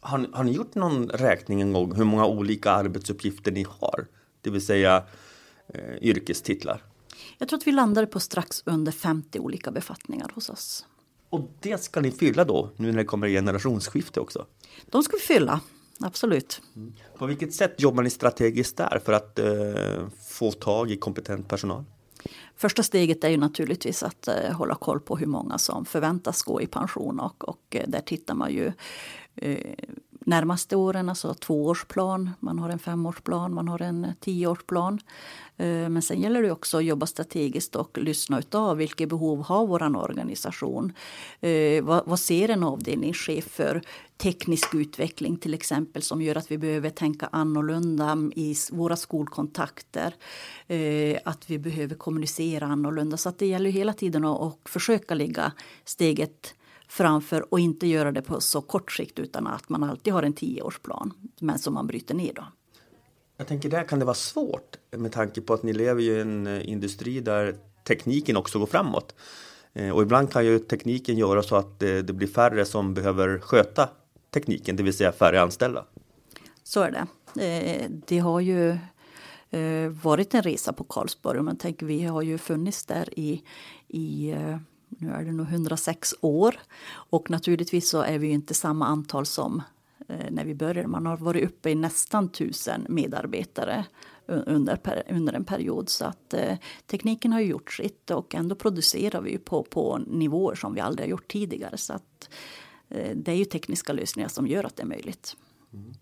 Har 0.00 0.18
ni, 0.18 0.28
har 0.32 0.44
ni 0.44 0.52
gjort 0.52 0.74
någon 0.74 1.08
räkning 1.08 1.60
en 1.60 1.72
gång 1.72 1.96
hur 1.96 2.04
många 2.04 2.26
olika 2.26 2.70
arbetsuppgifter 2.70 3.52
ni 3.52 3.66
har? 3.68 4.06
Det 4.40 4.50
vill 4.50 4.66
säga 4.66 5.04
eh, 5.68 5.96
yrkestitlar. 6.02 6.82
Jag 7.38 7.48
tror 7.48 7.58
att 7.58 7.66
vi 7.66 7.72
landade 7.72 8.06
på 8.06 8.20
strax 8.20 8.62
under 8.66 8.92
50 8.92 9.38
olika 9.38 9.70
befattningar 9.70 10.30
hos 10.34 10.50
oss. 10.50 10.86
Och 11.30 11.50
det 11.60 11.82
ska 11.82 12.00
ni 12.00 12.10
fylla 12.10 12.44
då, 12.44 12.70
nu 12.76 12.86
när 12.86 12.98
det 12.98 13.04
kommer 13.04 13.28
generationsskifte 13.28 14.20
också? 14.20 14.46
De 14.90 15.02
ska 15.02 15.16
vi 15.16 15.22
fylla, 15.22 15.60
absolut. 16.00 16.62
Mm. 16.76 16.92
På 17.18 17.26
vilket 17.26 17.54
sätt 17.54 17.74
jobbar 17.82 18.02
ni 18.02 18.10
strategiskt 18.10 18.76
där 18.76 19.00
för 19.04 19.12
att 19.12 19.38
eh, 19.38 20.08
få 20.28 20.52
tag 20.52 20.90
i 20.90 20.96
kompetent 20.96 21.48
personal? 21.48 21.84
Första 22.56 22.82
steget 22.82 23.24
är 23.24 23.28
ju 23.28 23.36
naturligtvis 23.36 24.02
att 24.02 24.28
eh, 24.28 24.52
hålla 24.52 24.74
koll 24.74 25.00
på 25.00 25.16
hur 25.16 25.26
många 25.26 25.58
som 25.58 25.84
förväntas 25.84 26.42
gå 26.42 26.62
i 26.62 26.66
pension 26.66 27.20
och, 27.20 27.48
och 27.48 27.76
eh, 27.76 27.84
där 27.88 28.00
tittar 28.00 28.34
man 28.34 28.52
ju 28.52 28.72
eh, 29.36 29.74
närmaste 30.26 30.76
åren, 30.76 31.08
alltså 31.08 31.34
tvåårsplan, 31.34 32.30
man 32.40 32.58
har 32.58 32.70
en 32.70 32.78
femårsplan, 32.78 33.54
man 33.54 33.68
har 33.68 33.82
en 33.82 34.06
tioårsplan. 34.20 35.00
Eh, 35.56 35.88
men 35.88 36.02
sen 36.02 36.20
gäller 36.20 36.42
det 36.42 36.50
också 36.50 36.76
att 36.76 36.84
jobba 36.84 37.06
strategiskt 37.06 37.76
och 37.76 37.98
lyssna 37.98 38.42
av 38.52 38.76
vilka 38.76 39.06
behov 39.06 39.42
har 39.42 39.66
vår 39.66 39.96
organisation. 39.96 40.92
Eh, 41.40 41.84
vad, 41.84 42.20
ser 42.20 42.48
en 42.48 42.62
avdelningschef 42.62 43.44
för 43.44 43.82
teknisk 44.16 44.74
utveckling 44.74 45.36
till 45.36 45.54
exempel 45.54 46.02
som 46.02 46.22
gör 46.22 46.36
att 46.36 46.50
vi 46.50 46.58
behöver 46.58 46.90
tänka 46.90 47.28
annorlunda 47.32 48.18
i 48.36 48.54
våra 48.72 48.96
skolkontakter. 48.96 50.14
Eh, 50.66 51.18
att 51.24 51.50
vi 51.50 51.58
behöver 51.58 51.94
kommunicera 51.94 52.66
annorlunda. 52.66 53.16
Så 53.16 53.28
att 53.28 53.38
det 53.38 53.46
gäller 53.46 53.70
hela 53.70 53.92
tiden 53.92 54.24
att 54.24 54.58
försöka 54.64 55.14
ligga 55.14 55.52
steget 55.84 56.54
framför 56.88 57.52
och 57.52 57.60
inte 57.60 57.86
göra 57.86 58.12
det 58.12 58.22
på 58.22 58.40
så 58.40 58.60
kort 58.60 58.92
sikt 58.92 59.18
utan 59.18 59.46
att 59.46 59.68
man 59.68 59.84
alltid 59.84 60.12
har 60.12 60.22
en 60.22 60.32
tioårsplan 60.32 61.12
men 61.40 61.58
som 61.58 61.74
man 61.74 61.86
bryter 61.86 62.14
ner. 62.14 62.32
Då. 62.32 62.44
Jag 63.36 63.46
tänker 63.46 63.68
där 63.68 63.84
kan 63.84 63.98
det 63.98 64.04
vara 64.04 64.14
svårt 64.14 64.76
med 64.90 65.12
tanke 65.12 65.40
på 65.40 65.54
att 65.54 65.62
ni 65.62 65.72
lever 65.72 66.02
i 66.02 66.20
en 66.20 66.46
eh, 66.46 66.68
industri 66.68 67.20
där 67.20 67.56
tekniken 67.84 68.36
också 68.36 68.58
går 68.58 68.66
framåt. 68.66 69.14
Eh, 69.72 69.90
och 69.90 70.02
ibland 70.02 70.32
kan 70.32 70.46
ju 70.46 70.58
tekniken 70.58 71.18
göra 71.18 71.42
så 71.42 71.56
att 71.56 71.78
det, 71.78 72.02
det 72.02 72.12
blir 72.12 72.28
färre 72.28 72.64
som 72.64 72.94
behöver 72.94 73.38
sköta 73.38 73.88
tekniken, 74.30 74.76
det 74.76 74.82
vill 74.82 74.96
säga 74.96 75.12
färre 75.12 75.40
anställda. 75.42 75.84
Så 76.62 76.80
är 76.80 76.90
det. 76.90 77.06
Eh, 77.44 77.90
det 78.06 78.18
har 78.18 78.40
ju 78.40 78.78
varit 80.02 80.34
en 80.34 80.42
resa 80.42 80.72
på 80.72 80.84
Karlsborg. 80.84 81.40
Man 81.40 81.56
tänker, 81.56 81.86
vi 81.86 82.02
har 82.02 82.22
ju 82.22 82.38
funnits 82.38 82.86
där 82.86 83.18
i, 83.18 83.42
i 83.88 84.34
nu 84.88 85.10
är 85.10 85.24
det 85.24 85.32
nog 85.32 85.46
106 85.46 86.14
år. 86.20 86.56
Och 86.88 87.30
naturligtvis 87.30 87.90
så 87.90 88.02
är 88.02 88.18
vi 88.18 88.28
inte 88.28 88.54
samma 88.54 88.86
antal 88.86 89.26
som 89.26 89.62
eh, 90.08 90.30
när 90.30 90.44
vi 90.44 90.54
började. 90.54 90.88
Man 90.88 91.06
har 91.06 91.16
varit 91.16 91.44
uppe 91.44 91.70
i 91.70 91.74
nästan 91.74 92.28
tusen 92.28 92.86
medarbetare 92.88 93.84
under, 94.26 95.04
under 95.10 95.32
en 95.32 95.44
period. 95.44 95.88
Så 95.88 96.04
att 96.04 96.34
eh, 96.34 96.56
tekniken 96.86 97.32
har 97.32 97.40
gjort 97.40 97.72
sitt 97.72 98.10
och 98.10 98.34
ändå 98.34 98.54
producerar 98.54 99.20
vi 99.20 99.38
på, 99.38 99.62
på 99.62 99.98
nivåer 100.06 100.54
som 100.54 100.74
vi 100.74 100.80
aldrig 100.80 101.06
har 101.06 101.10
gjort 101.10 101.32
tidigare. 101.32 101.76
Så 101.76 101.92
att 101.92 102.28
eh, 102.88 103.16
det 103.16 103.32
är 103.32 103.36
ju 103.36 103.44
tekniska 103.44 103.92
lösningar 103.92 104.28
som 104.28 104.46
gör 104.46 104.64
att 104.64 104.76
det 104.76 104.82
är 104.82 104.86
möjligt. 104.86 105.36
Mm. 105.72 105.94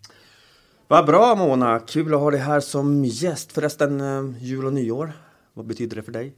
Vad 0.88 1.06
bra 1.06 1.34
Mona, 1.34 1.78
kul 1.78 2.14
att 2.14 2.20
ha 2.20 2.30
dig 2.30 2.40
här 2.40 2.60
som 2.60 3.04
gäst. 3.04 3.52
Förresten, 3.52 4.00
eh, 4.00 4.42
jul 4.44 4.66
och 4.66 4.72
nyår, 4.72 5.12
vad 5.54 5.66
betyder 5.66 5.96
det 5.96 6.02
för 6.02 6.12
dig? 6.12 6.34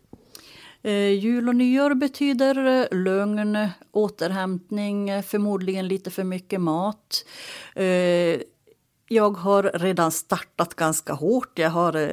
Eh, 0.86 1.12
jul 1.12 1.48
och 1.48 1.56
nyår 1.56 1.94
betyder 1.94 2.66
eh, 2.66 2.98
lugn, 2.98 3.68
återhämtning, 3.92 5.08
eh, 5.08 5.22
förmodligen 5.22 5.88
lite 5.88 6.10
för 6.10 6.24
mycket 6.24 6.60
mat. 6.60 7.24
Eh, 7.74 8.40
jag 9.08 9.30
har 9.30 9.62
redan 9.62 10.12
startat 10.12 10.74
ganska 10.74 11.12
hårt. 11.12 11.58
Jag 11.58 11.70
har 11.70 11.96
eh, 11.96 12.10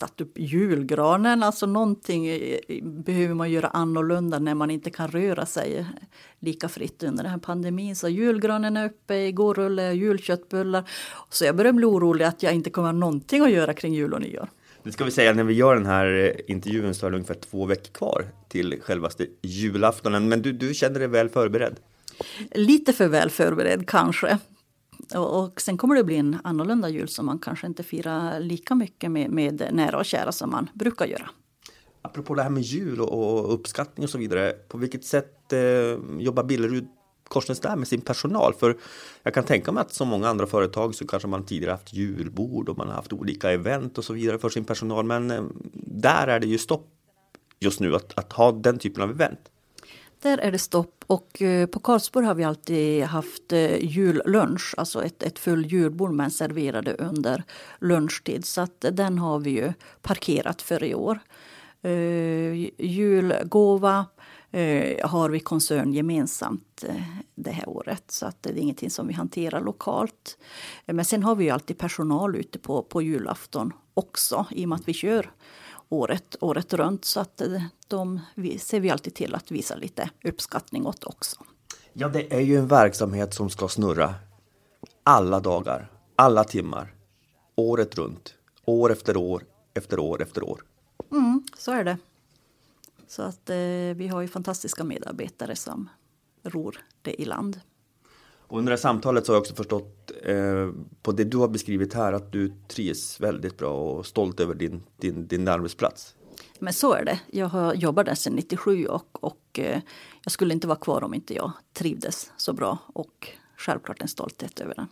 satt 0.00 0.20
upp 0.20 0.38
julgranen. 0.38 1.42
Alltså 1.42 1.66
någonting 1.66 2.26
eh, 2.26 2.58
behöver 2.82 3.34
man 3.34 3.50
göra 3.50 3.68
annorlunda 3.68 4.38
när 4.38 4.54
man 4.54 4.70
inte 4.70 4.90
kan 4.90 5.08
röra 5.08 5.46
sig 5.46 5.76
eh, 5.76 5.86
lika 6.40 6.68
fritt 6.68 7.02
under 7.02 7.22
den 7.22 7.32
här 7.32 7.38
pandemin. 7.38 7.96
Så 7.96 8.08
julgranen 8.08 8.76
är 8.76 8.86
uppe, 8.86 9.14
igår 9.14 9.54
rullade 9.54 9.88
jag 9.88 9.96
julköttbullar. 9.96 10.90
Så 11.28 11.44
jag 11.44 11.56
börjar 11.56 11.72
bli 11.72 11.86
orolig 11.86 12.24
att 12.24 12.42
jag 12.42 12.54
inte 12.54 12.70
kommer 12.70 12.88
ha 12.88 12.92
någonting 12.92 13.42
att 13.42 13.50
göra 13.50 13.74
kring 13.74 13.94
jul 13.94 14.14
och 14.14 14.20
nyår. 14.20 14.48
Nu 14.82 14.92
ska 14.92 15.04
vi 15.04 15.10
säga 15.10 15.32
när 15.32 15.44
vi 15.44 15.54
gör 15.54 15.74
den 15.74 15.86
här 15.86 16.40
intervjun 16.50 16.94
så 16.94 17.06
är 17.06 17.10
det 17.10 17.16
ungefär 17.16 17.34
två 17.34 17.66
veckor 17.66 17.92
kvar 17.92 18.24
till 18.48 18.80
självaste 18.82 19.26
julaftonen. 19.42 20.28
Men 20.28 20.42
du, 20.42 20.52
du 20.52 20.74
känner 20.74 20.98
dig 20.98 21.08
väl 21.08 21.28
förberedd? 21.28 21.76
Lite 22.54 22.92
för 22.92 23.08
väl 23.08 23.30
förberedd 23.30 23.86
kanske. 23.86 24.38
Och, 25.14 25.44
och 25.44 25.60
sen 25.60 25.78
kommer 25.78 25.94
det 25.94 26.04
bli 26.04 26.16
en 26.16 26.38
annorlunda 26.44 26.88
jul 26.88 27.08
som 27.08 27.26
man 27.26 27.38
kanske 27.38 27.66
inte 27.66 27.82
firar 27.82 28.40
lika 28.40 28.74
mycket 28.74 29.10
med, 29.10 29.30
med 29.30 29.68
nära 29.72 29.98
och 29.98 30.04
kära 30.04 30.32
som 30.32 30.50
man 30.50 30.70
brukar 30.74 31.06
göra. 31.06 31.30
Apropå 32.02 32.34
det 32.34 32.42
här 32.42 32.50
med 32.50 32.62
jul 32.62 33.00
och, 33.00 33.38
och 33.38 33.54
uppskattning 33.54 34.04
och 34.04 34.10
så 34.10 34.18
vidare. 34.18 34.52
På 34.52 34.78
vilket 34.78 35.04
sätt 35.04 35.52
eh, 35.52 35.60
jobbar 36.18 36.44
Billerud 36.44 36.88
Korsnäs 37.30 37.60
där 37.60 37.76
med 37.76 37.88
sin 37.88 38.00
personal? 38.00 38.54
För 38.54 38.76
jag 39.22 39.34
kan 39.34 39.44
tänka 39.44 39.72
mig 39.72 39.80
att 39.80 39.94
som 39.94 40.08
många 40.08 40.28
andra 40.28 40.46
företag 40.46 40.94
så 40.94 41.06
kanske 41.06 41.28
man 41.28 41.44
tidigare 41.44 41.72
haft 41.72 41.92
julbord 41.92 42.68
och 42.68 42.78
man 42.78 42.88
har 42.88 42.94
haft 42.94 43.12
olika 43.12 43.50
event 43.50 43.98
och 43.98 44.04
så 44.04 44.12
vidare 44.12 44.38
för 44.38 44.48
sin 44.48 44.64
personal. 44.64 45.04
Men 45.04 45.30
eh, 45.30 45.42
där 45.72 46.26
är 46.26 46.40
det 46.40 46.46
ju 46.46 46.58
stopp 46.58 46.86
just 47.60 47.80
nu 47.80 47.96
att, 47.96 48.18
att 48.18 48.32
ha 48.32 48.52
den 48.52 48.78
typen 48.78 49.02
av 49.02 49.10
event. 49.10 49.40
Där 50.22 50.38
är 50.38 50.52
det 50.52 50.58
stopp 50.58 51.04
och 51.06 51.42
eh, 51.42 51.66
på 51.66 51.80
Karlsborg 51.80 52.26
har 52.26 52.34
vi 52.34 52.44
alltid 52.44 53.04
haft 53.04 53.52
eh, 53.52 53.84
jullunch, 53.84 54.74
alltså 54.76 55.04
ett, 55.04 55.22
ett 55.22 55.38
full 55.38 55.66
julbord 55.66 56.12
men 56.12 56.30
serverade 56.30 56.94
under 56.94 57.42
lunchtid. 57.80 58.44
Så 58.44 58.60
att 58.60 58.84
den 58.92 59.18
har 59.18 59.38
vi 59.38 59.50
ju 59.50 59.72
parkerat 60.02 60.62
för 60.62 60.84
i 60.84 60.94
år. 60.94 61.18
Uh, 61.84 62.68
julgåva, 62.78 64.06
eh, 64.50 65.08
har 65.08 65.30
vi 65.30 65.40
koncern 65.40 65.92
gemensamt 65.92 66.84
eh, 66.88 67.02
det 67.34 67.50
här 67.50 67.68
året. 67.68 68.04
Så 68.06 68.26
att 68.26 68.42
det 68.42 68.50
är 68.50 68.56
ingenting 68.56 68.90
som 68.90 69.06
vi 69.06 69.14
hanterar 69.14 69.60
lokalt. 69.60 70.38
Eh, 70.86 70.94
men 70.94 71.04
sen 71.04 71.22
har 71.22 71.34
vi 71.34 71.44
ju 71.44 71.50
alltid 71.50 71.78
personal 71.78 72.36
ute 72.36 72.58
på, 72.58 72.82
på 72.82 73.02
julafton 73.02 73.72
också 73.94 74.46
i 74.50 74.64
och 74.64 74.68
med 74.68 74.76
att 74.76 74.88
vi 74.88 74.92
kör 74.92 75.30
året, 75.88 76.36
året 76.40 76.72
runt. 76.72 77.04
Så 77.04 77.20
att 77.20 77.42
de 77.88 78.20
vi, 78.34 78.58
ser 78.58 78.80
vi 78.80 78.90
alltid 78.90 79.14
till 79.14 79.34
att 79.34 79.50
visa 79.50 79.76
lite 79.76 80.10
uppskattning 80.24 80.86
åt 80.86 81.04
också. 81.04 81.36
Ja, 81.92 82.08
det 82.08 82.34
är 82.34 82.40
ju 82.40 82.56
en 82.56 82.68
verksamhet 82.68 83.34
som 83.34 83.50
ska 83.50 83.68
snurra 83.68 84.14
alla 85.02 85.40
dagar, 85.40 85.90
alla 86.16 86.44
timmar, 86.44 86.94
året 87.54 87.94
runt, 87.94 88.34
år 88.64 88.92
efter 88.92 89.16
år, 89.16 89.44
efter 89.74 89.98
år 89.98 90.22
efter 90.22 90.42
år. 90.42 90.62
Mm, 91.12 91.42
så 91.56 91.72
är 91.72 91.84
det. 91.84 91.98
Så 93.10 93.22
att 93.22 93.50
eh, 93.50 93.56
vi 93.96 94.08
har 94.08 94.20
ju 94.20 94.28
fantastiska 94.28 94.84
medarbetare 94.84 95.56
som 95.56 95.88
ror 96.42 96.78
det 97.02 97.22
i 97.22 97.24
land. 97.24 97.60
Och 98.36 98.58
under 98.58 98.70
det 98.70 98.76
här 98.76 98.80
samtalet 98.80 99.26
så 99.26 99.32
har 99.32 99.34
jag 99.34 99.40
också 99.40 99.54
förstått 99.54 100.10
eh, 100.22 100.70
på 101.02 101.12
det 101.12 101.24
du 101.24 101.36
har 101.36 101.48
beskrivit 101.48 101.94
här 101.94 102.12
att 102.12 102.32
du 102.32 102.52
trivs 102.68 103.20
väldigt 103.20 103.58
bra 103.58 103.72
och 103.72 104.06
stolt 104.06 104.40
över 104.40 104.54
din, 104.54 104.82
din, 104.96 105.26
din 105.26 105.48
arbetsplats. 105.48 106.14
Men 106.58 106.72
så 106.72 106.92
är 106.92 107.04
det. 107.04 107.20
Jag 107.30 107.46
har 107.46 107.74
jobbat 107.74 108.06
där 108.06 108.14
sedan 108.14 108.32
97 108.32 108.86
och, 108.86 109.24
och 109.24 109.58
eh, 109.58 109.80
jag 110.24 110.32
skulle 110.32 110.54
inte 110.54 110.66
vara 110.66 110.78
kvar 110.78 111.04
om 111.04 111.14
inte 111.14 111.34
jag 111.34 111.52
trivdes 111.72 112.32
så 112.36 112.52
bra 112.52 112.78
och 112.86 113.28
självklart 113.56 114.02
en 114.02 114.08
stolthet 114.08 114.60
över 114.60 114.74
den. 114.74 114.88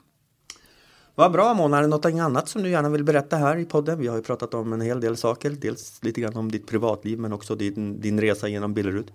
Vad 1.18 1.32
bra 1.32 1.54
Mona, 1.54 1.78
är 1.78 1.82
det 1.82 1.88
något 1.88 2.04
annat 2.04 2.48
som 2.48 2.62
du 2.62 2.70
gärna 2.70 2.88
vill 2.88 3.04
berätta 3.04 3.36
här 3.36 3.56
i 3.56 3.64
podden? 3.64 3.98
Vi 3.98 4.06
har 4.06 4.16
ju 4.16 4.22
pratat 4.22 4.54
om 4.54 4.72
en 4.72 4.80
hel 4.80 5.00
del 5.00 5.16
saker, 5.16 5.50
dels 5.50 6.04
lite 6.04 6.20
grann 6.20 6.36
om 6.36 6.50
ditt 6.52 6.66
privatliv 6.66 7.18
men 7.18 7.32
också 7.32 7.54
din, 7.54 8.00
din 8.00 8.20
resa 8.20 8.48
genom 8.48 8.74
Billerud. 8.74 9.12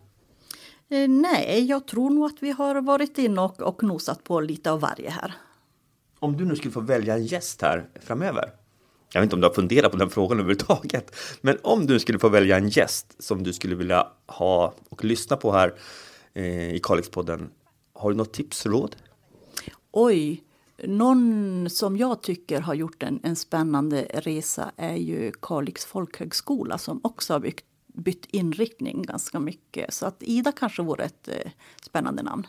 Eh, 0.89 1.09
nej, 1.09 1.65
jag 1.69 1.87
tror 1.87 2.09
nog 2.09 2.25
att 2.25 2.37
vi 2.39 2.51
har 2.51 2.81
varit 2.81 3.17
in 3.17 3.39
och, 3.39 3.61
och 3.61 3.83
nosat 3.83 4.23
på 4.23 4.41
lite 4.41 4.71
av 4.71 4.79
varje 4.79 5.09
här. 5.09 5.33
Om 6.19 6.37
du 6.37 6.45
nu 6.45 6.55
skulle 6.55 6.71
få 6.71 6.79
välja 6.79 7.13
en 7.13 7.25
gäst 7.25 7.61
här 7.61 7.89
framöver, 8.01 8.53
jag 9.13 9.21
vet 9.21 9.25
inte 9.25 9.35
om 9.35 9.41
du 9.41 9.47
har 9.47 9.53
funderat 9.53 9.91
på 9.91 9.97
den 9.97 10.09
frågan 10.09 10.39
överhuvudtaget, 10.39 11.15
men 11.41 11.57
om 11.63 11.85
du 11.85 11.99
skulle 11.99 12.19
få 12.19 12.29
välja 12.29 12.57
en 12.57 12.69
gäst 12.69 13.15
som 13.19 13.43
du 13.43 13.53
skulle 13.53 13.75
vilja 13.75 14.07
ha 14.27 14.73
och 14.89 15.03
lyssna 15.03 15.37
på 15.37 15.51
här 15.51 15.73
eh, 16.33 16.75
i 16.75 16.79
Kalixpodden, 16.83 17.49
har 17.93 18.11
du 18.11 18.17
något 18.17 18.33
tips, 18.33 18.65
råd? 18.65 18.95
Oj, 19.91 20.43
någon 20.87 21.69
som 21.69 21.97
jag 21.97 22.21
tycker 22.21 22.61
har 22.61 22.73
gjort 22.73 23.03
en, 23.03 23.19
en 23.23 23.35
spännande 23.35 24.07
resa 24.13 24.71
är 24.75 24.95
ju 24.95 25.31
Kalix 25.41 25.85
folkhögskola 25.85 26.77
som 26.77 26.99
också 27.03 27.33
har 27.33 27.39
byggt, 27.39 27.65
bytt 27.93 28.25
inriktning 28.25 29.01
ganska 29.01 29.39
mycket. 29.39 29.93
Så 29.93 30.05
att 30.05 30.23
Ida 30.23 30.51
kanske 30.51 30.81
vore 30.81 31.03
ett 31.03 31.27
eh, 31.27 31.51
spännande 31.81 32.23
namn. 32.23 32.47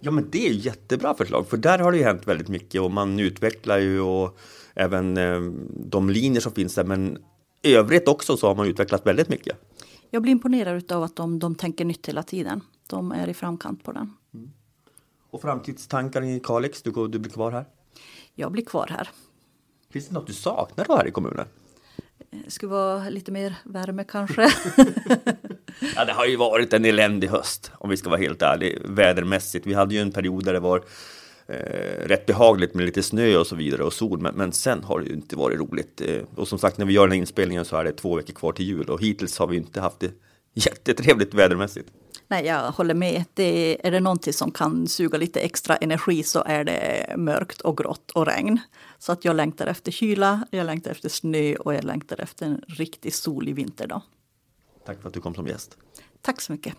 Ja, 0.00 0.10
men 0.10 0.30
det 0.30 0.46
är 0.48 0.52
jättebra 0.52 1.14
förslag, 1.14 1.48
för 1.48 1.56
där 1.56 1.78
har 1.78 1.92
det 1.92 1.98
ju 1.98 2.04
hänt 2.04 2.28
väldigt 2.28 2.48
mycket 2.48 2.80
och 2.80 2.90
man 2.90 3.20
utvecklar 3.20 3.78
ju 3.78 4.00
och 4.00 4.38
även 4.74 5.16
eh, 5.16 5.40
de 5.70 6.10
linjer 6.10 6.40
som 6.40 6.52
finns 6.52 6.74
där. 6.74 6.84
Men 6.84 7.18
i 7.62 7.74
övrigt 7.74 8.08
också 8.08 8.36
så 8.36 8.46
har 8.46 8.54
man 8.54 8.66
utvecklat 8.66 9.06
väldigt 9.06 9.28
mycket. 9.28 9.56
Jag 10.10 10.22
blir 10.22 10.32
imponerad 10.32 10.92
av 10.92 11.02
att 11.02 11.16
de, 11.16 11.38
de 11.38 11.54
tänker 11.54 11.84
nytt 11.84 12.08
hela 12.08 12.22
tiden. 12.22 12.60
De 12.86 13.12
är 13.12 13.28
i 13.28 13.34
framkant 13.34 13.84
på 13.84 13.92
den. 13.92 14.12
Mm. 14.34 14.50
Och 15.30 15.42
framtidstankar 15.42 16.22
i 16.22 16.40
Kalix, 16.40 16.82
du, 16.82 17.08
du 17.08 17.18
blir 17.18 17.32
kvar 17.32 17.52
här? 17.52 17.64
Jag 18.38 18.52
blir 18.52 18.64
kvar 18.64 18.86
här. 18.90 19.08
Finns 19.90 20.08
det 20.08 20.14
något 20.14 20.26
du 20.26 20.32
saknar 20.32 20.84
då 20.84 20.96
här 20.96 21.06
i 21.06 21.10
kommunen? 21.10 21.46
Det 22.30 22.36
eh, 22.36 22.42
skulle 22.48 22.70
vara 22.70 23.08
lite 23.08 23.32
mer 23.32 23.54
värme 23.64 24.04
kanske. 24.08 24.42
ja, 25.96 26.04
det 26.04 26.12
har 26.12 26.26
ju 26.26 26.36
varit 26.36 26.72
en 26.72 26.84
eländig 26.84 27.28
höst 27.28 27.72
om 27.78 27.90
vi 27.90 27.96
ska 27.96 28.10
vara 28.10 28.20
helt 28.20 28.42
ärliga 28.42 28.78
vädermässigt. 28.84 29.66
Vi 29.66 29.74
hade 29.74 29.94
ju 29.94 30.00
en 30.00 30.12
period 30.12 30.44
där 30.44 30.52
det 30.52 30.60
var 30.60 30.84
eh, 31.46 32.06
rätt 32.06 32.26
behagligt 32.26 32.74
med 32.74 32.86
lite 32.86 33.02
snö 33.02 33.36
och 33.36 33.46
så 33.46 33.56
vidare 33.56 33.82
och 33.82 33.92
sol. 33.92 34.20
Men, 34.20 34.34
men 34.34 34.52
sen 34.52 34.84
har 34.84 35.00
det 35.00 35.06
ju 35.06 35.14
inte 35.14 35.36
varit 35.36 35.58
roligt. 35.58 36.00
Eh, 36.00 36.22
och 36.34 36.48
som 36.48 36.58
sagt, 36.58 36.78
när 36.78 36.86
vi 36.86 36.92
gör 36.92 37.02
den 37.02 37.12
här 37.12 37.18
inspelningen 37.18 37.64
så 37.64 37.76
är 37.76 37.84
det 37.84 37.92
två 37.92 38.16
veckor 38.16 38.34
kvar 38.34 38.52
till 38.52 38.66
jul 38.66 38.90
och 38.90 39.02
hittills 39.02 39.38
har 39.38 39.46
vi 39.46 39.56
inte 39.56 39.80
haft 39.80 40.00
det 40.00 40.10
jättetrevligt 40.54 41.34
vädermässigt. 41.34 41.88
Nej, 42.28 42.46
jag 42.46 42.72
håller 42.72 42.94
med. 42.94 43.24
Det, 43.34 43.86
är 43.86 43.90
det 43.90 44.00
någonting 44.00 44.32
som 44.32 44.50
kan 44.50 44.88
suga 44.88 45.18
lite 45.18 45.40
extra 45.40 45.76
energi 45.76 46.22
så 46.22 46.42
är 46.46 46.64
det 46.64 47.14
mörkt 47.16 47.60
och 47.60 47.76
grått 47.76 48.10
och 48.10 48.26
regn. 48.26 48.58
Så 48.98 49.12
att 49.12 49.24
jag 49.24 49.36
längtar 49.36 49.66
efter 49.66 49.92
kyla, 49.92 50.46
jag 50.50 50.66
längtar 50.66 50.90
efter 50.90 51.08
snö 51.08 51.56
och 51.56 51.74
jag 51.74 51.84
längtar 51.84 52.20
efter 52.20 52.46
en 52.46 52.62
riktigt 52.68 53.14
solig 53.14 53.54
vinterdag. 53.54 54.02
Tack 54.84 55.00
för 55.00 55.08
att 55.08 55.14
du 55.14 55.20
kom 55.20 55.34
som 55.34 55.46
gäst. 55.46 55.76
Tack 56.22 56.40
så 56.40 56.52
mycket. 56.52 56.74